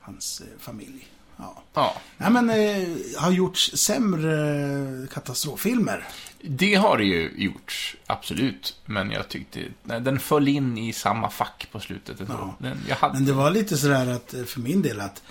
hans 0.00 0.40
eh, 0.40 0.46
familj. 0.58 1.08
Ja. 1.38 1.62
Ja, 1.74 1.96
Nej 2.16 2.30
men, 2.30 2.50
eh, 2.50 2.88
har 3.20 3.30
gjorts 3.30 3.70
sämre 3.74 5.06
katastroffilmer. 5.12 6.04
det 6.42 6.74
har 6.74 6.98
det 6.98 7.04
ju 7.04 7.32
gjort, 7.36 7.96
absolut. 8.06 8.80
Men 8.84 9.10
jag 9.10 9.28
tyckte, 9.28 9.60
nej, 9.82 10.00
den 10.00 10.18
föll 10.20 10.48
in 10.48 10.78
i 10.78 10.92
samma 10.92 11.30
fack 11.30 11.68
på 11.72 11.80
slutet. 11.80 12.20
Ja. 12.28 12.56
Den, 12.58 12.78
jag 12.88 12.96
hade, 12.96 13.14
Men 13.14 13.24
det 13.24 13.32
var 13.32 13.50
lite 13.50 13.76
sådär 13.76 14.06
att, 14.06 14.34
eh, 14.34 14.44
för 14.44 14.60
min 14.60 14.82
del, 14.82 15.00
att 15.00 15.22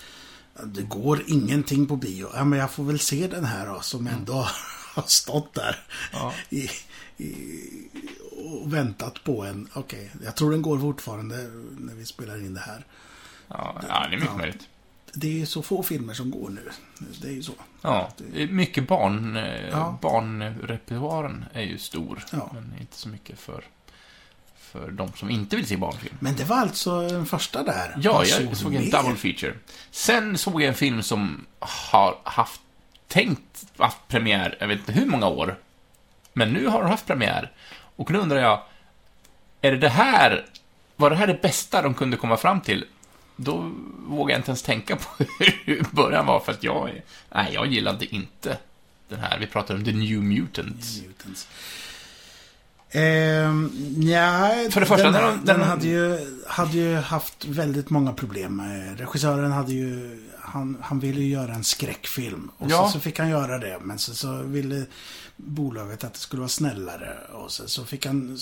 det 0.63 0.81
går 0.81 1.23
ingenting 1.27 1.87
på 1.87 1.95
bio. 1.95 2.27
Ja, 2.35 2.43
men 2.43 2.59
jag 2.59 2.71
får 2.71 2.83
väl 2.83 2.99
se 2.99 3.27
den 3.27 3.45
här 3.45 3.65
då, 3.67 3.81
som 3.81 4.07
ändå 4.07 4.33
har 4.95 5.03
stått 5.07 5.53
där. 5.53 5.85
Ja. 6.13 6.33
I, 6.49 6.69
i, 7.17 7.35
och 8.31 8.73
väntat 8.73 9.23
på 9.23 9.43
en. 9.43 9.69
Okej, 9.73 10.11
jag 10.23 10.35
tror 10.35 10.51
den 10.51 10.61
går 10.61 10.79
fortfarande 10.79 11.35
när 11.77 11.93
vi 11.95 12.05
spelar 12.05 12.37
in 12.37 12.53
det 12.53 12.59
här. 12.59 12.85
ja, 13.47 13.81
ja, 13.89 13.99
det 14.09 14.15
är 14.15 14.19
mycket 14.19 14.27
Ja. 14.31 14.37
möjligt. 14.37 14.67
Det 15.13 15.41
är 15.41 15.45
så 15.45 15.61
få 15.61 15.83
filmer 15.83 16.13
som 16.13 16.31
går 16.31 16.49
nu. 16.49 16.69
Det 17.21 17.27
är 17.27 17.31
ju 17.31 17.43
så. 17.43 17.51
Ja, 17.81 18.09
det 18.17 18.47
mycket 18.47 18.87
barn. 18.87 19.37
eh, 19.37 19.69
Ja. 19.69 19.97
Barnrepertoaren 20.01 21.45
är 21.53 21.61
ju 21.61 21.77
stor, 21.77 22.23
Ja. 22.31 22.49
men 22.53 22.73
inte 22.81 22.97
så 22.97 23.09
mycket 23.09 23.39
för, 23.39 23.63
för 24.57 24.91
de 24.91 25.13
som 25.13 25.29
inte 25.29 25.55
vill 25.55 25.67
se 25.67 25.77
barnfilm. 25.77 26.15
Men 26.19 26.35
det 26.35 26.43
var 26.43 26.57
alltså 26.57 27.07
den 27.07 27.25
första 27.25 27.63
där. 27.63 27.93
Ja, 28.01 28.13
Vad 28.13 28.27
jag 28.27 28.57
såg 28.57 28.73
en 28.75 28.83
mer? 28.83 28.91
double 28.91 29.15
feature. 29.15 29.53
Sen 29.91 30.37
såg 30.37 30.61
jag 30.61 30.67
en 30.67 30.73
film 30.73 31.03
som 31.03 31.45
har 31.59 32.17
haft 32.23 32.61
tänkt 33.07 33.65
haft 33.77 34.07
premiär, 34.07 34.57
jag 34.59 34.67
vet 34.67 34.79
inte 34.79 34.91
hur 34.91 35.05
många 35.05 35.27
år, 35.27 35.59
men 36.33 36.53
nu 36.53 36.67
har 36.67 36.81
den 36.81 36.89
haft 36.91 37.05
premiär. 37.07 37.51
Och 37.95 38.11
nu 38.11 38.17
undrar 38.17 38.37
jag, 38.39 38.63
är 39.61 39.71
det 39.71 39.77
det 39.77 39.89
här, 39.89 40.45
var 40.95 41.09
det 41.09 41.15
här 41.15 41.27
det 41.27 41.41
bästa 41.41 41.81
de 41.81 41.93
kunde 41.93 42.17
komma 42.17 42.37
fram 42.37 42.61
till? 42.61 42.85
Då 43.37 43.71
vågar 44.07 44.33
jag 44.33 44.39
inte 44.39 44.49
ens 44.51 44.61
tänka 44.61 44.95
på 44.95 45.23
hur 45.65 45.85
början 45.91 46.25
var, 46.25 46.39
för 46.39 46.51
att 46.51 46.63
jag, 46.63 47.01
nej, 47.35 47.51
jag 47.53 47.67
gillade 47.67 48.15
inte 48.15 48.57
den 49.09 49.19
här. 49.19 49.39
Vi 49.39 49.47
pratar 49.47 49.75
om 49.75 49.83
The 49.85 49.91
New 49.91 50.23
Mutants. 50.23 51.01
Mutants. 51.01 51.47
Ehm, 52.91 53.71
nej, 53.97 54.71
För 54.71 54.79
det 54.79 54.85
första, 54.85 55.11
den, 55.11 55.23
den, 55.23 55.39
de- 55.45 55.45
den- 55.53 55.61
hade, 55.61 55.87
ju, 55.87 56.17
hade 56.47 56.77
ju 56.77 56.95
haft 56.95 57.45
väldigt 57.45 57.89
många 57.89 58.13
problem. 58.13 58.59
Eh, 58.59 58.95
Regissören 58.97 59.51
hade 59.51 59.73
ju, 59.73 60.19
han, 60.39 60.77
han 60.81 60.99
ville 60.99 61.21
ju 61.21 61.29
göra 61.29 61.53
en 61.53 61.63
skräckfilm. 61.63 62.51
Och 62.57 62.71
Ja. 62.71 62.85
så, 62.85 62.91
så 62.93 62.99
fick 62.99 63.19
han 63.19 63.29
göra 63.29 63.57
det. 63.59 63.77
Men 63.81 63.99
så, 63.99 64.15
så 64.15 64.41
ville 64.41 64.85
bolaget 65.35 66.03
att 66.03 66.13
det 66.13 66.19
skulle 66.19 66.39
vara 66.39 66.49
snällare. 66.49 67.17
Och 67.33 67.51
sen 67.51 67.67
så 67.67 67.85
fick 67.85 68.05
han 68.05 68.37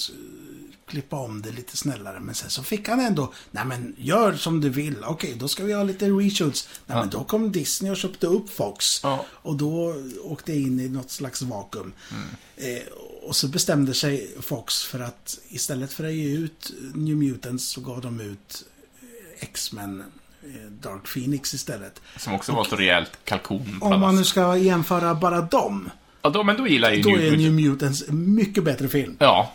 klippa 0.87 1.15
om 1.15 1.41
det 1.41 1.51
lite 1.51 1.77
snällare. 1.77 2.19
Men 2.19 2.35
sen 2.35 2.49
så 2.49 2.63
fick 2.63 2.87
han 2.89 2.99
ändå, 2.99 3.33
nej 3.51 3.65
men 3.65 3.95
gör 3.97 4.33
som 4.33 4.61
du 4.61 4.69
vill. 4.69 4.95
Okej, 5.03 5.35
då 5.39 5.47
ska 5.47 5.63
vi 5.63 5.73
ha 5.73 5.83
lite 5.83 6.05
reshoots. 6.09 6.67
Nej 6.85 6.97
Ja. 6.97 7.01
men 7.01 7.09
då 7.09 7.23
kom 7.23 7.51
Disney 7.51 7.91
och 7.91 7.97
köpte 7.97 8.27
upp 8.27 8.49
Fox. 8.49 8.99
Ja. 9.03 9.25
Och 9.29 9.55
då 9.55 9.95
åkte 10.23 10.53
jag 10.53 10.61
in 10.61 10.79
i 10.79 10.89
något 10.89 11.11
slags 11.11 11.41
vakuum. 11.41 11.93
Mm. 12.11 12.75
Eh, 12.75 12.81
och 13.23 13.35
så 13.35 13.47
bestämde 13.47 13.93
sig 13.93 14.35
Fox 14.41 14.83
för 14.83 14.99
att 14.99 15.39
istället 15.49 15.93
för 15.93 16.03
att 16.03 16.13
ge 16.13 16.29
ut 16.37 16.71
New 16.93 17.15
Mutants 17.15 17.65
så 17.67 17.81
gav 17.81 18.01
de 18.01 18.19
ut 18.21 18.65
eh, 19.01 19.07
X-Men 19.43 19.99
eh, 20.43 20.71
Dark 20.81 21.13
Phoenix 21.13 21.53
istället. 21.53 22.01
Som 22.17 22.33
också 22.33 22.51
var 22.51 22.65
ett 22.65 22.73
rejält 22.79 23.11
kalkon. 23.23 23.77
Om 23.81 23.99
man 23.99 24.15
nu 24.15 24.23
ska 24.23 24.57
jämföra 24.57 25.15
bara 25.15 25.41
dem, 25.41 25.89
Ja, 26.21 26.29
då, 26.29 26.43
men 26.43 26.57
då 26.57 26.67
gillar 26.67 26.89
jag 26.89 26.97
ju 26.97 27.03
då 27.03 27.09
New 27.09 27.19
är 27.19 27.31
Mutants. 27.31 27.43
New 27.43 27.51
Mutants 27.71 28.03
mycket 28.09 28.63
bättre 28.63 28.87
film. 28.87 29.15
Ja, 29.19 29.53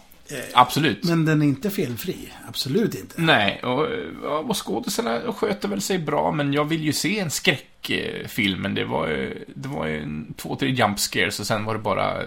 absolut. 0.52 1.04
Men 1.04 1.24
den 1.24 1.42
är 1.42 1.46
inte 1.46 1.70
felfri. 1.70 2.32
Absolut 2.48 2.94
inte. 2.94 3.20
Nej, 3.20 3.60
och, 3.62 3.86
ja, 4.22 4.38
och 4.38 4.66
skådisarna 4.66 5.32
sköter 5.32 5.68
väl 5.68 5.80
sig 5.80 5.98
bra, 5.98 6.32
men 6.32 6.52
jag 6.52 6.64
vill 6.64 6.84
ju 6.84 6.92
se 6.92 7.18
en 7.18 7.30
skräckfilm, 7.30 8.60
men 8.62 8.74
det 8.74 8.84
var 8.84 9.08
ju, 9.08 9.44
det 9.54 9.68
var 9.68 9.86
ju 9.86 10.02
en, 10.02 10.34
två, 10.36 10.56
tre 10.56 10.70
jump 10.70 11.00
scares 11.00 11.40
och 11.40 11.46
sen 11.46 11.64
var 11.64 11.74
det 11.74 11.80
bara, 11.80 12.22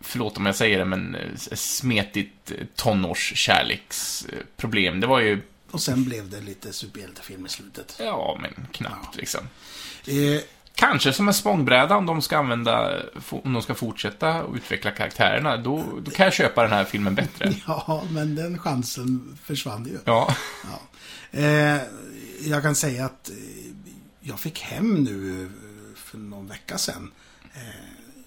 förlåt 0.00 0.36
om 0.36 0.46
jag 0.46 0.56
säger 0.56 0.78
det, 0.78 0.84
men 0.84 1.14
eh, 1.14 1.20
smetigt 1.54 2.50
eh, 2.50 2.56
tonårskärleksproblem. 2.76 5.00
Det 5.00 5.06
var 5.06 5.20
ju, 5.20 5.40
Och 5.70 5.80
sen 5.80 6.04
blev 6.04 6.30
det 6.30 6.40
lite 6.40 6.72
superhjältefilm 6.72 7.46
i 7.46 7.48
slutet. 7.48 7.96
ja, 7.98 8.38
men 8.42 8.66
knappt 8.72 9.16
liksom. 9.16 9.40
Eh, 10.06 10.40
Kanske 10.74 11.12
som 11.12 11.28
en 11.28 11.34
språngbräda 11.34 11.96
om 11.96 12.06
de 12.06 12.22
ska 12.22 12.38
använda, 12.38 13.02
om 13.30 13.52
de 13.52 13.62
ska 13.62 13.74
fortsätta 13.74 14.42
och 14.42 14.54
utveckla 14.54 14.90
karaktärerna, 14.90 15.56
då, 15.56 15.84
då 16.02 16.10
kan 16.10 16.24
jag 16.24 16.32
köpa 16.32 16.62
den 16.62 16.72
här 16.72 16.84
filmen 16.84 17.14
bättre. 17.14 17.54
ja, 17.66 18.04
men 18.10 18.34
den 18.34 18.58
chansen 18.58 19.38
försvann 19.44 19.84
ju. 19.84 19.98
Ja, 20.04 20.36
Ja. 20.64 20.80
Eh, 21.38 21.80
jag 22.44 22.62
kan 22.62 22.74
säga 22.74 23.04
att 23.04 23.30
eh, 23.30 23.34
jag 24.20 24.40
fick 24.40 24.60
hem 24.60 24.94
nu 24.94 25.42
eh, 25.42 25.48
för 25.96 26.18
någon 26.18 26.46
vecka 26.46 26.78
sedan 26.78 27.10
eh, 27.54 27.60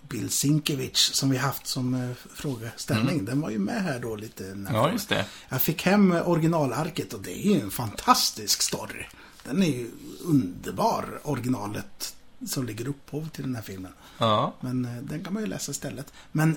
Bill 0.10 0.30
Sienkiewicz 0.30 1.14
som 1.14 1.30
vi 1.30 1.38
haft 1.38 1.68
som 1.68 1.94
eh, 1.94 2.10
frågeställning. 2.36 3.26
Den 3.26 3.42
var 3.42 3.50
ju 3.50 3.60
med 3.60 3.84
här 3.84 4.00
då 4.00 4.16
lite. 4.16 4.46
Mm. 4.46 4.74
ja 4.74 4.92
just 4.92 5.10
det. 5.10 5.26
Jag 5.50 5.62
fick 5.62 5.86
hem 5.86 6.12
originalarket 6.12 7.14
och 7.14 7.22
det 7.22 7.48
är 7.48 7.54
ju 7.54 7.62
en 7.62 7.72
fantastisk 7.72 8.62
story. 8.62 9.06
Den 9.44 9.64
är 9.64 9.68
ju 9.68 9.92
underbar, 10.24 11.20
originalet 11.24 12.14
som 12.46 12.66
ligger 12.66 12.88
upphov 12.88 13.30
till 13.30 13.44
den 13.44 13.56
här 13.56 13.62
filmen. 13.62 13.92
Ja. 14.18 14.54
Men 14.60 14.86
eh, 14.86 15.04
den 15.04 15.24
kan 15.24 15.34
man 15.34 15.44
ju 15.44 15.50
läsa 15.50 15.72
istället. 15.72 16.14
Men 16.32 16.56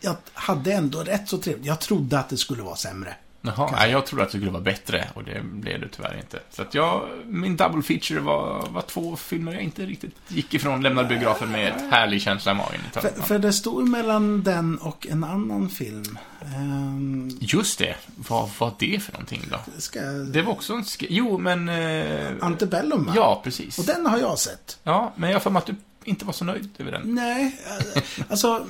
jag 0.00 0.16
hade 0.32 0.72
ändå 0.72 1.02
rätt 1.02 1.28
så 1.28 1.38
trevligt. 1.38 1.66
Jag 1.66 1.80
trodde 1.80 2.18
att 2.18 2.28
det 2.28 2.36
skulle 2.36 2.62
vara 2.62 2.76
sämre. 2.76 3.16
Jaha, 3.44 3.70
nej, 3.72 3.90
jag 3.90 4.06
trodde 4.06 4.22
att 4.24 4.30
det 4.32 4.38
skulle 4.38 4.50
vara 4.50 4.62
bättre 4.62 5.08
och 5.14 5.24
det 5.24 5.40
blev 5.44 5.80
det 5.80 5.88
tyvärr 5.88 6.16
inte. 6.16 6.38
Så 6.50 6.62
att 6.62 6.74
jag, 6.74 7.08
min 7.26 7.56
double 7.56 7.82
feature 7.82 8.20
var, 8.20 8.66
var 8.70 8.82
två 8.82 9.16
filmer 9.16 9.52
jag 9.52 9.62
inte 9.62 9.86
riktigt 9.86 10.16
gick 10.28 10.54
ifrån, 10.54 10.82
lämnade 10.82 11.08
biografen 11.08 11.50
med 11.52 11.68
ett 11.68 11.90
härlig 11.90 12.22
känsla 12.22 12.52
i 12.52 12.54
magen. 12.54 12.80
För, 12.92 13.22
för 13.22 13.38
det 13.38 13.52
stod 13.52 13.88
mellan 13.88 14.42
den 14.42 14.78
och 14.78 15.06
en 15.10 15.24
annan 15.24 15.68
film. 15.68 16.18
Ehm, 16.44 17.38
Just 17.40 17.78
det, 17.78 17.96
vad 18.28 18.50
var 18.58 18.74
det 18.78 19.02
för 19.02 19.12
någonting 19.12 19.42
då? 19.50 19.58
ska. 19.78 20.00
Det 20.02 20.42
var 20.42 20.52
också 20.52 20.72
en 20.72 20.82
sk- 20.82 21.06
Jo, 21.10 21.38
men... 21.38 21.68
Eh, 21.68 22.30
Antebellum, 22.40 23.04
va? 23.04 23.12
ja, 23.16 23.40
precis. 23.44 23.78
Och 23.78 23.84
den 23.84 24.06
har 24.06 24.18
jag 24.18 24.38
sett. 24.38 24.78
Ja, 24.82 25.12
men 25.16 25.30
jag 25.30 25.34
har 25.34 25.40
för 25.40 25.50
mig 25.50 25.60
att 25.60 25.66
du 25.66 25.74
inte 26.04 26.24
var 26.24 26.32
så 26.32 26.44
nöjd 26.44 26.68
över 26.78 26.92
den. 26.92 27.14
Nej, 27.14 27.56
eh, 27.96 28.02
alltså... 28.28 28.66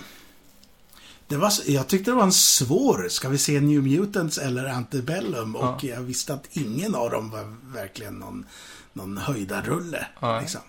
Det 1.33 1.39
var, 1.39 1.53
jag 1.67 1.89
tyckte 1.89 2.11
det 2.11 2.15
var 2.15 2.23
en 2.23 2.33
svår, 2.33 3.09
ska 3.09 3.29
vi 3.29 3.39
se 3.39 3.61
New 3.61 3.83
Mutants 3.83 4.39
eller 4.39 4.65
Antebellum? 4.65 5.57
Och 5.57 5.85
Ja. 5.85 5.89
jag 5.89 6.01
visste 6.01 6.35
att 6.35 6.49
ingen 6.57 6.95
av 6.95 7.11
dem 7.11 7.31
var 7.31 7.55
verkligen 7.73 8.15
någon, 8.15 8.47
någon 8.93 9.19
höjdarrulle. 9.19 10.07
Ja. 10.21 10.41
Liksom. 10.41 10.61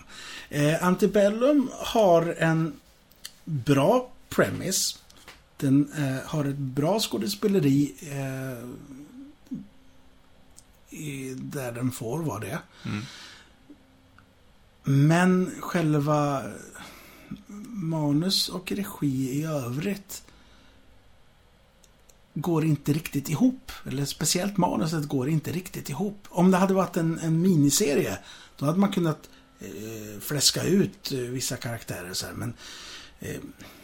Eh, 0.48 0.84
Antebellum 0.86 1.70
har 1.72 2.34
en 2.38 2.72
bra 3.44 4.10
premise. 4.28 4.98
Den 5.56 5.92
eh, 5.96 6.28
har 6.30 6.44
ett 6.44 6.56
bra 6.58 7.00
skådespeleri 7.00 7.94
eh, 8.02 8.68
i, 10.98 11.34
där 11.34 11.72
den 11.72 11.90
får 11.90 12.18
vara 12.22 12.40
det. 12.40 12.58
Mm. 12.84 13.02
Men 14.82 15.50
själva 15.60 16.42
manus 17.68 18.48
och 18.48 18.72
regi 18.72 19.30
i 19.40 19.44
övrigt 19.44 20.23
går 22.34 22.64
inte 22.64 22.92
riktigt 22.92 23.28
ihop. 23.28 23.72
Eller 23.86 24.04
speciellt 24.04 24.56
manuset 24.56 25.08
går 25.08 25.28
inte 25.28 25.52
riktigt 25.52 25.90
ihop. 25.90 26.26
Om 26.28 26.50
det 26.50 26.56
hade 26.56 26.74
varit 26.74 26.96
en, 26.96 27.18
en 27.18 27.42
miniserie, 27.42 28.18
då 28.58 28.66
hade 28.66 28.78
man 28.78 28.92
kunnat 28.92 29.28
eh, 29.60 30.20
fläska 30.20 30.62
ut 30.62 31.12
eh, 31.12 31.18
vissa 31.18 31.56
karaktärer 31.56 32.12
så 32.12 32.26
här. 32.26 32.32
Men 32.32 32.54
eh, 33.20 33.36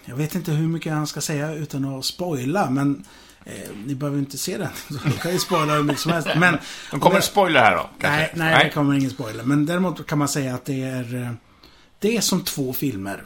jag 0.05 0.17
vet 0.17 0.35
inte 0.35 0.53
hur 0.53 0.69
mycket 0.69 0.93
han 0.93 1.07
ska 1.07 1.21
säga 1.21 1.55
utan 1.55 1.85
att 1.85 2.05
spoila, 2.05 2.71
men 2.71 3.05
eh, 3.45 3.71
ni 3.87 3.95
behöver 3.95 4.19
inte 4.19 4.39
se 4.39 4.59
den. 4.59 4.71
Då 4.89 4.99
kan 4.99 5.33
jag 5.33 5.41
spoila 5.41 5.75
hur 5.75 5.83
mycket 5.83 6.03
som 6.03 6.13
helst. 6.13 6.29
Men, 6.37 6.59
De 6.91 7.01
kommer 7.01 7.17
en 7.17 7.23
spoiler 7.23 7.61
här 7.61 7.77
då, 7.77 7.91
kanske? 8.01 8.19
Nej, 8.19 8.31
nej, 8.35 8.65
det 8.65 8.71
kommer 8.71 8.95
ingen 8.95 9.11
spoiler. 9.11 9.45
Men 9.45 9.67
däremot 9.67 10.07
kan 10.07 10.19
man 10.19 10.29
säga 10.29 10.55
att 10.55 10.65
det 10.65 10.83
är, 10.83 11.15
eh, 11.15 11.33
det 11.99 12.17
är 12.17 12.21
som 12.21 12.45
två 12.45 12.73
filmer. 12.73 13.25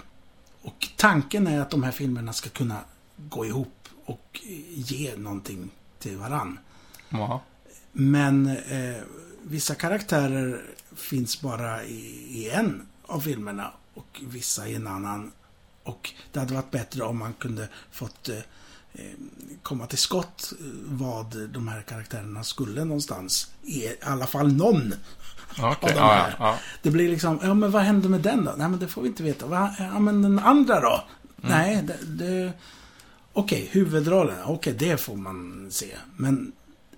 Och 0.62 0.88
tanken 0.96 1.46
är 1.46 1.60
att 1.60 1.70
de 1.70 1.82
här 1.82 1.92
filmerna 1.92 2.32
ska 2.32 2.48
kunna 2.48 2.78
gå 3.16 3.46
ihop 3.46 3.83
och 4.04 4.40
ge 4.74 5.16
någonting 5.16 5.70
till 5.98 6.16
varann. 6.16 6.58
Jaha. 7.08 7.40
Men 7.92 8.46
eh, 8.46 9.02
vissa 9.42 9.74
karaktärer 9.74 10.62
finns 10.96 11.42
bara 11.42 11.84
i, 11.84 12.26
i 12.30 12.50
en 12.50 12.86
av 13.06 13.20
filmerna 13.20 13.70
och 13.94 14.20
vissa 14.22 14.68
i 14.68 14.74
en 14.74 14.86
annan. 14.86 15.32
Och 15.82 16.12
det 16.32 16.38
hade 16.38 16.54
varit 16.54 16.70
bättre 16.70 17.02
om 17.04 17.18
man 17.18 17.34
kunde 17.34 17.68
fått 17.90 18.28
eh, 18.28 18.36
eh, 18.92 19.12
komma 19.62 19.86
till 19.86 19.98
skott 19.98 20.52
eh, 20.60 20.66
vad 20.84 21.48
de 21.48 21.68
här 21.68 21.82
karaktärerna 21.82 22.44
skulle 22.44 22.84
någonstans. 22.84 23.50
I 23.62 23.88
alla 24.02 24.26
fall 24.26 24.52
någon 24.52 24.94
Okej, 25.58 25.64
av 25.64 25.76
de 25.80 25.88
ja, 25.88 25.94
ja, 25.96 26.12
här. 26.12 26.36
ja. 26.38 26.58
Det 26.82 26.90
blir 26.90 27.08
liksom, 27.08 27.38
ja 27.42 27.54
men 27.54 27.70
vad 27.70 27.82
hände 27.82 28.08
med 28.08 28.20
den 28.20 28.44
då? 28.44 28.54
Nej 28.56 28.68
men 28.68 28.78
det 28.78 28.88
får 28.88 29.02
vi 29.02 29.08
inte 29.08 29.22
veta. 29.22 29.46
Va? 29.46 29.74
Ja 29.78 29.98
men 29.98 30.22
den 30.22 30.38
andra 30.38 30.80
då? 30.80 31.04
Nej, 31.36 31.82
det... 31.82 32.24
det... 32.24 32.52
Okej, 33.36 33.68
huvudrollen. 33.72 34.36
Okej, 34.44 34.72
det 34.78 34.96
får 34.96 35.16
man 35.16 35.66
se. 35.70 35.96
Men, 36.16 36.52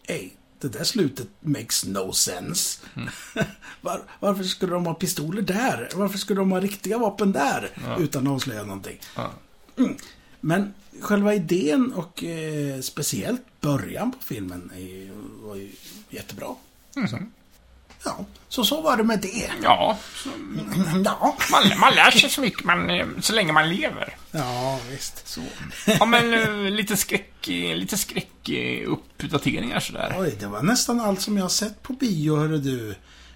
ey, 0.06 0.30
det 0.60 0.68
där 0.68 0.84
slutet 0.84 1.28
makes 1.40 1.84
no 1.84 2.12
sense. 2.12 2.80
Var, 3.80 4.02
varför 4.20 4.44
skulle 4.44 4.72
de 4.72 4.86
ha 4.86 4.94
pistoler 4.94 5.42
där? 5.42 5.88
Varför 5.94 6.18
skulle 6.18 6.40
de 6.40 6.52
ha 6.52 6.60
riktiga 6.60 6.98
vapen 6.98 7.32
där? 7.32 7.70
Utan 7.98 8.26
att 8.26 8.32
avslöja 8.32 8.62
någonting. 8.62 9.00
Ja. 9.16 9.32
Mm. 9.78 9.96
Men 10.40 10.74
själva 11.00 11.34
idén 11.34 11.92
och 11.92 12.24
eh, 12.24 12.80
speciellt 12.80 13.42
början 13.60 14.12
på 14.12 14.18
filmen 14.22 14.70
är, 14.74 15.10
var 15.46 15.56
ju 15.56 15.70
jättebra. 16.10 16.54
Så, 16.94 17.18
ja, 18.06 18.24
så 18.48 18.64
så 18.64 18.80
var 18.80 18.96
det 18.96 19.04
med 19.04 19.18
det. 19.20 19.50
Ja, 19.62 19.98
Ja, 21.04 21.36
man, 21.50 21.78
man 21.78 21.94
lär 21.94 22.10
sig 22.10 22.30
så 22.30 22.40
mycket 22.40 22.64
man, 22.64 22.90
eh, 22.90 23.06
så 23.20 23.32
länge 23.32 23.52
man 23.52 23.68
lever. 23.68 24.16
ja 24.30 24.78
visst. 24.90 25.28
Så. 25.28 25.40
Ja, 25.84 26.06
men 26.06 26.34
eh, 26.34 26.70
lite 26.70 26.96
skräck, 26.96 27.48
eh, 27.48 27.76
lite 27.76 27.96
skräck 27.98 28.48
eh, 28.48 28.88
uppdateringar 28.92 29.80
sådär. 29.80 30.16
Oj, 30.18 30.36
det 30.40 30.46
var 30.46 30.62
nästan 30.62 31.00
allt 31.00 31.20
som 31.20 31.36
jag 31.36 31.44
har 31.44 31.48
sett 31.48 31.82
på 31.82 31.92
bio, 31.92 32.36
hörru 32.36 32.58
du. 32.58 32.90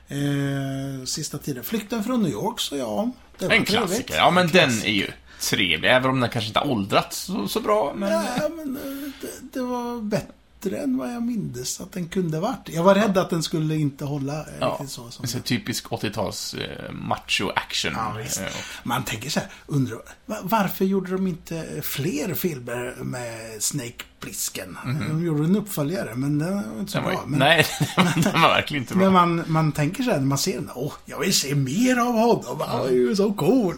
Eh, 0.09 1.05
sista 1.05 1.39
tiden. 1.39 1.65
Flykten 1.65 2.05
från 2.05 2.23
New 2.23 2.33
York, 2.33 2.61
så 2.61 2.77
ja. 2.77 3.11
Det 3.39 3.47
var 3.47 3.55
En 3.55 3.65
trevligt. 3.65 3.89
klassiker. 3.89 4.15
Ja, 4.17 4.31
men 4.31 4.45
En 4.47 4.51
den 4.53 4.71
är 4.83 4.93
ju 4.93 5.07
trevlig, 5.41 5.91
även 5.91 6.11
om 6.11 6.21
den 6.21 6.31
kanske 6.31 6.49
inte 6.49 6.59
har 6.61 6.67
åldrats 6.71 7.19
så, 7.21 7.49
så 7.49 7.61
bra. 7.61 7.93
Men... 7.97 8.13
Ja, 8.13 8.49
men 8.57 8.75
det, 9.21 9.29
det 9.53 9.61
var 9.61 10.01
bättre 10.03 10.27
än 10.67 10.99
vad 10.99 11.15
jag 11.15 11.23
mindes 11.23 11.81
att 11.81 11.93
den 11.93 12.09
kunde 12.09 12.41
varit. 12.41 12.69
Jag 12.69 12.83
var 12.85 12.95
rädd 12.95 13.19
att 13.19 13.31
den 13.31 13.43
skulle 13.43 13.77
inte 13.77 14.05
hålla 14.05 14.41
eh, 14.41 14.47
Ja, 14.61 14.67
riktigt 14.81 14.91
så. 14.91 15.11
Som 15.11 15.23
det 15.23 15.29
är 15.29 15.31
så 15.33 15.41
typisk 15.41 15.87
80-tals 15.87 16.55
eh, 16.55 16.93
macho-action. 16.93 17.93
Ja, 17.97 18.15
visst. 18.23 18.41
Eh, 18.41 18.47
Man 18.83 19.05
tänker 19.05 19.31
så 19.31 19.41
här, 19.41 19.49
undrar, 19.67 19.99
va- 20.27 20.39
varför 20.43 20.85
gjorde 20.85 21.13
de 21.13 21.27
inte 21.27 21.65
fler 21.83 22.35
filmer 22.35 22.95
med 23.03 23.63
Snake 23.63 24.05
Plissken? 24.21 24.79
De 25.09 25.25
gjorde 25.27 25.45
en 25.45 25.57
uppföljare, 25.57 26.15
men 26.15 26.39
den 26.39 26.55
var 26.73 26.81
inte 26.81 26.93
så 26.93 27.01
var, 27.01 27.11
bra. 27.11 27.23
Men, 27.27 27.39
Nej, 27.39 27.67
den 28.17 28.41
var 28.41 28.49
verkligen 28.49 28.83
inte 28.83 28.95
bra. 28.95 29.05
men 29.11 29.13
man, 29.37 29.45
man 29.47 29.73
tänker 29.73 30.03
så 30.03 30.11
här 30.11 30.19
när 30.19 30.27
man 30.27 30.39
ser 30.39 30.55
den, 30.55 30.71
åh, 30.75 30.93
jag 31.07 31.19
vill 31.21 31.35
se 31.35 31.55
mer 31.55 31.97
av 31.97 32.13
honom, 32.15 32.61
han 32.69 32.87
är 32.87 32.91
ju 32.91 33.17
så 33.17 33.33
cool. 33.33 33.75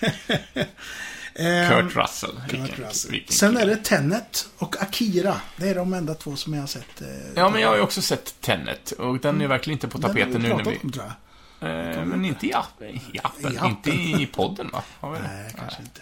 Ehm, 1.36 1.68
Kurt 1.68 1.96
Russell. 1.96 2.40
Kurt 2.48 2.78
Russell. 2.78 3.10
vilken 3.10 3.34
Sen 3.36 3.56
är 3.56 3.66
det 3.66 3.76
Tenet 3.76 4.48
och 4.58 4.82
Akira. 4.82 5.40
Det 5.56 5.68
är 5.68 5.74
de 5.74 5.94
enda 5.94 6.14
två 6.14 6.36
som 6.36 6.54
jag 6.54 6.60
har 6.60 6.66
sett. 6.66 7.00
eh, 7.02 7.08
Ja, 7.34 7.50
men 7.50 7.60
jag 7.60 7.68
har 7.68 7.76
ju 7.76 7.82
också 7.82 8.02
sett 8.02 8.40
Tenet 8.40 8.92
och 8.92 9.18
den 9.18 9.40
är 9.40 9.46
verkligen 9.46 9.76
inte 9.76 9.88
på 9.88 9.98
tapeten 9.98 10.42
nu 10.42 10.48
när 10.48 10.64
vi... 10.64 10.78
om, 10.82 10.92
tror 10.92 11.04
jag. 11.04 11.14
Eh, 11.70 12.04
men 12.04 12.24
inte 12.24 12.46
i 12.46 12.52
appen. 12.54 12.88
I 12.88 13.20
appen. 13.22 13.52
I 13.52 13.56
appen. 13.56 13.70
Inte 13.70 13.90
i 13.90 14.26
podden, 14.26 14.70
va? 14.72 14.82
Det? 15.00 15.08
Nej, 15.08 15.54
kanske 15.58 15.82
inte. 15.82 16.00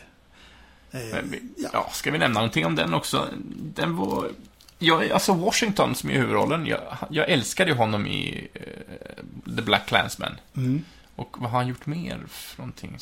Eh, 0.90 1.38
ja. 1.56 1.68
ja, 1.72 1.90
ska 1.92 2.10
vi 2.10 2.18
nämna 2.18 2.40
någonting 2.40 2.66
om 2.66 2.74
den 2.74 2.94
också? 2.94 3.28
Den 3.56 3.96
var... 3.96 4.30
Jag, 4.78 5.10
alltså 5.10 5.32
Washington 5.32 5.94
som 5.94 6.10
är 6.10 6.14
huvudrollen, 6.14 6.66
jag, 6.66 6.80
jag 7.10 7.28
älskade 7.30 7.70
ju 7.70 7.76
honom 7.76 8.06
i 8.06 8.48
eh, 8.54 9.54
The 9.56 9.62
Black 9.62 9.86
Clansman. 9.86 10.36
Mm. 10.56 10.84
Och 11.16 11.36
vad 11.40 11.50
har 11.50 11.58
han 11.58 11.68
gjort 11.68 11.86
mer 11.86 12.20
för 12.28 12.58
någonting? 12.58 12.98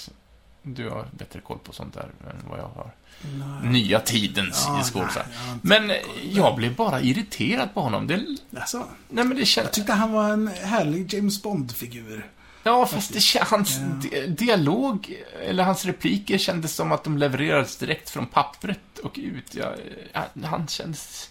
Du 0.62 0.88
har 0.90 1.06
bättre 1.10 1.40
koll 1.40 1.58
på 1.58 1.72
sånt 1.72 1.94
där 1.94 2.02
än 2.30 2.48
vad 2.50 2.58
jag 2.58 2.68
har. 2.76 2.90
Nej. 3.22 3.70
Nya 3.72 4.00
tidens 4.00 4.64
Ja, 4.68 4.82
skådisar. 4.84 5.26
jag 5.46 5.58
Men 5.62 5.92
jag 6.32 6.56
blev 6.56 6.74
bara 6.76 7.00
irriterad 7.00 7.74
på 7.74 7.80
honom. 7.80 8.06
Det, 8.06 8.24
Alltså, 8.60 8.78
nej, 9.08 9.24
men 9.24 9.28
det 9.28 9.38
jag 9.40 9.46
känns... 9.48 9.70
tyckte 9.70 9.92
han 9.92 10.12
var 10.12 10.28
en 10.32 10.48
härlig 10.48 11.14
James 11.14 11.42
Bond-figur. 11.42 12.30
Ja, 12.62 12.86
fast 12.86 13.12
det, 13.12 13.42
hans 13.42 13.78
di- 13.78 14.26
dialog, 14.26 15.14
eller 15.42 15.64
hans 15.64 15.84
repliker 15.84 16.38
kändes 16.38 16.74
som 16.74 16.92
att 16.92 17.04
de 17.04 17.18
levererades 17.18 17.76
direkt 17.76 18.10
från 18.10 18.26
pappret 18.26 18.98
och 19.02 19.12
ut. 19.22 19.54
Jag, 19.54 19.74
ja, 20.12 20.24
han 20.46 20.66
kändes... 20.68 21.30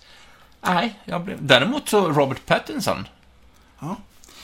Nej, 0.62 1.00
jag 1.06 1.24
blev... 1.24 1.46
Däremot 1.46 1.90
så 1.90 2.12
Robert 2.12 2.46
Pattinson. 2.46 3.08
Ja. 3.80 3.96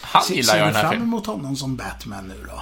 Han 0.01 0.23
gillar 0.29 0.38
jag 0.38 0.45
Ser 0.45 0.55
i 0.57 0.59
du 0.59 0.65
den 0.65 0.75
här 0.75 0.81
fram 0.81 0.91
filmen. 0.91 1.07
emot 1.07 1.25
honom 1.25 1.55
som 1.55 1.75
Batman 1.75 2.27
nu 2.27 2.45
då? 2.47 2.61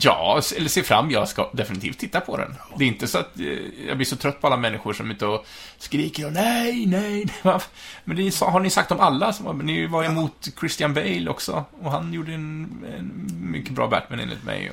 Ja, 0.00 0.40
eller 0.56 0.68
se 0.68 0.82
fram. 0.82 1.10
Jag 1.10 1.28
ska 1.28 1.50
definitivt 1.52 1.98
titta 1.98 2.20
på 2.20 2.36
den. 2.36 2.54
Det 2.78 2.84
är 2.84 2.88
inte 2.88 3.06
så 3.06 3.18
att 3.18 3.40
eh, 3.40 3.46
jag 3.88 3.96
blir 3.96 4.06
så 4.06 4.16
trött 4.16 4.40
på 4.40 4.46
alla 4.46 4.56
människor 4.56 4.92
som 4.92 5.10
inte 5.10 5.26
och 5.26 5.46
skriker 5.78 6.26
och 6.26 6.32
nej, 6.32 6.86
nej. 6.86 7.26
nej." 7.42 7.60
Men 8.04 8.16
det 8.16 8.40
har 8.40 8.60
ni 8.60 8.70
sagt 8.70 8.92
om 8.92 9.00
alla 9.00 9.34
ni 9.62 9.86
var 9.86 10.04
emot 10.04 10.48
Christian 10.60 10.94
Bale 10.94 11.30
också. 11.30 11.64
Och 11.82 11.90
han 11.90 12.12
gjorde 12.12 12.32
en, 12.32 12.84
en 12.98 13.30
mycket 13.40 13.72
bra 13.72 13.88
Batman 13.88 14.20
enligt 14.20 14.44
mig. 14.44 14.72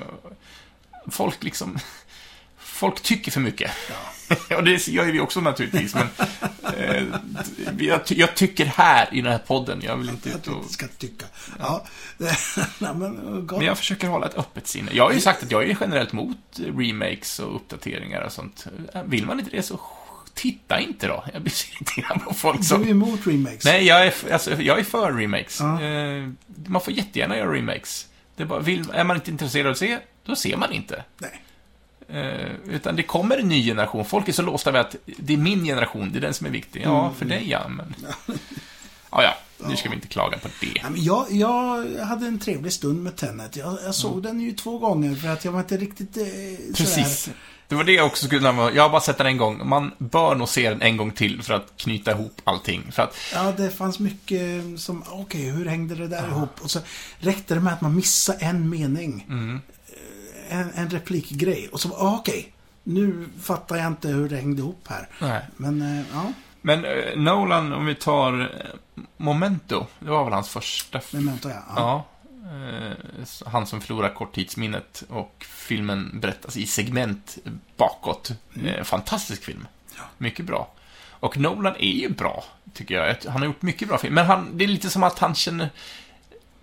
Folk 1.11 1.43
liksom... 1.43 1.77
Folk 2.83 3.01
tycker 3.01 3.31
för 3.31 3.39
mycket. 3.39 3.71
och 4.57 4.63
det 4.63 4.87
gör 4.87 5.05
ju 5.05 5.11
vi 5.11 5.19
också 5.19 5.41
naturligtvis, 5.41 5.95
men... 5.95 6.07
Eh, 6.77 7.03
jag, 7.79 8.01
jag 8.07 8.35
tycker 8.35 8.65
här 8.65 9.09
i 9.11 9.21
den 9.21 9.31
här 9.31 9.39
podden, 9.39 9.81
jag 9.83 9.97
vill 9.97 10.09
inte 10.09 10.29
ut 10.29 10.47
och... 10.47 10.57
inte 10.57 10.73
ska 10.73 10.87
tycka. 10.87 11.25
Ja. 11.59 11.85
Nej, 12.17 12.93
men 12.95 13.47
gott. 13.47 13.57
Men 13.57 13.67
jag 13.67 13.77
försöker 13.77 14.07
hålla 14.07 14.25
ett 14.25 14.37
öppet 14.37 14.67
sinne. 14.67 14.91
Jag 14.93 15.03
har 15.03 15.11
ju 15.11 15.19
sagt 15.19 15.43
att 15.43 15.51
jag 15.51 15.69
är 15.69 15.77
generellt 15.81 16.13
mot 16.13 16.37
remakes 16.57 17.39
och 17.39 17.55
uppdateringar 17.55 18.21
och 18.21 18.31
sånt. 18.31 18.67
Vill 19.05 19.25
man 19.25 19.39
inte 19.39 19.51
det 19.51 19.63
så 19.63 19.79
titta 20.33 20.79
inte 20.79 21.07
då. 21.07 21.23
Jag 21.33 21.41
blir 21.41 21.53
så 21.53 21.67
irriterad 21.73 22.23
på 22.23 22.33
folk 22.33 22.57
Du 22.57 22.61
är 22.61 22.67
som... 22.67 22.87
emot 22.87 23.27
remakes? 23.27 23.65
Nej, 23.65 23.85
jag 23.85 24.07
är, 24.07 24.13
alltså, 24.33 24.61
jag 24.61 24.79
är 24.79 24.83
för 24.83 25.13
remakes. 25.13 25.59
Ja. 25.59 25.81
Eh, 25.81 26.29
man 26.65 26.81
får 26.81 26.93
jättegärna 26.93 27.37
göra 27.37 27.53
remakes. 27.53 28.07
Det 28.35 28.43
är, 28.43 28.47
bara, 28.47 28.59
vill, 28.59 28.89
är 28.93 29.03
man 29.03 29.15
inte 29.15 29.31
intresserad 29.31 29.65
av 29.67 29.71
att 29.71 29.77
se, 29.77 29.99
då 30.25 30.35
ser 30.35 30.57
man 30.57 30.71
inte. 30.71 31.03
Nej. 31.17 31.41
Eh, 32.09 32.49
utan 32.69 32.95
det 32.95 33.03
kommer 33.03 33.37
en 33.37 33.47
ny 33.49 33.63
generation. 33.65 34.05
Folk 34.05 34.27
är 34.29 34.33
så 34.33 34.41
låsta 34.41 34.71
vid 34.71 34.81
att 34.81 34.95
det 35.05 35.33
är 35.33 35.37
min 35.37 35.63
generation, 35.65 36.09
det 36.11 36.19
är 36.19 36.21
den 36.21 36.33
som 36.33 36.47
är 36.47 36.51
viktig. 36.51 36.81
Ja, 36.85 37.01
Mm. 37.03 37.15
för 37.15 37.25
dig 37.25 37.49
ja, 37.49 37.67
men... 37.67 37.95
Ja, 39.15 39.23
ja, 39.23 39.67
nu 39.69 39.75
ska 39.75 39.89
vi 39.89 39.95
inte 39.95 40.07
klaga 40.07 40.37
på 40.37 40.47
det. 40.61 40.79
Ja, 40.83 40.89
men 40.89 41.03
jag, 41.03 41.25
jag 41.31 41.85
hade 42.05 42.25
en 42.27 42.39
trevlig 42.39 42.73
stund 42.73 43.03
med 43.03 43.15
Tenet. 43.15 43.55
Jag, 43.55 43.77
jag 43.85 43.95
såg 43.95 44.23
den 44.23 44.41
ju 44.41 44.51
två 44.51 44.77
gånger 44.77 45.15
för 45.15 45.27
att 45.27 45.45
jag 45.45 45.51
var 45.51 45.59
inte 45.59 45.77
riktigt 45.77 46.17
eh, 46.17 46.23
Precis. 46.75 47.19
sådär. 47.23 47.37
Det 47.67 47.75
var 47.75 47.83
det 47.83 47.91
jag 47.93 48.05
också 48.05 48.25
skulle 48.25 48.41
nämna. 48.41 48.71
Jag 48.71 48.83
har 48.83 48.89
bara 48.89 49.01
sett 49.01 49.17
den 49.17 49.27
en 49.27 49.37
gång. 49.37 49.67
Man 49.67 49.91
bör 49.97 50.35
nog 50.35 50.49
se 50.49 50.69
den 50.69 50.81
en 50.81 50.97
gång 50.97 51.11
till 51.11 51.41
för 51.41 51.53
att 51.53 51.73
knyta 51.77 52.11
ihop 52.11 52.41
allting. 52.43 52.91
För 52.91 53.03
att, 53.03 53.15
Ja, 53.33 53.53
det 53.57 53.69
fanns 53.71 53.99
mycket 53.99 54.63
som, 54.79 55.03
okej, 55.09 55.41
hur 55.49 55.65
hängde 55.65 55.95
det 55.95 56.07
där 56.07 56.27
ihop? 56.27 56.61
Och 56.61 56.71
så 56.71 56.79
räckte 57.19 57.53
det 57.53 57.59
med 57.59 57.73
att 57.73 57.81
man 57.81 57.95
missade 57.95 58.39
en 58.45 58.69
mening. 58.69 59.25
mm, 59.29 59.61
En, 60.53 60.71
en 60.75 60.89
replikgrej. 60.89 61.69
Och 61.71 61.79
så, 61.79 61.89
ah, 61.89 62.15
okej, 62.19 62.53
nu 62.83 63.29
fattar 63.41 63.75
jag 63.75 63.87
inte 63.87 64.07
hur 64.07 64.29
det 64.29 64.35
hängde 64.35 64.61
ihop 64.61 64.87
här. 64.89 65.07
nej. 65.19 65.47
Men, 65.57 65.81
eh, 65.81 66.05
ja, 66.13 66.33
Men 66.61 66.85
eh, 66.85 67.15
Nolan, 67.15 67.73
om 67.73 67.85
vi 67.85 67.95
tar 67.95 68.41
eh, 68.41 68.47
Momento. 69.17 69.85
Det 69.99 70.09
var 70.09 70.23
väl 70.23 70.33
hans 70.33 70.49
första... 70.49 71.01
memento 71.11 71.49
ja. 71.49 71.63
ja. 71.75 71.75
Ja. 71.75 72.03
Han 73.45 73.67
som 73.67 73.81
förlorar 73.81 74.13
korttidsminnet 74.13 75.03
och 75.09 75.45
filmen 75.49 76.19
berättas 76.19 76.57
i 76.57 76.65
segment 76.65 77.37
bakåt. 77.77 78.31
Eh, 78.65 78.83
fantastisk 78.83 79.43
film. 79.43 79.67
Mycket 80.17 80.45
bra. 80.45 80.71
Och 81.09 81.37
Nolan 81.37 81.75
är 81.75 81.93
ju 81.93 82.09
bra, 82.09 82.43
tycker 82.73 82.95
jag. 82.95 83.15
Han 83.31 83.41
har 83.41 83.45
gjort 83.45 83.61
mycket 83.61 83.87
bra 83.87 83.97
film. 83.97 84.13
Men 84.13 84.25
han, 84.25 84.57
det 84.57 84.63
är 84.63 84.67
lite 84.67 84.89
som 84.89 85.03
att 85.03 85.19
han 85.19 85.35
känner... 85.35 85.69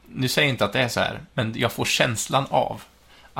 Nu 0.06 0.28
säger 0.28 0.48
jag 0.48 0.54
inte 0.54 0.64
att 0.64 0.72
det 0.72 0.80
är 0.80 0.88
så 0.88 1.00
här, 1.00 1.20
men 1.34 1.54
jag 1.56 1.72
får 1.72 1.84
känslan 1.84 2.46
av 2.50 2.82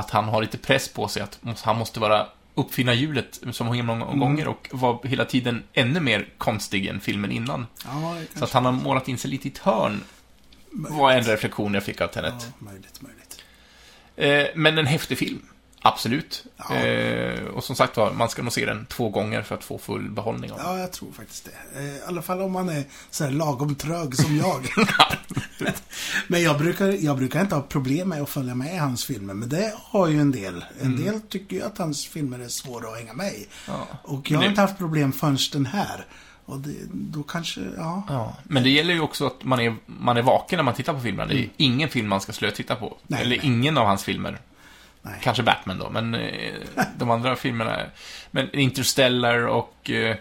att 0.01 0.11
han 0.11 0.24
har 0.24 0.40
lite 0.40 0.59
press 0.59 0.88
på 0.88 1.09
sig 1.09 1.22
att 1.22 1.38
han 1.62 1.78
måste 1.78 2.01
vara 2.01 2.26
uppfinna 2.55 2.94
hjulet 2.94 3.40
så 3.53 3.64
många 3.64 3.80
Mm. 3.92 4.18
gånger 4.20 4.48
och 4.48 4.68
var 4.72 5.01
hela 5.05 5.24
tiden 5.24 5.62
ännu 5.72 6.01
mer 6.01 6.28
konstig 6.38 6.86
än 6.86 7.01
filmen 7.01 7.32
innan. 7.32 7.66
Ja, 7.84 8.16
Så 8.34 8.44
att 8.44 8.53
han 8.53 8.64
har 8.64 8.72
målat 8.72 9.09
in 9.09 9.18
sig 9.18 9.30
lite 9.30 9.48
i 9.48 9.51
ett 9.51 9.59
hörn 9.59 10.01
var 10.72 11.12
en 11.12 11.22
reflektion 11.24 11.74
jag 11.74 11.82
fick 11.84 12.01
av 12.01 12.07
Tenet. 12.09 12.34
Ja, 12.38 12.46
möjligt, 12.59 13.01
möjligt. 13.03 13.44
Eh, 14.16 14.46
men 14.55 14.78
en 14.78 14.86
häftig 14.86 15.18
film. 15.18 15.42
Absolut. 15.83 16.45
Ja. 16.57 16.74
Eh, 16.76 17.45
och 17.45 17.64
som 17.64 17.76
sagt 17.76 17.97
var, 17.97 18.12
man 18.12 18.28
ska 18.28 18.43
nog 18.43 18.53
se 18.53 18.66
den 18.66 18.87
två 18.87 19.09
gånger 19.09 19.43
för 19.43 19.55
att 19.55 19.64
få 19.64 19.78
full 19.78 20.11
behållning 20.11 20.53
av 20.53 20.59
den. 20.59 20.66
Ja, 20.66 20.78
jag 20.78 20.93
tror 20.93 21.12
faktiskt 21.12 21.45
det. 21.74 21.78
Eh, 21.81 21.85
I 21.87 22.01
alla 22.07 22.22
fall 22.22 22.41
om 22.41 22.53
man 22.53 22.68
är 22.68 22.85
så 23.11 23.24
här 23.24 23.31
lagom 23.31 23.74
trög 23.74 24.16
som 24.16 24.37
jag. 24.37 24.66
men 26.28 26.43
jag 26.43 26.59
brukar, 26.59 26.87
jag 27.05 27.16
brukar 27.16 27.41
inte 27.41 27.55
ha 27.55 27.62
problem 27.62 28.09
med 28.09 28.22
att 28.22 28.28
följa 28.31 28.55
med 28.55 28.74
i 28.74 28.76
hans 28.76 29.05
filmer. 29.05 29.35
Men 29.35 29.49
det 29.49 29.74
har 29.76 30.09
ju 30.09 30.20
en 30.20 30.31
del. 30.33 30.64
En 30.81 31.05
del 31.05 31.20
tycker 31.20 31.57
ju 31.57 31.62
att 31.62 31.78
hans 31.78 32.07
filmer 32.07 32.39
är 32.39 32.49
svåra 32.49 32.89
att 32.89 32.97
hänga 32.99 33.12
med 33.12 33.33
i. 33.33 33.47
Ja. 33.68 33.87
Och 34.03 34.31
jag 34.31 34.39
har 34.39 34.45
Det- 34.45 34.49
inte 34.51 34.61
haft 34.61 34.78
problem 34.78 35.12
förrän 35.12 35.39
den 35.53 35.66
här. 35.66 36.07
Och 36.45 36.59
det, 36.61 36.74
då 36.93 37.22
kanske, 37.22 37.61
ja. 37.76 38.03
Ja, 38.09 38.37
men 38.45 38.62
det 38.62 38.70
gäller 38.70 38.95
ju 38.95 39.01
också 39.01 39.26
att 39.26 39.45
man 39.45 39.61
är, 39.61 39.76
man 39.87 40.16
är 40.16 40.22
vaken 40.22 40.57
när 40.57 40.64
man 40.64 40.74
tittar 40.74 40.93
på 40.95 41.01
filmerna. 41.01 41.28
Det 41.33 41.39
är 41.39 41.49
ingen 41.57 41.89
film 41.89 42.09
man 42.09 42.20
ska 42.20 42.33
slötitta 42.33 42.76
på. 42.76 42.87
Mm. 42.87 42.99
Nej, 43.07 43.20
Eller 43.20 43.37
nej. 43.37 43.47
ingen 43.47 43.78
av 43.78 43.87
hans 43.87 44.05
filmer. 44.05 44.39
Nej. 45.03 45.14
Kanske 45.22 45.42
Batman 45.42 45.78
då, 45.78 45.90
men 45.90 46.14
eh, 46.14 46.55
de 46.96 47.11
andra 47.11 47.36
filmerna. 47.36 47.80
Men 48.30 48.55
Interstellar 48.55 49.46
och 49.46 49.90
eh, 49.90 50.16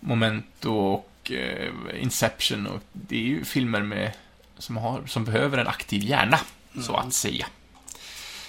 Momento 0.00 0.70
och 0.74 1.30
eh, 1.30 1.70
Inception. 2.02 2.66
Och 2.66 2.80
det 2.92 3.16
är 3.16 3.20
ju 3.28 3.44
filmer 3.44 3.82
med, 3.82 4.12
som, 4.58 4.76
har, 4.76 5.06
som 5.06 5.24
behöver 5.24 5.58
en 5.58 5.68
aktiv 5.68 6.02
hjärna, 6.02 6.38
så 6.82 6.94
Mm. 6.94 7.06
att 7.08 7.14
säga. 7.14 7.46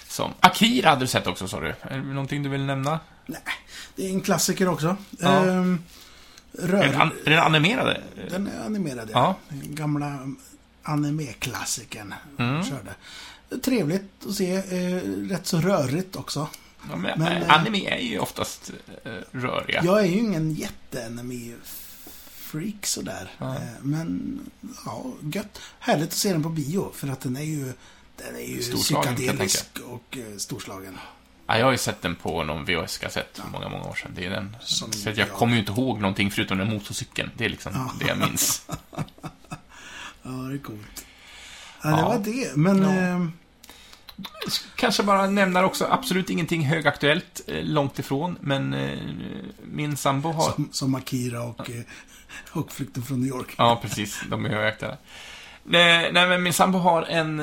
Som 0.08 0.32
Akira 0.40 0.88
hade 0.88 1.00
du 1.00 1.06
sett 1.06 1.26
också, 1.26 1.48
sa 1.48 1.60
du. 1.60 1.68
Är 1.68 1.96
det 1.96 2.02
någonting 2.02 2.42
du 2.42 2.48
vill 2.48 2.64
nämna? 2.64 3.00
Nej, 3.26 3.40
det 3.96 4.06
är 4.06 4.10
en 4.10 4.20
klassiker 4.20 4.68
också. 4.68 4.96
Ja. 5.20 5.46
Ehm, 5.46 5.78
rör, 6.52 6.82
Är 6.82 6.88
den, 6.92 7.00
an, 7.00 7.12
är 7.26 7.30
den 7.30 7.38
animerade? 7.38 8.00
Den 8.30 8.46
är 8.46 8.64
animerad, 8.66 9.10
Ja. 9.12 9.18
ja. 9.48 9.56
Den 9.56 9.74
gamla 9.74 10.18
anime-klassikern 10.82 12.14
Mm. 12.38 12.64
körde. 12.64 12.94
Trevligt 13.64 14.26
att 14.28 14.34
se. 14.34 14.54
Eh, 14.56 15.00
rätt 15.28 15.46
så 15.46 15.60
rörigt 15.60 16.16
också. 16.16 16.48
Ja, 16.90 16.96
men, 16.96 17.18
Men, 17.18 17.32
eh, 17.32 17.42
eh, 17.42 17.50
anime 17.54 17.90
är 17.90 17.98
ju 18.00 18.18
oftast 18.18 18.70
eh, 19.04 19.12
röriga. 19.32 19.82
Jag 19.84 20.00
är 20.00 20.04
ju 20.06 20.18
ingen 20.18 20.54
jätte-anime-freak 20.54 22.86
sådär. 22.86 23.30
Ja. 23.38 23.54
Eh, 23.54 23.60
men, 23.82 24.40
ja, 24.84 25.04
gött. 25.32 25.60
Härligt 25.78 26.08
att 26.08 26.12
se 26.14 26.32
den 26.32 26.42
på 26.42 26.48
bio, 26.48 26.92
för 26.94 27.08
att 27.08 27.20
den 27.20 27.36
är 27.36 27.42
ju 27.42 27.72
den 28.16 28.36
är 28.36 28.40
ju 28.40 28.58
psykedelisk 28.60 29.66
och 29.86 30.18
storslagen. 30.38 30.98
Ja, 31.46 31.58
jag 31.58 31.64
har 31.64 31.72
ju 31.72 31.78
sett 31.78 32.02
den 32.02 32.14
på 32.14 32.44
någon 32.44 32.64
VHS-kassett 32.64 33.38
för 33.38 33.48
många, 33.52 33.68
många 33.68 33.84
år 33.84 33.94
sedan. 33.94 34.10
Det 34.14 34.24
är 34.26 34.30
den. 34.30 34.56
Som 34.62 34.92
så 34.92 35.08
jag 35.08 35.18
jag- 35.18 35.30
kommer 35.30 35.52
ju 35.54 35.60
inte 35.60 35.72
ihåg 35.72 36.00
någonting 36.00 36.30
förutom 36.30 36.58
den 36.58 36.68
motorcykeln. 36.70 37.30
Det 37.36 37.44
är 37.44 37.48
liksom 37.48 37.72
Ja. 37.74 37.92
det 38.00 38.06
jag 38.06 38.18
minns. 38.18 38.62
Ja, 40.22 40.30
det 40.30 40.54
är 40.54 40.58
coolt. 40.58 41.05
Ja, 41.82 41.88
det 41.96 42.02
var 42.02 42.18
det. 42.18 42.56
Men, 42.56 42.82
Ja. 42.82 42.92
eh, 42.92 43.26
Kanske 44.76 45.02
bara 45.02 45.26
nämna 45.26 45.64
också 45.64 45.86
absolut 45.90 46.30
ingenting 46.30 46.64
högaktuellt, 46.66 47.40
eh, 47.46 47.62
långt 47.64 47.98
ifrån, 47.98 48.38
men 48.40 48.74
eh, 48.74 48.98
min 49.64 49.96
sambo 49.96 50.32
har... 50.32 50.50
som, 50.52 50.68
som 50.72 50.94
Akira 50.94 51.42
och, 51.42 51.70
eh, 51.70 51.80
och 52.50 52.72
Flykten 52.72 53.02
från 53.02 53.20
New 53.20 53.28
York. 53.28 53.54
Ja, 53.58 53.78
precis. 53.82 54.20
De 54.30 54.44
är 54.44 54.48
högaktuella. 54.48 54.96
Nej, 55.64 56.12
men 56.12 56.42
min 56.42 56.52
sambo 56.52 56.78
har 56.78 57.02
en, 57.02 57.38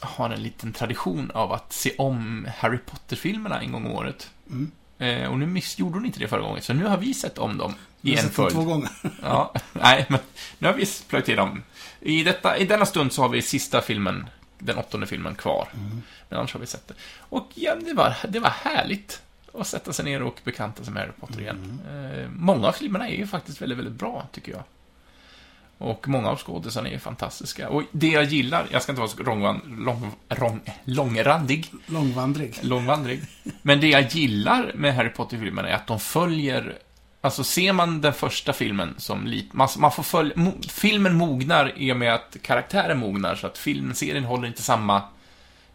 har 0.00 0.30
en 0.30 0.42
liten 0.42 0.72
tradition 0.72 1.30
av 1.34 1.52
att 1.52 1.72
se 1.72 1.92
om 1.98 2.48
Harry 2.58 2.78
Potter-filmerna 2.78 3.60
en 3.60 3.72
gång 3.72 3.86
om 3.86 3.92
året. 3.92 4.30
Mm. 4.50 5.30
Och 5.32 5.38
nu 5.38 5.46
miss, 5.46 5.78
gjorde 5.78 5.94
hon 5.94 6.06
inte 6.06 6.18
det 6.18 6.28
förra 6.28 6.40
gången, 6.40 6.62
så 6.62 6.72
nu 6.72 6.84
har 6.84 6.96
vi 6.96 7.14
sett 7.14 7.38
om 7.38 7.58
dem 7.58 7.74
i 8.02 8.16
en 8.16 8.30
följd. 8.30 8.54
två 8.54 8.62
gånger. 8.64 8.90
Ja, 9.22 9.54
nej, 9.72 10.06
men 10.08 10.20
nu 10.58 10.66
har 10.66 10.74
vi 10.74 10.86
plöjt 11.08 11.28
i 11.28 11.34
dem. 11.34 11.62
I, 12.06 12.22
detta, 12.24 12.56
I 12.58 12.64
denna 12.64 12.86
stund 12.86 13.12
så 13.12 13.22
har 13.22 13.28
vi 13.28 13.42
sista 13.42 13.80
filmen, 13.80 14.26
den 14.58 14.76
åttonde 14.78 15.06
filmen, 15.06 15.34
kvar. 15.34 15.68
Men 16.28 16.38
annars 16.38 16.52
har 16.52 16.60
vi 16.60 16.66
sett 16.66 16.88
det. 16.88 16.94
Och 17.18 17.48
ja, 17.54 17.74
det 17.74 17.92
var, 17.94 18.16
det 18.28 18.38
var 18.40 18.50
härligt 18.50 19.22
att 19.54 19.66
sätta 19.66 19.92
sig 19.92 20.04
ner 20.04 20.22
och 20.22 20.40
bekanta 20.44 20.84
sig 20.84 20.92
med 20.92 21.02
Harry 21.02 21.12
Potter 21.20 21.40
igen. 21.40 21.80
Eh, 21.90 22.30
många 22.36 22.68
av 22.68 22.72
filmerna 22.72 23.08
är 23.08 23.14
ju 23.16 23.26
faktiskt 23.26 23.62
väldigt, 23.62 23.78
väldigt 23.78 23.94
bra, 23.94 24.28
tycker 24.32 24.52
jag. 24.52 24.62
Och 25.78 26.08
många 26.08 26.28
av 26.28 26.38
skådisarna 26.38 26.88
är 26.88 26.98
fantastiska. 26.98 27.68
Och 27.68 27.82
det 27.92 28.08
jag 28.08 28.24
gillar, 28.24 28.66
jag 28.70 28.82
ska 28.82 28.92
inte 28.92 29.00
vara 29.00 29.10
så 29.10 29.22
långvan, 29.22 29.60
lång, 29.86 30.10
lång, 30.28 30.60
långrandig, 30.84 31.72
Långvandrig. 31.86 32.58
långvandrig. 32.62 33.20
Men 33.62 33.80
det 33.80 33.88
jag 33.88 34.02
gillar 34.12 34.72
med 34.74 34.94
Harry 34.94 35.08
Potter-filmerna 35.10 35.68
är 35.68 35.74
att 35.74 35.86
de 35.86 36.00
följer... 36.00 36.78
Alltså 37.26 37.44
ser 37.44 37.72
man 37.72 38.00
den 38.00 38.12
första 38.12 38.52
filmen 38.52 38.94
som 38.98 39.26
lite... 39.26 39.56
Man, 39.56 39.68
man 39.78 39.92
får 39.92 40.02
följa... 40.02 40.32
Mo, 40.36 40.52
filmen 40.68 41.14
mognar 41.14 41.72
i 41.76 41.92
och 41.92 41.96
med 41.96 42.14
att 42.14 42.36
karaktären 42.42 42.98
mognar, 42.98 43.34
så 43.34 43.46
att 43.46 43.58
filmserien 43.58 44.24
håller 44.24 44.48
inte 44.48 44.62
samma 44.62 45.02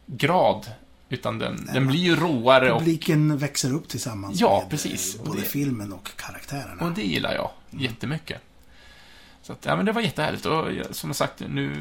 grad. 0.05 0.71
Utan 1.09 1.39
den, 1.39 1.69
den 1.73 1.87
blir 1.87 1.99
ju 1.99 2.15
råare 2.15 2.71
och, 2.71 2.79
Publiken 2.79 3.37
växer 3.37 3.73
upp 3.73 3.87
tillsammans 3.87 4.39
Ja, 4.41 4.59
med 4.61 4.69
precis. 4.69 5.15
eh, 5.15 5.21
Och 5.21 5.27
både 5.27 5.39
det- 5.39 5.45
filmen 5.47 5.93
och 5.93 6.09
karaktärerna. 6.15 6.83
och 6.85 6.91
det 6.91 7.01
gillar 7.03 7.33
jag 7.33 7.49
jättemycket. 7.69 8.41
Så 9.43 9.53
att, 9.53 9.65
ja 9.65 9.75
men 9.75 9.85
det 9.85 9.91
var 9.91 10.01
jättehärligt. 10.01 10.45
Och 10.45 10.73
jag- 10.73 10.95
som 10.95 11.13
sagt, 11.13 11.39
nu 11.49 11.75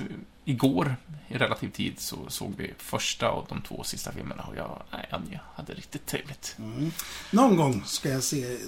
igår 0.44 0.96
i 1.28 1.38
relativ 1.38 1.70
tid 1.70 2.00
så 2.00 2.28
såg 2.28 2.54
vi 2.56 2.74
första 2.78 3.28
av 3.28 3.46
de 3.48 3.62
två 3.62 3.84
sista 3.84 4.12
filmerna 4.12 4.42
och 4.42 4.56
jag, 4.56 4.82
nej, 4.92 5.08
jag 5.30 5.40
hade 5.54 5.74
riktigt 5.74 6.06
trevligt. 6.06 6.56
Mm. 6.58 6.92
Någon 7.30 7.56
gång 7.56 7.82
ska 7.86 8.08
jag 8.08 8.22
se, 8.22 8.58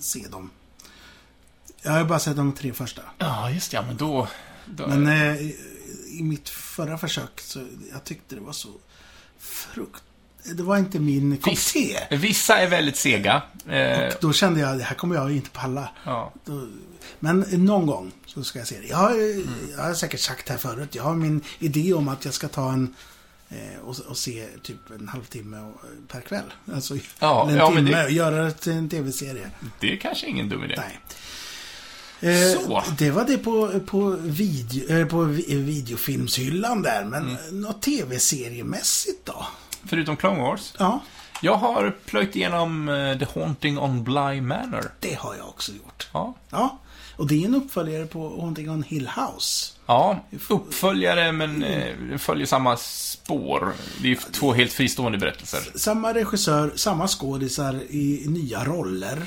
se 0.00 0.28
dem. 0.28 0.50
Jag 1.82 1.92
har 1.92 2.04
bara 2.04 2.18
sett 2.18 2.36
de 2.36 2.52
tre 2.52 2.72
första. 2.72 3.02
Ja, 3.18 3.50
just 3.50 3.70
det, 3.70 3.76
ja, 3.76 3.82
men 3.82 3.96
då... 3.96 4.28
då 4.66 4.86
Men 4.86 5.06
eh, 5.06 5.40
i 6.08 6.22
mitt 6.22 6.48
förra 6.48 6.98
försök 6.98 7.40
så 7.40 7.66
jag 7.92 8.04
tyckte 8.04 8.34
det 8.34 8.40
var 8.40 8.52
så 8.52 8.68
frukt... 9.38 10.02
Det 10.44 10.62
var 10.62 10.76
inte 10.78 10.98
min 10.98 11.36
kopp 11.36 11.52
Visst. 11.52 11.72
te. 11.72 12.16
Vissa 12.16 12.58
är 12.58 12.66
väldigt 12.68 12.96
sega. 12.96 13.42
Eh, 13.68 14.06
Och 14.06 14.12
då 14.20 14.32
kände 14.32 14.60
jag, 14.60 14.78
det 14.78 14.84
här 14.84 14.94
kommer 14.94 15.14
jag 15.14 15.32
inte 15.32 15.50
palla. 15.50 15.88
ja. 16.04 16.32
Men 17.20 17.40
någon 17.40 17.86
gång 17.86 18.12
så 18.26 18.44
ska 18.44 18.58
jag 18.58 18.68
se 18.68 18.78
det. 18.80 18.86
Jag 18.86 18.96
har, 18.96 19.14
jag 19.76 19.82
har 19.84 19.94
säkert 19.94 20.20
sagt 20.20 20.48
här 20.48 20.56
förut, 20.56 20.94
jag 20.94 21.02
har 21.02 21.14
min 21.14 21.40
idé 21.58 21.92
om 21.94 22.08
att 22.08 22.24
jag 22.24 22.34
ska 22.34 22.48
ta 22.48 22.72
en 22.72 22.94
eh, 23.48 23.80
och, 23.84 23.96
och 24.08 24.16
se 24.16 24.46
typ 24.62 24.90
en 25.00 25.08
halvtimme 25.08 25.58
och- 25.60 25.80
per 26.08 26.20
kväll. 26.20 26.52
Alltså, 26.74 26.96
Ja, 27.18 27.42
eller 27.42 27.52
en 27.52 27.58
ja, 27.58 27.76
timme 27.76 27.90
det- 27.90 28.04
och 28.04 28.10
göra 28.10 28.44
det 28.44 28.50
till 28.52 28.72
en 28.72 28.88
tv-serie. 28.88 29.50
Det 29.80 29.92
är 29.92 29.96
kanske 29.96 30.26
ingen 30.26 30.48
dum 30.48 30.64
idé. 30.64 30.74
Nej. 30.76 30.98
Eh, 32.20 32.60
Så. 32.66 32.82
Det 32.98 33.10
var 33.10 33.24
det 33.24 33.38
på, 33.38 33.80
på, 33.86 34.16
video, 34.20 34.96
eh, 34.98 35.06
på 35.06 35.22
vi- 35.24 35.54
videofilmshyllan 35.56 36.82
där. 36.82 37.04
Men 37.04 37.22
Mm. 37.38 37.60
något 37.60 37.82
tv-seriemässigt 37.82 39.26
då? 39.26 39.46
Förutom 39.84 40.16
Clone 40.16 40.42
Wars. 40.42 40.74
Ja, 40.78 41.00
Jag 41.42 41.54
har 41.56 41.96
plöjt 42.06 42.36
igenom 42.36 42.88
eh, 42.88 43.18
The 43.18 43.26
Haunting 43.40 43.78
on 43.78 44.04
Bly 44.04 44.40
Manor. 44.40 44.92
det 45.00 45.14
har 45.18 45.34
jag 45.34 45.48
också 45.48 45.72
gjort. 45.72 46.08
Ja. 46.12 46.34
Ja, 46.50 46.78
och 47.16 47.26
det 47.26 47.42
är 47.42 47.46
en 47.46 47.54
uppföljare 47.54 48.06
på 48.06 48.40
Haunting 48.40 48.70
on 48.70 48.82
Hill 48.82 49.08
House. 49.16 49.72
Ja, 49.86 50.18
uppföljare 50.48 51.32
men 51.32 51.64
eh, 51.64 52.18
följer 52.18 52.46
samma 52.46 52.76
spår. 52.76 53.72
Det 54.02 54.04
är 54.06 54.10
ju 54.10 54.16
två 54.16 54.52
helt 54.52 54.72
fristående 54.72 55.18
berättelser. 55.18 55.60
Samma 55.78 56.14
regissör, 56.14 56.72
samma 56.76 57.08
skådisar 57.08 57.74
i 57.90 58.24
nya 58.28 58.64
roller. 58.64 59.22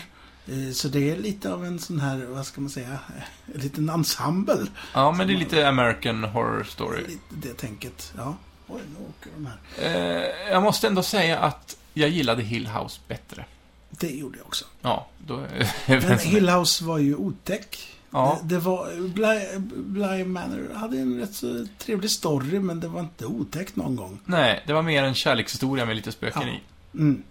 Eh, 0.48 0.72
Så 0.74 0.88
det 0.88 1.12
är 1.12 1.18
lite 1.18 1.54
av 1.54 1.66
en 1.66 1.80
sån 1.80 2.00
här, 2.00 2.26
vad 2.30 2.46
ska 2.46 2.62
man 2.62 2.70
säga, 2.70 3.00
en 3.56 3.62
liten 3.62 3.90
ensemble. 3.90 4.66
Ja, 4.94 5.12
men 5.12 5.28
det 5.28 5.34
är 5.34 5.38
lite 5.38 5.68
American 5.68 6.24
Horror 6.24 6.64
Story. 6.64 7.04
Det 7.30 7.54
tänket. 7.54 8.14
Ja. 8.18 8.36
Oj, 8.72 8.82
nu 9.00 9.06
åker 9.10 9.30
de 9.36 9.46
här. 9.46 10.22
Eh, 10.22 10.52
jag 10.52 10.64
måste 10.64 10.88
ändå 10.88 11.04
säga 11.04 11.40
att 11.40 11.78
jag 11.94 12.10
gillade 12.10 12.42
Hill 12.44 12.68
House 12.68 13.02
bättre. 13.08 13.46
Det 13.90 14.10
gjorde 14.10 14.38
jag 14.38 14.48
också. 14.48 14.66
Ja, 14.82 15.08
då 15.28 15.38
Men 15.86 16.20
Hill 16.20 16.50
House 16.50 16.84
var 16.84 16.98
ju 16.98 17.16
otäck. 17.16 17.88
Ja. 18.12 18.40
Det, 18.44 18.56
det 18.56 18.60
var, 18.60 19.08
Bly, 19.08 19.60
Bly 19.76 20.24
Manor 20.24 20.74
hade 20.76 20.98
en 20.98 21.20
rätt 21.20 21.34
så 21.34 21.68
trevlig 21.78 22.12
story, 22.12 22.60
men 22.60 22.80
det 22.80 22.88
var 22.88 23.00
inte 23.00 23.26
otäckt 23.26 23.76
någon 23.76 23.96
gång. 23.96 24.20
Nej, 24.26 24.64
det 24.68 24.74
var 24.74 24.82
mer 24.82 25.04
en 25.04 25.16
kärlekshistoria 25.16 25.86
med 25.86 25.96
lite 25.96 26.12
spöken 26.12 26.42
Ja. 26.42 26.48
i. 26.48 26.60
Mm. 26.98 27.24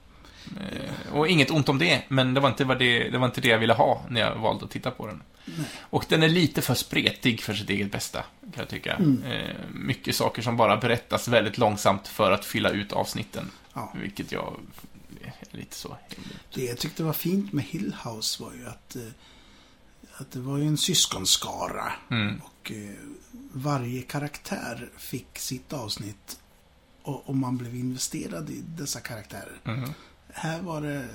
Eh, 0.61 1.13
Och 1.13 1.29
inget 1.29 1.51
ont 1.51 1.69
om 1.69 1.79
det, 1.79 2.03
men 2.09 2.35
det 2.35 2.41
var, 2.41 2.49
inte 2.49 2.65
vad 2.65 2.79
det, 2.79 3.11
det 3.11 3.19
var 3.19 3.27
inte 3.27 3.41
det 3.41 3.49
jag 3.49 3.59
ville 3.59 3.73
ha 3.75 4.05
när 4.09 4.21
jag 4.21 4.37
valde 4.37 4.65
att 4.65 4.71
titta 4.71 4.91
på 4.91 5.07
den. 5.07 5.23
Och 5.81 6.05
den 6.09 6.23
är 6.23 6.29
lite 6.29 6.63
för 6.63 6.75
spretig 6.75 7.43
för 7.43 7.55
sitt 7.55 7.71
eget 7.71 7.93
bästa, 7.93 8.25
kan 8.41 8.53
jag 8.57 8.69
tycka. 8.69 8.95
Mm. 8.95 9.23
Eh, 9.23 9.57
mycket 9.73 10.17
saker 10.17 10.43
som 10.43 10.57
bara 10.57 10.77
berättas 10.77 11.29
väldigt 11.29 11.59
långsamt 11.59 12.09
för 12.09 12.31
att 12.31 12.45
fylla 12.45 12.71
ut 12.71 12.93
avsnitten. 12.93 13.51
Ja. 13.75 13.93
Vilket 14.01 14.33
jag 14.33 14.61
är 15.21 15.57
lite 15.57 15.77
så... 15.77 15.97
Det 16.55 16.65
jag 16.65 16.79
tyckte 16.79 17.03
var 17.03 17.13
fint 17.13 17.53
med 17.53 17.65
Hill 17.65 17.97
House 18.05 18.43
var 18.43 18.53
ju 18.53 18.67
att, 18.67 18.97
eh, 18.97 19.03
att 20.13 20.31
det 20.31 20.41
var 20.41 20.59
ju 20.59 20.67
en 20.67 20.77
syskonskara. 20.77 21.93
Mm. 22.11 22.41
Och 22.45 22.73
varje 23.53 24.03
karaktär 24.03 24.89
fick 24.99 25.39
sitt 25.39 25.73
avsnitt 25.73 26.39
och, 27.03 27.29
och 27.29 27.37
man 27.37 27.57
blev 27.57 27.75
investerad 27.75 28.51
i 28.51 28.63
dessa 28.67 29.01
karaktärer. 29.01 29.61
Mm. 29.65 29.91
Här 30.35 30.61
var 30.61 30.81
det... 30.81 31.09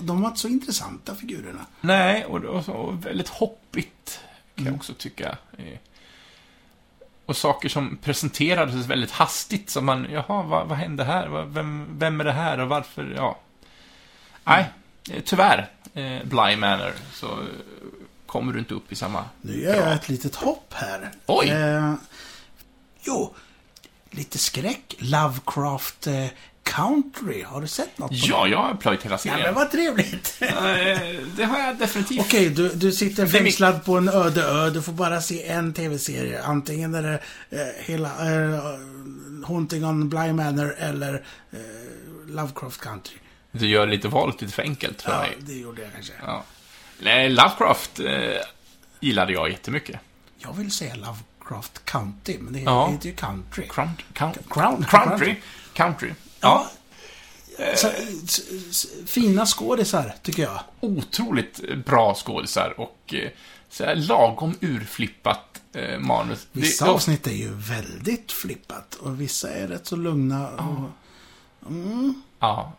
De 0.00 0.20
var 0.22 0.28
inte 0.28 0.40
så 0.40 0.48
intressanta, 0.48 1.14
figurerna. 1.14 1.66
Nej, 1.80 2.24
och, 2.24 2.44
och, 2.44 2.68
och 2.68 3.06
väldigt 3.06 3.28
hoppigt 3.28 4.20
kan 4.54 4.62
Mm. 4.66 4.72
jag 4.72 4.78
också 4.80 4.94
tycka. 4.94 5.38
Och 7.26 7.36
saker 7.36 7.68
som 7.68 7.96
presenterades 8.02 8.86
väldigt 8.86 9.10
hastigt, 9.10 9.70
som 9.70 9.84
man, 9.86 10.06
jaha, 10.10 10.42
vad, 10.42 10.68
vad 10.68 10.78
hände 10.78 11.04
här? 11.04 11.28
Vem, 11.46 11.86
vem 11.98 12.20
är 12.20 12.24
det 12.24 12.32
här 12.32 12.60
och 12.60 12.68
varför? 12.68 13.12
Ja. 13.16 13.38
Nej, 14.44 14.70
eh, 15.10 15.22
tyvärr, 15.24 15.70
eh, 15.94 16.24
Bly 16.24 16.56
Manor, 16.56 16.92
så 17.12 17.26
eh, 17.26 17.46
kommer 18.26 18.52
du 18.52 18.58
inte 18.58 18.74
upp 18.74 18.92
i 18.92 18.94
samma... 18.94 19.24
Nu 19.40 19.60
gör 19.62 19.74
jag 19.74 19.92
ett 19.92 20.08
litet 20.08 20.34
hopp 20.34 20.72
här. 20.74 21.10
Oj! 21.26 21.48
Eh, 21.48 21.94
jo, 23.02 23.34
lite 24.10 24.38
skräck. 24.38 24.94
Lovecraft 24.98 26.06
eh, 26.06 26.26
Country. 26.70 27.42
Har 27.42 27.60
du 27.60 27.66
sett 27.66 27.98
något 27.98 28.10
på 28.10 28.16
Ja, 28.18 28.44
det? 28.44 28.50
jag 28.50 28.58
har 28.58 28.74
plöjt 28.74 29.02
hela 29.02 29.14
Ja, 29.14 29.18
serien. 29.18 29.40
men 29.42 29.54
vad 29.54 29.70
trevligt. 29.70 30.36
Eh, 30.42 30.98
det 31.36 31.44
har 31.44 31.58
jag 31.58 31.76
definitivt. 31.78 32.20
Okej, 32.20 32.48
du, 32.50 32.68
du 32.68 32.92
sitter 32.92 33.26
fängslad 33.26 33.84
på 33.84 33.96
en 33.98 34.08
öde 34.08 34.42
ö. 34.42 34.70
Du 34.70 34.82
får 34.82 34.92
bara 34.92 35.20
se 35.20 35.46
en 35.46 35.72
tv-serie. 35.74 36.42
Antingen 36.42 36.94
är 36.94 37.02
det 37.02 37.20
eh, 37.50 37.84
hela 37.84 38.08
eh, 38.08 38.60
Haunting 39.46 39.84
on 39.84 40.08
Bly 40.08 40.32
Manor 40.32 40.74
eller 40.78 41.14
eh, 41.52 41.58
Lovecraft 42.26 42.80
Country. 42.80 43.16
Du 43.52 43.66
gör 43.66 43.86
lite 43.86 44.08
valet 44.08 44.40
lite 44.42 44.52
för 44.54 44.62
enkelt 44.62 45.02
för 45.02 45.12
Ja, 45.12 45.18
mig. 45.20 45.36
det 45.38 45.52
gjorde 45.54 45.82
jag 45.82 45.92
kanske. 45.92 46.12
Ja. 46.26 46.44
Nej, 47.02 47.28
Lovecraft 47.28 48.00
eh, 48.00 48.06
gillade 49.00 49.32
jag 49.32 49.50
jättemycket. 49.50 50.00
Jag 50.38 50.52
vill 50.52 50.70
säga 50.72 50.94
Lovecraft 50.94 51.84
County, 51.84 52.36
men 52.40 52.52
det 52.52 52.60
Ja. 52.60 52.90
heter 52.90 53.06
ju 53.08 53.14
Country. 53.14 53.68
Crown, 53.68 53.90
count, 54.12 54.38
Crown- 54.48 54.84
country. 54.84 55.34
Country. 55.74 56.10
Ja. 56.40 56.70
Så, 57.76 57.90
fina 59.06 59.46
skådisar, 59.46 60.14
tycker 60.22 60.42
jag. 60.42 60.60
Otroligt 60.80 61.60
bra 61.86 62.14
skådisar 62.14 62.80
och 62.80 63.14
eh, 63.14 63.30
så 63.70 63.84
här 63.84 63.96
lagom 63.96 64.54
urflippat 64.60 65.60
eh, 65.72 65.98
manus. 65.98 66.46
Vissa 66.52 66.84
det, 66.84 66.90
avsnitt 66.90 67.26
är 67.26 67.32
ju 67.32 67.50
väldigt 67.54 68.32
flippat 68.32 68.94
och 68.94 69.20
vissa 69.20 69.50
är 69.50 69.68
rätt 69.68 69.86
så 69.86 69.96
lugna. 69.96 70.48
Och, 70.48 70.90
Ja. 72.40 72.72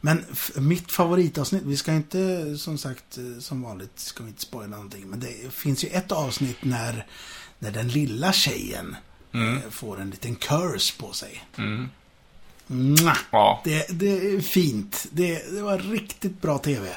Men 0.00 0.24
f- 0.32 0.50
mitt 0.54 0.92
favoritavsnitt, 0.92 1.62
vi 1.62 1.76
ska 1.76 1.92
inte 1.92 2.54
som 2.58 2.78
sagt 2.78 3.18
eh, 3.18 3.38
som 3.40 3.62
vanligt 3.62 3.98
ska 3.98 4.22
vi 4.24 4.28
inte 4.30 4.42
spoila 4.42 4.66
någonting. 4.76 5.06
Men 5.08 5.20
det 5.20 5.52
finns 5.54 5.84
ju 5.84 5.88
ett 5.88 6.12
avsnitt 6.12 6.64
när, 6.64 7.06
när 7.58 7.70
den 7.70 7.88
lilla 7.88 8.32
tjejen 8.32 8.96
eh, 9.34 9.70
får 9.70 10.00
en 10.00 10.10
liten 10.10 10.34
curse 10.36 10.94
på 10.98 11.12
sig. 11.12 11.44
Mm. 11.56 11.88
Mwah! 12.70 13.18
Ja. 13.30 13.60
Det, 13.64 13.86
det 13.88 14.10
är 14.10 14.40
fint. 14.40 15.06
Det, 15.10 15.54
det 15.54 15.62
var 15.62 15.78
riktigt 15.78 16.42
bra 16.42 16.58
TV. 16.58 16.88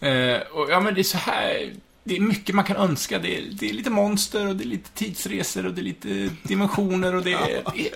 Eh, 0.00 0.40
och, 0.52 0.70
ja, 0.70 0.80
men 0.80 0.94
det 0.94 1.00
är 1.00 1.02
så 1.02 1.18
här... 1.18 1.72
Det 2.04 2.16
är 2.16 2.20
mycket 2.20 2.54
man 2.54 2.64
kan 2.64 2.76
önska. 2.76 3.18
Det 3.18 3.38
är, 3.38 3.42
det 3.52 3.70
är 3.70 3.72
lite 3.72 3.90
monster 3.90 4.46
och 4.46 4.56
det 4.56 4.64
är 4.64 4.66
lite 4.66 4.90
tidsresor 4.90 5.66
och 5.66 5.74
det 5.74 5.80
är 5.80 5.82
lite 5.82 6.30
dimensioner 6.42 7.14
och 7.14 7.22
det 7.22 7.32
är... 7.32 7.78
är 7.78 7.90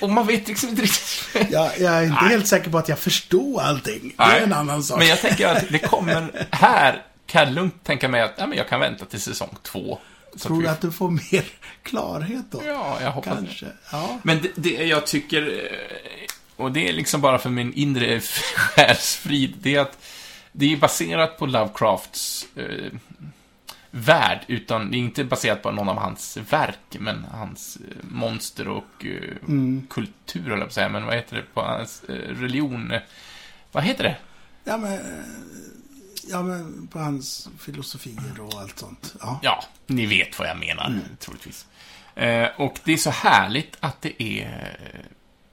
och 0.00 0.10
man 0.10 0.26
vet 0.26 0.48
liksom 0.48 0.68
inte 0.68 0.82
riktigt... 0.82 1.28
Jag, 1.50 1.78
jag 1.78 1.94
är 1.94 2.02
inte 2.02 2.18
Nej. 2.20 2.30
helt 2.30 2.46
säker 2.46 2.70
på 2.70 2.78
att 2.78 2.88
jag 2.88 2.98
förstår 2.98 3.60
allting. 3.60 4.14
Det 4.16 4.22
är 4.22 4.40
en 4.40 4.52
annan 4.52 4.82
sak. 4.82 4.98
Men 4.98 5.08
jag 5.08 5.20
tänker 5.20 5.48
att 5.48 5.68
det 5.70 5.78
kommer... 5.78 6.46
Här 6.50 7.02
kan 7.26 7.42
jag 7.42 7.52
lugnt 7.52 7.84
tänka 7.84 8.08
mig 8.08 8.20
att 8.20 8.34
ja, 8.36 8.46
men 8.46 8.58
jag 8.58 8.68
kan 8.68 8.80
vänta 8.80 9.04
till 9.04 9.20
säsong 9.20 9.56
två. 9.62 9.98
Tror 10.38 10.62
du 10.62 10.68
att 10.68 10.80
du 10.80 10.92
får 10.92 11.10
mer 11.10 11.44
klarhet 11.82 12.44
då? 12.50 12.62
Ja, 12.66 12.98
jag 13.00 13.10
hoppas 13.12 13.38
det. 13.40 13.46
Kanske. 13.46 13.66
Ja. 13.92 14.18
Men 14.22 14.42
det, 14.42 14.50
det 14.54 14.84
jag 14.84 15.06
tycker, 15.06 15.42
eh, 15.42 16.26
och 16.56 16.72
det 16.72 16.88
är 16.88 16.92
liksom 16.92 17.20
bara 17.20 17.38
för 17.38 17.50
min 17.50 17.72
inre 17.72 18.20
själsfrid, 18.56 19.54
det 19.60 19.74
är 19.74 19.80
att 19.80 19.98
det 20.52 20.72
är 20.72 20.76
baserat 20.76 21.38
på 21.38 21.46
Lovecrafts 21.46 22.46
eh, 22.56 22.92
värld, 23.90 24.40
utan 24.46 24.90
det 24.90 24.96
är 24.96 24.98
inte 24.98 25.24
baserat 25.24 25.62
på 25.62 25.70
någon 25.70 25.88
av 25.88 25.96
hans 25.98 26.36
verk, 26.50 26.96
men 26.98 27.24
hans 27.24 27.76
eh, 27.76 27.96
monster 28.02 28.68
och 28.68 29.04
eh, 29.04 29.36
Mm. 29.48 29.86
kultur, 29.90 30.50
jag 30.50 30.58
på 30.58 30.74
säga, 30.74 30.88
men 30.88 31.06
vad 31.06 31.14
heter 31.14 31.36
det, 31.36 31.42
på 31.54 31.60
hans 31.62 32.02
eh, 32.08 32.14
religion, 32.14 32.90
eh, 32.90 33.00
vad 33.72 33.84
heter 33.84 34.04
det? 34.04 34.16
Ja, 34.64 34.76
men, 34.76 35.00
ja, 36.28 36.42
men 36.42 36.86
på 36.86 36.98
hans 36.98 37.48
filosofier 37.58 38.40
och 38.40 38.60
allt 38.60 38.78
sånt. 38.78 39.14
Ja. 39.20 39.38
Ja, 39.42 39.64
ni 39.86 40.06
vet 40.06 40.38
vad 40.38 40.48
jag 40.48 40.58
menar, 40.58 41.00
troligtvis. 41.18 41.66
Eh, 42.14 42.48
och 42.56 42.78
det 42.84 42.92
är 42.92 42.96
så 42.96 43.10
härligt 43.10 43.76
att 43.80 44.02
det 44.02 44.22
är... 44.22 44.78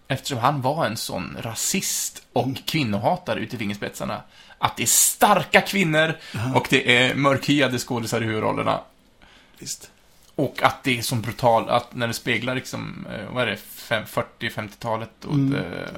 Eftersom 0.08 0.38
han 0.38 0.62
var 0.62 0.86
en 0.86 0.98
sån 0.98 1.38
rasist 1.40 2.24
och 2.34 2.48
kvinnohatare 2.66 3.40
ut 3.40 3.54
i 3.54 3.58
fingerspetsarna. 3.58 4.22
Att 4.58 4.78
det 4.78 4.84
är 4.84 4.88
starka 4.88 5.62
kvinnor 5.62 6.18
och 6.56 6.68
det 6.70 6.98
är 6.98 7.16
mörkhyade 7.16 7.80
skådisar 7.80 8.22
i 8.22 8.26
huvudrollerna. 8.26 8.82
Visst. 9.60 9.92
Och 10.36 10.64
att 10.64 10.84
det 10.84 10.98
är 10.98 11.02
så 11.02 11.16
brutalt, 11.16 11.70
att 11.70 11.96
när 11.96 12.08
det 12.08 12.14
speglar 12.14 12.56
liksom, 12.56 13.08
eh, 13.14 13.34
vad 13.34 13.44
är 13.44 13.48
det, 13.48 13.58
fem- 13.58 14.06
40-50-talet 14.06 15.26
och 15.26 15.34
Mm. 15.34 15.52
det, 15.52 15.90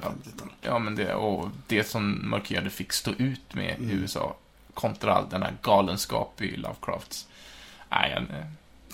Ja, 0.62 0.80
men 0.80 0.96
det, 0.96 1.14
och 1.14 1.50
det 1.68 1.84
som 1.84 2.30
mörkhyade 2.30 2.70
fick 2.70 2.94
stå 2.94 3.12
ut 3.18 3.54
med 3.54 3.80
i 3.82 3.92
USA 3.92 4.36
kontra 4.74 5.14
all 5.14 5.30
den 5.30 5.42
här 5.44 5.54
galenskap 5.62 6.42
i 6.42 6.56
Lovecrafts. 6.58 7.28
Nej, 7.92 8.12
jag, 8.12 8.26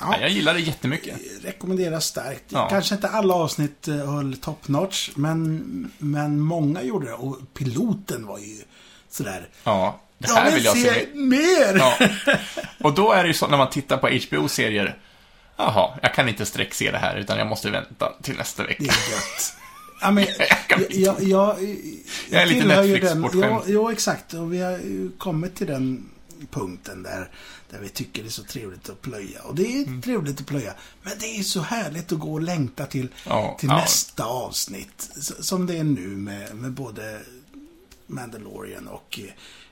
Ja. 0.02 0.10
nej, 0.10 0.22
jag 0.22 0.30
gillar 0.30 0.54
det 0.54 0.60
jättemycket. 0.60 1.18
Rekommenderas 1.44 2.06
starkt. 2.06 2.44
Ja. 2.48 2.70
Kanske 2.70 2.96
inte 2.96 3.08
alla 3.10 3.34
avsnitt 3.34 3.88
eh, 3.88 3.96
höll 3.96 4.38
top 4.38 4.68
notch, 4.68 5.10
men, 5.16 5.92
men 5.98 6.40
många 6.40 6.82
gjorde 6.84 7.06
det. 7.08 7.14
Och 7.14 7.38
piloten 7.54 8.26
var 8.26 8.38
ju 8.38 8.58
sådär. 9.10 9.48
Ja, 9.64 10.00
det 10.18 10.28
Jag 10.28 10.36
här 10.36 10.46
vill 10.46 10.54
vill 10.54 10.64
jag 10.66 10.78
se 10.78 10.94
se. 10.94 11.08
mer! 11.14 11.76
Ja. 11.78 11.98
Och 12.84 12.94
då 12.94 13.12
är 13.12 13.24
det 13.24 13.28
ju 13.28 13.34
så 13.34 13.48
när 13.48 13.58
man 13.58 13.70
tittar 13.70 13.98
på 13.98 14.08
HBO-serier. 14.08 14.98
Jaha, 15.58 15.98
jag 16.02 16.14
kan 16.14 16.30
inte 16.30 16.46
sträckse 16.46 16.92
det 16.92 16.98
här 16.98 17.16
utan 17.16 17.38
jag 17.38 17.48
måste 17.48 17.70
vänta 17.70 18.14
till 18.22 18.36
nästa 18.38 18.64
Det 18.64 18.68
vecka. 18.70 18.84
är 18.84 18.86
gött. 19.12 19.54
Ja, 20.02 20.12
men, 20.12 20.26
jag, 20.70 20.92
jag, 20.92 21.24
jag, 21.24 21.78
Jag 22.30 22.42
är 22.42 22.46
lite 22.46 22.66
Netflix-bortskämd. 22.68 23.64
Jo, 23.68 23.90
exakt. 23.90 24.34
Och 24.34 24.54
vi 24.54 24.62
har 24.62 24.72
ju 24.72 25.12
kommit 25.18 25.56
till 25.56 25.68
den 25.68 26.10
punkten 26.52 27.04
där, 27.04 27.30
där 27.70 27.80
vi 27.80 27.90
tycker 27.90 28.22
det 28.24 28.28
är 28.30 28.32
så 28.32 28.44
trevligt 28.44 28.90
att 28.90 29.02
plöja. 29.02 29.42
Och 29.42 29.56
det 29.56 29.64
är 29.66 29.84
Mm. 29.88 30.02
trevligt 30.02 30.40
att 30.40 30.48
plöja. 30.48 30.74
Men 31.04 31.14
det 31.20 31.26
är 31.26 31.44
så 31.44 31.62
härligt 31.62 32.12
att 32.12 32.20
gå 32.20 32.34
och 32.34 32.42
längta 32.42 32.86
till, 32.86 33.08
Ja, 33.26 33.58
till 33.60 33.70
ja. 33.70 33.78
nästa 33.78 34.26
avsnitt. 34.26 35.10
Som 35.40 35.66
det 35.68 35.78
är 35.78 35.84
nu 35.84 36.08
med, 36.08 36.56
med 36.56 36.72
både 36.72 37.20
Mandalorian 38.08 38.88
och 38.88 39.20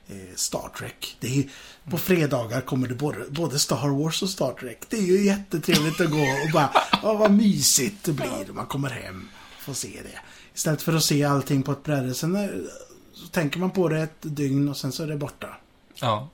eh, 0.07 0.15
Star 0.35 0.69
Trek. 0.77 1.17
Det 1.19 1.39
är, 1.39 1.43
på 1.91 1.97
fredagar 1.97 2.61
kommer 2.61 2.87
det 2.87 2.95
både, 2.95 3.25
både 3.29 3.59
Star 3.59 3.89
Wars 4.03 4.23
och 4.23 4.29
Star 4.29 4.53
Trek. 4.53 4.77
Det 4.89 4.97
är 4.97 5.01
ju 5.01 5.25
jättetrevligt 5.25 6.01
att 6.01 6.11
gå 6.11 6.21
och 6.45 6.51
bara, 6.53 6.69
åh 7.03 7.17
vad 7.19 7.31
mysigt 7.31 8.03
det 8.03 8.11
blir. 8.13 8.53
Man 8.53 8.65
kommer 8.65 8.89
hem 8.89 9.27
får 9.67 9.73
se 9.73 9.99
det. 10.03 10.19
Istället 10.55 10.81
för 10.81 10.93
att 10.93 11.03
se 11.03 11.23
allting 11.23 11.63
på 11.63 11.71
ett 11.71 11.83
bräde. 11.83 12.13
Sen 12.13 12.35
är, 12.35 12.61
så 13.13 13.27
tänker 13.27 13.59
man 13.59 13.71
på 13.71 13.89
det 13.89 13.99
ett 13.99 14.17
dygn 14.21 14.69
och 14.69 14.77
sen 14.77 14.91
så 14.91 15.03
är 15.03 15.07
det 15.07 15.17
borta. 15.17 15.47
Ja. 15.95 16.29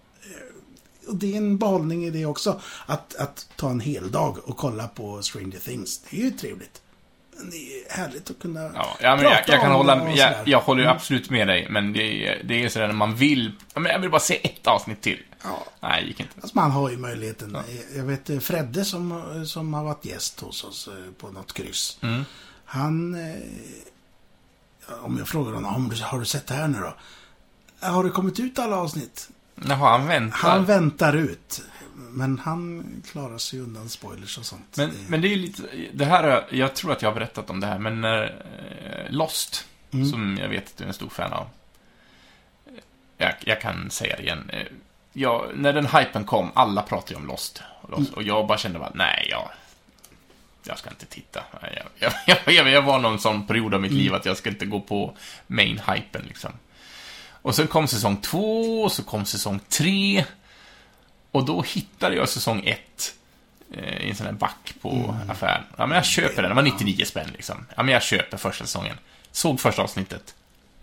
Och 1.07 1.15
det 1.15 1.34
är 1.34 1.38
en 1.38 1.57
behållning 1.57 2.05
i 2.05 2.09
det 2.09 2.25
också. 2.25 2.61
Att, 2.86 3.15
att 3.15 3.49
ta 3.55 3.69
en 3.69 3.79
hel 3.79 4.11
dag 4.11 4.38
och 4.49 4.57
kolla 4.57 4.88
på 4.88 5.21
Stranger 5.21 5.59
Things. 5.59 6.01
Det 6.09 6.17
är 6.17 6.23
ju 6.23 6.31
trevligt. 6.31 6.81
Det 7.51 7.57
är 7.57 7.97
härligt 7.97 8.29
att 8.29 8.39
kunna 8.39 8.59
Ja, 8.75 8.97
ja 9.01 9.15
men 9.15 9.25
jag, 9.25 9.34
jag 9.47 9.61
kan 9.61 9.71
hålla, 9.71 10.11
jag, 10.15 10.34
jag 10.45 10.59
håller 10.61 10.81
ju 10.81 10.86
Mm. 10.86 10.95
absolut 10.97 11.29
med 11.29 11.47
dig, 11.47 11.67
men 11.69 11.93
det 11.93 12.27
är, 12.27 12.43
det 12.43 12.63
är 12.63 12.69
sådär 12.69 12.88
när 12.88 12.93
man 12.93 13.15
vill, 13.15 13.51
ja, 13.73 13.79
men 13.79 13.91
jag 13.91 13.99
vill 13.99 14.09
bara 14.09 14.19
se 14.21 14.47
ett 14.47 14.67
avsnitt 14.67 15.01
till. 15.01 15.19
Ja. 15.43 15.63
Nej, 15.79 16.01
det 16.01 16.07
gick 16.07 16.19
inte. 16.19 16.34
Alltså 16.41 16.57
man 16.57 16.71
har 16.71 16.89
ju 16.89 16.97
möjligheten. 16.97 17.57
Jag 17.95 18.03
vet 18.03 18.29
eh, 18.29 18.39
Fredde 18.39 18.86
som, 18.86 19.23
som 19.47 19.73
har 19.73 19.84
varit 19.84 20.05
gäst 20.05 20.39
hos 20.39 20.63
oss 20.63 20.88
eh, 20.88 21.11
på 21.17 21.29
något 21.31 21.53
kryss. 21.53 21.97
Mm. 22.01 22.25
Han... 22.74 23.15
eh, 23.15 23.41
Om 25.03 25.17
jag 25.17 25.28
frågar 25.28 25.51
honom, 25.53 25.91
"Har 26.03 26.19
du- 26.19 26.26
sett 26.26 26.47
det 26.47 26.53
här 26.53 26.67
nu 26.67 26.80
då? 26.80 26.93
"Ja, 27.80 27.88
Har 27.88 28.03
det 28.03 28.09
kommit 28.09 28.39
ut 28.39 28.59
alla 28.59 28.76
avsnitt? 28.78 29.30
Jaha, 29.67 29.97
han 29.97 30.07
väntar. 30.07 30.38
Han 30.38 30.65
väntar 30.65 31.13
ut. 31.15 31.61
Men 31.95 32.39
han 32.39 32.86
klarar 33.11 33.38
sig 33.38 33.59
undan 33.59 33.89
spoilers 33.89 34.38
och 34.38 34.45
sånt. 34.45 34.78
Men, 34.78 34.89
Det- 34.89 34.95
men 35.07 35.21
det 35.21 35.28
är 35.28 35.30
ju 35.30 35.36
lite, 35.36 35.63
det 35.93 36.05
här, 36.05 36.45
jag 36.51 36.76
tror 36.76 36.91
att 36.91 37.01
jag 37.01 37.09
har 37.09 37.15
berättat 37.15 37.49
om 37.49 37.59
det 37.59 37.67
här, 37.67 37.80
men 37.80 38.03
eh, 38.03 38.30
Lost, 39.09 39.65
Mm. 39.91 40.05
som 40.11 40.38
jag 40.41 40.49
vet 40.49 40.65
att 40.67 40.78
du 40.78 40.84
är 40.84 40.88
en 40.88 40.93
stor 40.93 41.09
fan 41.09 41.34
av. 41.34 41.47
Jag, 43.17 43.34
jag 43.39 43.61
kan 43.61 43.89
säga 43.89 44.15
det 44.15 44.24
igen. 44.24 44.49
Eh, 44.49 44.67
Jag, 45.15 45.51
när 45.55 45.74
den 45.74 45.86
hypen 45.86 46.24
kom, 46.26 46.51
alla 46.53 46.82
pratade 46.82 47.13
ju 47.13 47.17
om 47.17 47.28
Lost. 47.28 47.61
Och, 47.82 47.89
Lost, 47.89 48.01
Mm. 48.07 48.13
och 48.13 48.24
jag 48.24 48.47
bara 48.47 48.57
kände 48.57 48.80
bara, 48.80 48.91
nej, 48.95 49.28
jag, 49.32 49.49
jag 50.68 50.80
ska 50.80 50.89
inte 50.89 51.05
titta. 51.05 51.43
Jag, 51.99 52.11
jag, 52.45 52.55
jag, 52.55 52.70
jag 52.70 52.82
var 52.82 52.99
någon 52.99 53.20
sån 53.20 53.47
period 53.47 53.74
av 53.74 53.82
mitt 53.82 53.91
liv 53.91 54.14
att 54.14 54.26
jag 54.26 54.38
ska 54.38 54.49
inte 54.49 54.66
gå 54.66 54.80
på 54.80 55.18
main-hypen 55.47 56.22
liksom. 56.28 56.51
Och 57.43 57.55
sen 57.55 57.68
kom 57.68 57.88
säsong 57.88 58.18
två, 58.18 58.84
och 58.84 58.91
så 58.91 59.03
kom 59.03 59.26
säsong 59.26 59.59
tre. 59.70 60.26
Och 61.32 61.45
då 61.45 61.61
hittade 61.61 62.16
jag 62.16 62.30
säsong 62.30 62.66
ett 62.66 63.16
eh, 63.74 64.05
i 64.05 64.09
en 64.09 64.16
sån 64.16 64.26
här 64.26 64.34
back 64.34 64.74
på 64.82 65.16
affären. 65.30 65.64
Ja, 65.78 65.86
men 65.86 65.95
jag 65.95 66.05
köper 66.05 66.41
den. 66.41 66.49
Det 66.49 66.55
var 66.55 66.61
99 66.61 67.05
spänn 67.05 67.30
liksom. 67.34 67.66
Ja, 67.76 67.84
men 67.84 67.93
jag 67.93 68.03
köper 68.03 68.38
första 68.38 68.66
säsongen. 68.66 68.97
Såg 69.32 69.59
första 69.59 69.82
avsnittet. 69.82 70.36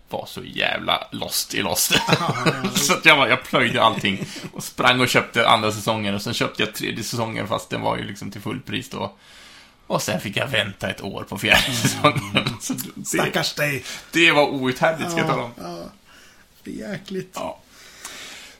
var 0.09 0.25
så 0.25 0.43
jävla 0.43 1.07
lost 1.11 1.53
i 1.53 1.61
Lost. 1.61 1.91
så 2.75 2.93
att 2.93 3.05
jag, 3.05 3.17
var, 3.17 3.27
jag 3.27 3.43
plöjde 3.43 3.83
allting 3.83 4.25
och 4.53 4.63
sprang 4.63 5.01
och 5.01 5.09
köpte 5.09 5.47
andra 5.47 5.71
säsongen 5.71 6.15
och 6.15 6.21
sen 6.21 6.33
köpte 6.33 6.63
jag 6.63 6.73
tredje 6.73 7.03
säsongen 7.03 7.47
fast 7.47 7.69
den 7.69 7.81
var 7.81 7.97
ju 7.97 8.03
liksom 8.03 8.31
till 8.31 8.41
fullpris 8.41 8.89
då. 8.89 9.13
Och 9.91 10.01
sen 10.01 10.21
fick 10.21 10.37
jag 10.37 10.47
vänta 10.47 10.89
ett 10.89 11.01
år 11.01 11.23
på 11.23 11.37
fjärde 11.37 11.73
säsongen. 11.73 12.21
Det, 12.95 13.05
Stackars 13.05 13.53
dig. 13.53 13.83
det 14.11 14.31
var 14.31 14.47
outhärdligt, 14.49 15.11
ska 15.11 15.19
jag 15.19 15.29
tala 15.29 15.43
om. 15.43 15.51
Ja, 15.57 15.83
det 16.63 16.81
är 16.81 16.89
jäkligt. 16.91 17.31
Ja. 17.33 17.59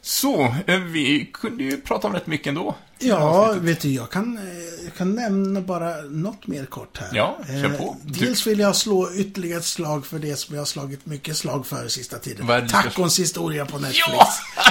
Så, 0.04 0.56
eh, 0.68 0.80
vi 0.80 1.30
kunde 1.34 1.64
ju 1.64 1.82
prata 1.82 2.08
om 2.08 2.14
rätt 2.14 2.28
mycket 2.28 2.48
ändå. 2.48 2.76
Ja, 3.00 3.56
vet 3.60 3.82
du, 3.82 3.90
jag 3.94 4.10
kan, 4.12 4.38
eh, 4.38 4.84
jag 4.86 4.94
kan 4.98 5.16
nämna 5.16 5.62
bara 5.62 5.96
något 6.02 6.48
mer 6.48 6.66
kort 6.66 6.98
här. 6.98 7.10
Ja, 7.14 7.40
kör 7.48 7.66
Eh, 7.66 7.72
på. 7.78 7.98
Du- 8.04 8.26
Dels 8.26 8.48
vill 8.48 8.60
jag 8.60 8.76
slå 8.76 9.12
ytterligare 9.14 9.60
ett 9.60 9.66
slag 9.66 10.06
för 10.06 10.20
det 10.20 10.36
som 10.36 10.56
jag 10.56 10.62
har 10.62 10.66
slagit 10.66 11.06
mycket 11.06 11.38
slag 11.38 11.68
för 11.68 11.88
sista 11.88 12.18
tiden. 12.18 12.48
Vad 12.48 12.70
ska- 12.70 12.82
Tacons 12.82 13.20
historia 13.20 13.66
på 13.66 13.78
Netflix. 13.80 14.08
Ja! 14.08 14.28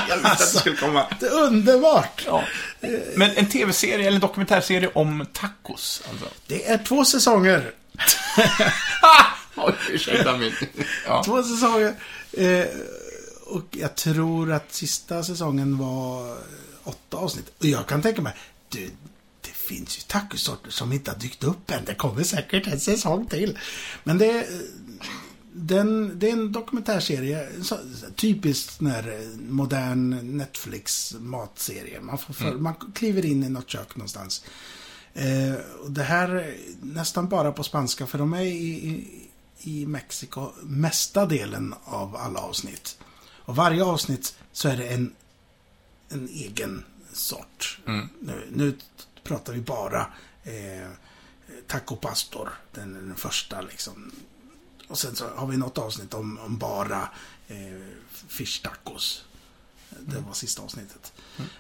Jag 0.09 0.16
visste 0.16 0.31
att 0.33 0.39
det 0.39 0.45
skulle 0.59 0.76
komma. 0.76 1.07
Det 1.20 1.26
är 1.26 1.33
underbart! 1.43 2.22
Ja. 2.26 2.45
Men 3.16 3.31
en 3.37 3.47
tv-serie 3.47 4.07
eller 4.07 4.14
en 4.14 4.20
dokumentärserie 4.20 4.91
om 4.95 5.26
tacos, 5.33 6.03
alltså. 6.11 6.26
Det 6.47 6.68
är 6.68 6.78
två 6.78 7.05
säsonger. 7.05 7.70
Oj, 9.57 9.74
ursäkta 9.91 10.37
min. 10.37 10.53
Ja. 11.07 11.22
Två 11.24 11.43
säsonger. 11.43 11.95
Eh, 12.33 12.64
och 13.51 13.66
jag 13.70 13.94
tror 13.94 14.53
att 14.53 14.72
sista 14.72 15.24
säsongen 15.24 15.78
var 15.78 16.38
åtta 16.84 17.16
avsnitt. 17.16 17.53
Och 17.59 17.64
jag 17.64 17.86
kan 17.86 18.03
tänka 18.03 18.22
mig, 18.22 18.34
du, 18.68 18.90
det 19.40 19.51
finns 19.51 19.98
ju 19.98 20.03
tacosorter 20.07 20.70
som 20.70 20.92
inte 20.92 21.11
har 21.11 21.18
dykt 21.18 21.44
upp 21.44 21.70
än. 21.70 21.84
Det 21.84 21.94
kommer 21.94 22.22
säkert 22.22 22.66
en 22.66 22.80
säsong 22.80 23.26
till. 23.26 23.59
Men 24.05 24.18
det 24.18 24.30
är, 24.30 24.46
den, 25.53 26.18
det 26.18 26.28
är 26.28 26.32
en 26.32 26.53
dokumentärserie. 26.53 27.48
Typiskt 28.16 28.76
sån 28.76 28.86
här 28.86 29.20
eh, 29.20 29.40
modern 29.48 30.36
Netflix-matserie. 30.36 32.01
Man, 32.01 32.18
får 32.18 32.34
för, 32.34 32.53
man 32.53 32.74
kliver 32.94 33.26
in 33.26 33.44
i 33.44 33.48
något 33.48 33.70
kök 33.70 33.96
någonstans. 33.96 34.44
Eh, 35.14 35.55
och 35.84 35.90
det 35.90 36.03
här 36.03 36.28
är 36.28 36.57
nästan 36.82 37.28
bara 37.28 37.53
på 37.53 37.62
spanska 37.62 38.07
för 38.07 38.18
de 38.18 38.34
är 38.34 38.42
i, 38.42 38.88
i, 38.88 39.28
i 39.59 39.86
Mexiko 39.86 40.51
mesta 40.62 41.26
delen 41.26 41.74
av 41.84 42.16
alla 42.16 42.40
avsnitt. 42.40 42.98
Och 43.51 43.57
varje 43.57 43.84
avsnitt 43.84 44.34
så 44.53 44.68
är 44.68 44.76
det 44.76 44.88
en, 44.88 45.12
en 46.09 46.28
egen 46.28 46.84
sort. 47.12 47.78
Mm. 47.86 48.09
Nu, 48.20 48.48
nu 48.53 48.74
pratar 49.22 49.53
vi 49.53 49.61
bara 49.61 50.07
eh, 50.44 50.90
Taco 51.66 51.96
Pastor, 51.96 52.48
den, 52.72 52.92
den 52.92 53.14
första 53.16 53.61
liksom. 53.61 54.12
Och 54.88 54.98
sen 54.98 55.16
så 55.16 55.28
har 55.28 55.46
vi 55.46 55.57
något 55.57 55.78
avsnitt 55.78 56.14
om, 56.14 56.38
om 56.38 56.59
bara 56.59 57.09
eh, 57.48 57.57
fish 58.28 58.62
tacos. 58.62 59.24
Det 60.01 60.18
var 60.26 60.32
sista 60.32 60.62
avsnittet. 60.62 61.12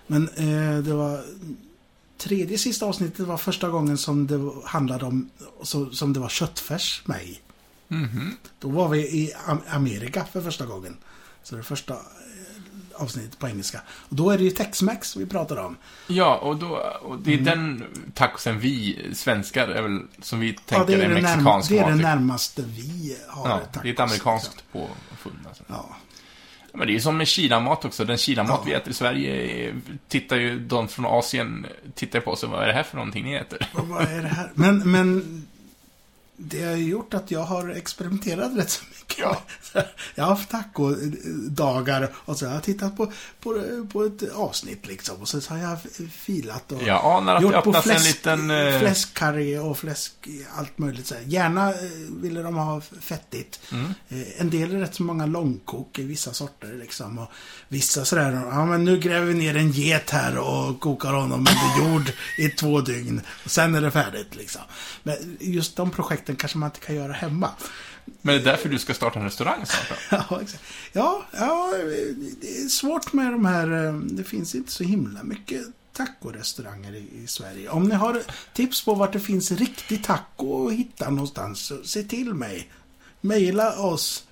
Men 0.06 0.28
eh, 0.28 0.78
det 0.78 0.94
var 0.94 1.24
tredje 2.18 2.58
sista 2.58 2.86
avsnittet 2.86 3.26
var 3.26 3.38
första 3.38 3.68
gången 3.68 3.98
som 3.98 4.26
det 4.26 4.52
handlade 4.64 5.04
om, 5.04 5.30
så, 5.62 5.90
som 5.90 6.12
det 6.12 6.20
var 6.20 6.28
köttfärs 6.28 7.02
med 7.04 7.24
i. 7.24 7.40
Mhm. 7.88 8.36
Då 8.58 8.68
var 8.68 8.88
vi 8.88 8.98
i 8.98 9.32
Am- 9.46 9.62
Amerika 9.70 10.24
för 10.24 10.42
första 10.42 10.66
gången. 10.66 10.96
Så 11.42 11.56
det 11.56 11.62
första 11.62 11.94
eh, 11.94 13.02
avsnittet 13.02 13.38
på 13.38 13.48
engelska. 13.48 13.80
Och 13.90 14.16
då 14.16 14.30
är 14.30 14.38
det 14.38 14.44
ju 14.44 14.50
Tex-Mex 14.50 15.16
vi 15.16 15.26
pratar 15.26 15.56
om. 15.56 15.76
Ja, 16.06 16.36
och, 16.36 16.56
då, 16.56 16.68
och 17.02 17.18
det 17.18 17.34
är 17.34 17.38
Mm. 17.38 17.44
den 17.44 17.84
tacosen 18.14 18.58
vi 18.60 19.06
svenskar 19.14 19.68
är 19.68 19.82
väl, 19.82 20.00
som 20.22 20.40
vi 20.40 20.52
tänker 20.52 20.86
det 20.86 20.94
är, 21.04 21.10
är, 21.10 21.22
mexikansk 21.22 21.68
det, 21.68 21.78
är 21.78 21.84
det 21.86 21.90
mat. 21.92 22.00
närmaste 22.02 22.62
vi 22.66 23.16
har 23.28 23.48
Ja, 23.48 23.58
tacos, 23.58 23.82
det 23.82 23.88
är 23.88 23.92
ett 23.92 24.00
amerikanskt 24.00 24.64
påfund. 24.72 25.36
Alltså. 25.48 25.64
Ja. 25.66 25.96
Men 26.72 26.86
det 26.86 26.92
är 26.92 26.94
ju 26.94 27.00
som 27.00 27.16
med 27.16 27.28
kinamat 27.28 27.84
också. 27.84 28.04
Den 28.04 28.18
kinamat 28.18 28.50
Ja. 28.50 28.62
vi 28.66 28.72
äter 28.72 28.90
i 28.90 28.94
Sverige 28.94 29.74
tittar 30.08 30.36
ju 30.36 30.58
de 30.60 30.88
från 30.88 31.06
Asien 31.06 31.66
tittar 31.94 32.20
på 32.20 32.30
oss 32.30 32.42
och 32.42 32.50
vad 32.50 32.62
är 32.62 32.66
det 32.66 32.72
här 32.72 32.82
för 32.82 32.96
någonting 32.96 33.24
ni 33.24 33.34
äter? 33.34 33.68
Och 33.74 33.88
vad 33.88 34.02
är 34.02 34.22
det 34.22 34.28
här? 34.28 34.50
Men, 34.54 34.90
men 34.90 35.46
det 36.36 36.62
har 36.64 36.76
ju 36.76 36.88
gjort 36.88 37.14
att 37.14 37.30
jag 37.30 37.40
har 37.44 37.68
experimenterat 37.70 38.52
rätt 38.56 38.70
så 38.70 38.84
mycket. 38.84 38.99
Ja. 39.18 39.42
Jag 40.14 40.24
har 40.24 40.30
haft 40.30 40.50
tacodagar 40.50 42.12
och 42.14 42.36
så 42.38 42.46
har 42.46 42.54
jag 42.54 42.62
tittat 42.62 42.96
på, 42.96 43.12
på, 43.40 43.62
på 43.92 44.04
ett 44.04 44.32
avsnitt 44.34 44.86
liksom. 44.86 45.16
Och 45.20 45.28
så 45.28 45.40
har 45.48 45.58
jag 45.58 45.78
filat 46.12 46.72
och 46.72 46.82
Jag 46.82 47.04
anar 47.04 47.34
att 47.34 47.40
det 47.40 47.44
gjort 47.44 47.52
på 47.52 47.58
öppnas 47.58 47.86
en 47.86 47.92
fläsk, 47.92 48.06
liten... 48.06 48.50
eh, 48.50 48.78
fläskkarré 48.80 49.58
och 49.58 49.78
fläsk, 49.78 50.12
allt 50.56 50.78
möjligt. 50.78 51.06
Så 51.06 51.14
här. 51.14 51.22
Gärna 51.26 51.68
eh, 51.70 51.74
ville 52.22 52.42
de 52.42 52.54
ha 52.56 52.80
fettigt. 52.80 53.60
Mm. 53.72 53.94
Eh, 54.08 54.40
En 54.40 54.50
del 54.50 54.74
är 54.74 54.78
rätt 54.80 54.94
så 54.94 55.02
många 55.02 55.26
långkok 55.26 55.98
i 55.98 56.02
vissa 56.02 56.32
sorter 56.32 56.72
liksom. 56.80 57.18
Och 57.18 57.28
vissa 57.68 58.04
sådär, 58.04 58.32
ja 58.50 58.64
men 58.66 58.84
nu 58.84 58.98
gräver 58.98 59.26
vi 59.26 59.34
ner 59.34 59.56
en 59.56 59.70
get 59.72 60.10
här 60.10 60.38
och 60.38 60.80
kokar 60.80 61.12
honom 61.12 61.38
under 61.40 61.88
jord 61.92 62.12
i 62.38 62.48
två 62.48 62.80
dygn. 62.80 63.20
Och 63.44 63.50
sen 63.50 63.74
är 63.74 63.80
det 63.80 63.90
färdigt 63.90 64.36
liksom. 64.36 64.62
Men 65.02 65.36
just 65.40 65.76
de 65.76 65.90
projekten 65.90 66.36
kanske 66.36 66.58
man 66.58 66.66
inte 66.68 66.80
kan 66.86 66.94
göra 66.96 67.12
hemma. 67.12 67.50
Men 68.22 68.34
det 68.34 68.40
är 68.40 68.44
därför 68.44 68.68
du 68.68 68.78
ska 68.78 68.94
starta 68.94 69.18
en 69.18 69.24
restaurang 69.24 69.66
snart 69.66 69.88
då? 69.88 70.16
Ja, 70.30 70.42
exakt. 70.42 70.64
Ja, 70.92 71.24
ja, 71.32 71.72
det 72.40 72.48
är 72.48 72.68
svårt 72.68 73.12
med 73.12 73.32
de 73.32 73.44
här, 73.44 73.86
eh, 73.86 73.92
det 73.92 74.24
finns 74.24 74.54
inte 74.54 74.72
så 74.72 74.84
himla 74.84 75.22
mycket 75.22 75.62
tacorestauranger 75.92 76.94
i, 76.94 77.08
i 77.24 77.26
Sverige. 77.26 77.68
Om 77.68 77.88
ni 77.88 77.94
har 77.94 78.22
tips 78.52 78.84
på 78.84 78.94
vart 78.94 79.12
det 79.12 79.20
finns 79.20 79.50
riktig 79.50 80.04
taco 80.04 80.68
att 80.68 80.72
hitta 80.72 81.10
någonstans, 81.10 81.60
så 81.60 81.84
se 81.84 82.02
till 82.02 82.34
mig. 82.34 82.68
Maila 83.20 83.78
oss 83.78 84.24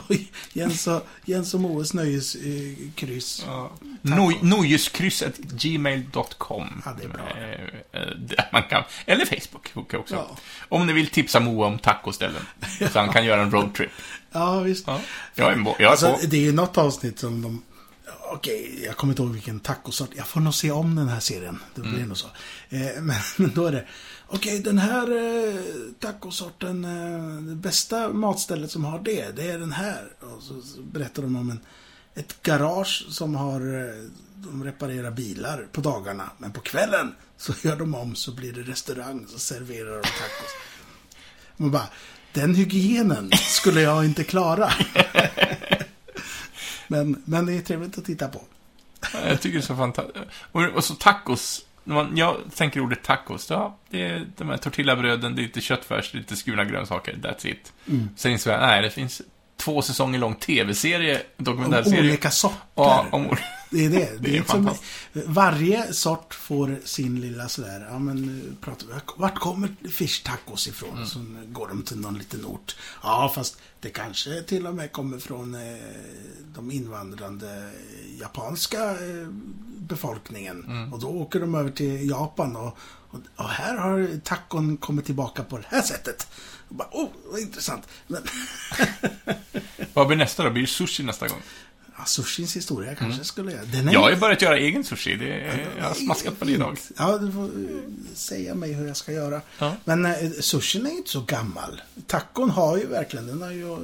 på 0.00 0.14
Jens 0.52 0.86
och, 0.86 1.06
Jens 1.24 1.54
och 1.54 1.60
Moes 1.60 1.94
nöjeskryss. 1.94 3.42
Ja. 3.46 3.70
Noj- 4.02 4.38
Nojeskryss.gmail.com 4.42 6.82
Ja, 6.84 6.94
det 6.98 7.04
är 7.04 7.08
bra. 7.08 7.28
Eh, 7.30 8.02
eh, 8.02 8.08
där 8.16 8.48
man 8.52 8.62
kan, 8.62 8.82
eller 9.06 9.24
Facebook 9.26 9.94
också. 9.94 10.14
Ja. 10.14 10.36
Om 10.68 10.86
ni 10.86 10.92
vill 10.92 11.06
tipsa 11.06 11.40
Moa 11.40 11.66
om 11.66 11.78
tacoställen. 11.78 12.42
Så 12.92 12.98
han 12.98 13.08
kan 13.12 13.24
göra 13.24 13.42
en 13.42 13.50
roadtrip. 13.50 13.90
Ja, 14.32 14.60
visst. 14.60 14.84
Ja. 14.86 15.00
Jag 15.34 15.52
är, 15.52 15.56
jag 15.64 15.80
är 15.80 15.86
Alltså, 15.86 16.12
på. 16.12 16.18
det 16.26 16.36
är 16.36 16.40
ju 16.40 16.52
något 16.52 16.78
avsnitt 16.78 17.18
som 17.18 17.42
de... 17.42 17.62
Okej, 18.32 18.82
jag 18.84 18.96
kommer 18.96 19.12
inte 19.12 19.22
ihåg 19.22 19.32
vilken 19.32 19.60
tacosort. 19.60 20.10
Jag 20.16 20.26
får 20.26 20.40
nog 20.40 20.54
se 20.54 20.70
om 20.70 20.94
den 20.96 21.08
här 21.08 21.20
serien. 21.20 21.58
Det 21.74 21.80
blir 21.80 21.94
Mm. 21.94 22.08
nog 22.08 22.16
så. 22.16 22.26
Eh, 22.68 22.80
men, 23.00 23.16
men 23.36 23.52
då 23.54 23.66
är 23.66 23.72
det... 23.72 23.86
Okej, 24.28 24.60
den 24.60 24.78
här 24.78 25.10
eh, 25.16 25.60
tacosorten, 26.00 26.84
eh, 26.84 27.42
det 27.42 27.54
bästa 27.54 28.08
matstället 28.08 28.70
som 28.70 28.84
har 28.84 28.98
det, 28.98 29.36
det 29.36 29.50
är 29.50 29.58
den 29.58 29.72
här. 29.72 30.12
Och 30.20 30.42
så, 30.42 30.62
så 30.62 30.82
berättar 30.82 31.22
de 31.22 31.36
om 31.36 31.50
en, 31.50 31.60
ett 32.14 32.42
garage 32.42 33.06
som 33.08 33.34
har... 33.34 33.60
Eh, 33.60 34.10
de 34.38 34.64
reparerar 34.64 35.10
bilar 35.10 35.66
på 35.72 35.80
dagarna. 35.80 36.30
Men 36.38 36.52
på 36.52 36.60
kvällen 36.60 37.14
så 37.36 37.52
gör 37.62 37.76
de 37.76 37.94
om 37.94 38.14
så 38.14 38.34
blir 38.34 38.52
det 38.52 38.62
restaurang. 38.62 39.26
Så 39.28 39.38
serverar 39.38 39.90
de 39.90 40.02
tacos. 40.02 40.50
Man 41.56 41.70
bara, 41.70 41.88
den 42.32 42.54
hygienen 42.54 43.30
skulle 43.32 43.80
jag 43.80 44.04
inte 44.04 44.24
klara. 44.24 44.72
men, 46.88 47.22
men 47.24 47.46
det 47.46 47.52
är 47.52 47.60
trevligt 47.60 47.98
att 47.98 48.04
titta 48.04 48.28
på. 48.28 48.42
Jag 49.12 49.40
tycker 49.40 49.58
det 49.58 49.64
är 49.64 49.66
så 49.66 49.76
fantastiskt. 49.76 50.18
Och, 50.52 50.62
och 50.62 50.84
så 50.84 50.94
tacos. 50.94 51.66
När 51.88 51.94
man, 51.94 52.16
jag 52.16 52.36
tänker 52.54 52.80
ordet 52.80 53.02
tacos, 53.02 53.50
ja, 53.50 53.76
det 53.90 54.02
är 54.02 54.26
de 54.36 54.48
här 54.48 54.56
tortillabröden, 54.56 55.34
det 55.36 55.40
är 55.40 55.42
lite 55.42 55.60
köttfärs, 55.60 56.12
det 56.12 56.18
är 56.18 56.20
lite 56.20 56.36
skurna 56.36 56.64
grönsaker, 56.64 57.12
that's 57.14 57.46
it. 57.46 57.72
Mm. 57.88 58.08
Sen 58.16 58.32
insåg 58.32 58.52
jag, 58.52 58.60
nej, 58.60 58.82
det 58.82 58.90
finns 58.90 59.22
två 59.56 59.82
säsonger 59.82 60.18
lång 60.18 60.34
tv-serie, 60.34 61.14
Om 61.36 61.44
dokumentärserie. 61.44 62.00
olika 62.00 62.30
sorter. 62.30 62.58
Ja, 62.74 63.06
om, 63.10 63.36
Det 63.70 63.84
är 63.84 63.90
det. 63.90 63.98
Det, 63.98 64.18
Det 64.20 64.28
är 64.28 64.32
är 64.32 64.36
inte 64.36 64.50
som, 64.50 64.64
fantastiskt. 64.64 65.26
varje 65.26 65.92
sort 65.92 66.34
får 66.34 66.78
sin 66.84 67.20
lilla 67.20 67.48
sådär, 67.48 67.86
ja 67.90 67.98
men 67.98 68.16
nu 68.16 68.54
pratar 68.60 68.86
vi, 68.86 68.92
vart 69.16 69.38
kommer 69.38 69.68
fish 69.90 70.22
tacos 70.24 70.68
ifrån? 70.68 70.96
Mm. 70.96 71.06
Så 71.06 71.18
går 71.46 71.68
de 71.68 71.82
till 71.82 72.00
någon 72.00 72.18
liten 72.18 72.44
ort. 72.46 72.76
Ja, 73.02 73.32
fast 73.34 73.58
det 73.80 73.90
kanske 73.90 74.42
till 74.42 74.66
och 74.66 74.74
med 74.74 74.92
kommer 74.92 75.18
från 75.18 75.54
eh, 75.54 75.60
de 76.54 76.70
invandrande 76.70 77.70
japanska 78.20 78.90
eh, 78.90 79.28
befolkningen. 79.78 80.64
Mm. 80.64 80.92
Och 80.92 81.00
då 81.00 81.08
åker 81.08 81.40
de 81.40 81.54
över 81.54 81.70
till 81.70 82.10
Japan 82.10 82.56
och, 82.56 82.78
och, 83.10 83.20
och 83.36 83.48
här 83.48 83.76
har 83.76 84.20
tacon 84.20 84.76
kommit 84.76 85.04
tillbaka 85.04 85.42
på 85.42 85.58
det 85.58 85.66
här 85.68 85.82
sättet. 85.82 86.28
Och 86.68 86.74
bara, 86.74 86.88
oh, 86.92 87.08
vad 87.30 87.40
intressant. 87.40 87.88
Men, 88.06 88.22
vad 89.94 90.06
blir 90.06 90.16
nästa 90.16 90.44
då? 90.44 90.50
Blir 90.50 90.62
det 90.62 90.68
sushi 90.68 91.02
nästa 91.02 91.28
gång? 91.28 91.42
Ja, 91.98 92.04
sushins 92.04 92.56
historia 92.56 92.94
kanske 92.94 93.24
skulle 93.24 93.52
jag. 93.52 93.68
Den 93.68 93.88
är 93.88 93.92
Jag 93.92 94.00
har 94.00 94.10
ju 94.10 94.16
börjat 94.16 94.42
göra 94.42 94.58
egen 94.58 94.84
sushi, 94.84 95.16
det 95.16 95.32
är, 95.32 95.68
jag 95.78 95.84
har 95.84 95.94
smaskat 95.94 96.38
på 96.38 96.44
det 96.44 96.52
idag. 96.52 96.78
Ja, 96.96 97.18
du 97.18 97.32
får 97.32 97.44
eh, 97.44 97.50
säga 98.14 98.54
mig 98.54 98.72
hur 98.72 98.86
jag 98.86 98.96
ska 98.96 99.12
göra. 99.12 99.40
Ja. 99.58 99.76
Men 99.84 100.06
eh, 100.06 100.30
sushin 100.40 100.86
är 100.86 100.90
ju 100.90 100.96
inte 100.96 101.10
så 101.10 101.20
gammal. 101.20 101.82
Tacon 102.06 102.50
har 102.50 102.78
ju 102.78 102.86
verkligen, 102.86 103.26
den 103.26 103.42
har 103.42 103.50
ju 103.50 103.76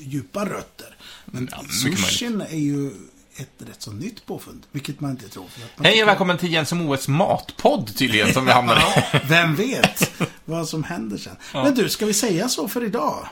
djupa 0.00 0.44
rötter. 0.44 0.96
Men 1.24 1.48
Ja, 1.52 1.64
sushin 1.82 2.40
är 2.40 2.58
ju 2.58 2.90
ett 3.36 3.68
rätt 3.68 3.82
så 3.82 3.92
nytt 3.92 4.26
påfund, 4.26 4.66
vilket 4.72 5.00
man 5.00 5.10
inte 5.10 5.28
tror. 5.28 5.44
Man 5.76 5.86
Hej 5.86 6.02
och 6.02 6.08
välkommen 6.08 6.38
till 6.38 6.52
Jens 6.52 6.72
Moes 6.72 7.08
matpodd 7.08 7.96
tydligen, 7.96 8.32
som 8.32 8.44
vi 8.44 8.52
hamnade 8.52 8.80
i. 8.80 9.18
Vem 9.28 9.56
vet 9.56 10.12
vad 10.44 10.68
som 10.68 10.84
händer 10.84 11.16
sen. 11.16 11.36
Ja. 11.54 11.62
Men 11.62 11.74
du, 11.74 11.88
ska 11.88 12.06
vi 12.06 12.14
säga 12.14 12.48
så 12.48 12.68
för 12.68 12.84
idag? 12.84 13.28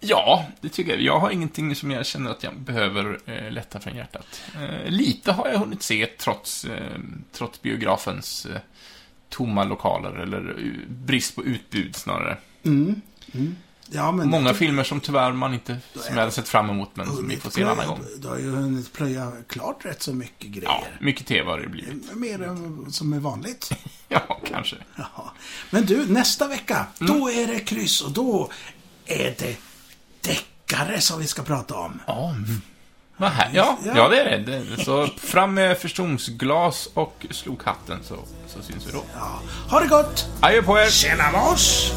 Ja, 0.00 0.46
det 0.60 0.68
tycker 0.68 0.92
jag. 0.92 1.00
Jag 1.00 1.20
har 1.20 1.30
ingenting 1.30 1.74
som 1.76 1.90
jag 1.90 2.06
känner 2.06 2.30
att 2.30 2.42
jag 2.42 2.56
behöver 2.60 3.18
eh, 3.26 3.50
lätta 3.50 3.80
från 3.80 3.96
hjärtat. 3.96 4.42
Eh, 4.54 4.90
lite 4.90 5.32
har 5.32 5.48
jag 5.48 5.58
hunnit 5.58 5.82
se 5.82 6.06
trots, 6.06 6.64
eh, 6.64 6.98
trots 7.32 7.62
biografens 7.62 8.46
eh, 8.46 8.56
tomma 9.28 9.64
lokaler, 9.64 10.10
eller 10.12 10.56
eh, 10.58 10.88
brist 10.88 11.34
på 11.36 11.44
utbud 11.44 11.96
snarare. 11.96 12.38
Ja, 13.90 14.12
men 14.12 14.28
Många 14.28 14.54
filmer 14.54 14.84
som 14.84 15.00
tyvärr 15.00 15.32
man 15.32 15.54
inte, 15.54 15.78
som 15.94 16.14
jag 16.14 16.20
hade 16.20 16.32
sett 16.32 16.48
fram 16.48 16.70
emot, 16.70 16.90
men 16.96 17.06
som 17.06 17.28
vi 17.28 17.36
får 17.36 17.50
se 17.50 17.62
en 17.62 17.68
annan 17.68 17.86
gång. 17.88 18.00
Du 18.18 18.28
har 18.28 18.38
ju 18.38 18.50
hunnit 18.50 18.92
plöja 18.92 19.32
klart 19.48 19.84
rätt 19.84 20.02
så 20.02 20.12
mycket 20.14 20.50
grejer. 20.50 20.64
Ja, 20.68 20.84
mycket 21.00 21.26
TV 21.26 21.50
har 21.50 21.58
det 21.58 21.68
blivit. 21.68 22.14
Mer 22.16 22.42
än 22.42 22.86
som 22.92 23.12
är 23.12 23.18
vanligt. 23.20 23.70
Ja, 24.08 24.40
kanske. 24.48 24.76
Ja. 24.96 25.32
Men 25.70 25.86
du, 25.86 26.06
nästa 26.12 26.48
vecka, 26.48 26.86
Mm. 27.00 27.12
då 27.20 27.30
är 27.30 27.46
det 27.46 27.60
kryss 27.60 28.00
och 28.00 28.12
då 28.12 28.50
är 29.06 29.34
det 29.38 29.56
deckare 30.24 31.00
som 31.00 31.20
vi 31.20 31.26
ska 31.26 31.42
prata 31.42 31.74
om. 31.74 32.00
Ja, 32.06 32.34
vad 33.16 33.30
här? 33.30 33.50
Ja, 33.52 33.78
ja. 33.84 33.92
ja 33.96 34.08
det 34.08 34.20
är 34.20 34.38
det. 34.38 34.84
Så 34.84 35.06
fram 35.06 35.54
med 35.54 35.78
förstoringsglas 35.78 36.88
och 36.94 37.26
slog 37.30 37.62
hatten 37.62 37.98
så, 38.04 38.16
så 38.46 38.62
syns 38.62 38.86
vi 38.88 38.92
då. 38.92 39.02
Ja. 39.14 39.40
Ha 39.70 39.80
det 39.80 39.88
gott! 39.88 40.26
Adjö 40.40 40.62
på 40.62 40.78
er! 40.78 40.90
Tjena 40.90 41.30
Lars! 41.30 41.92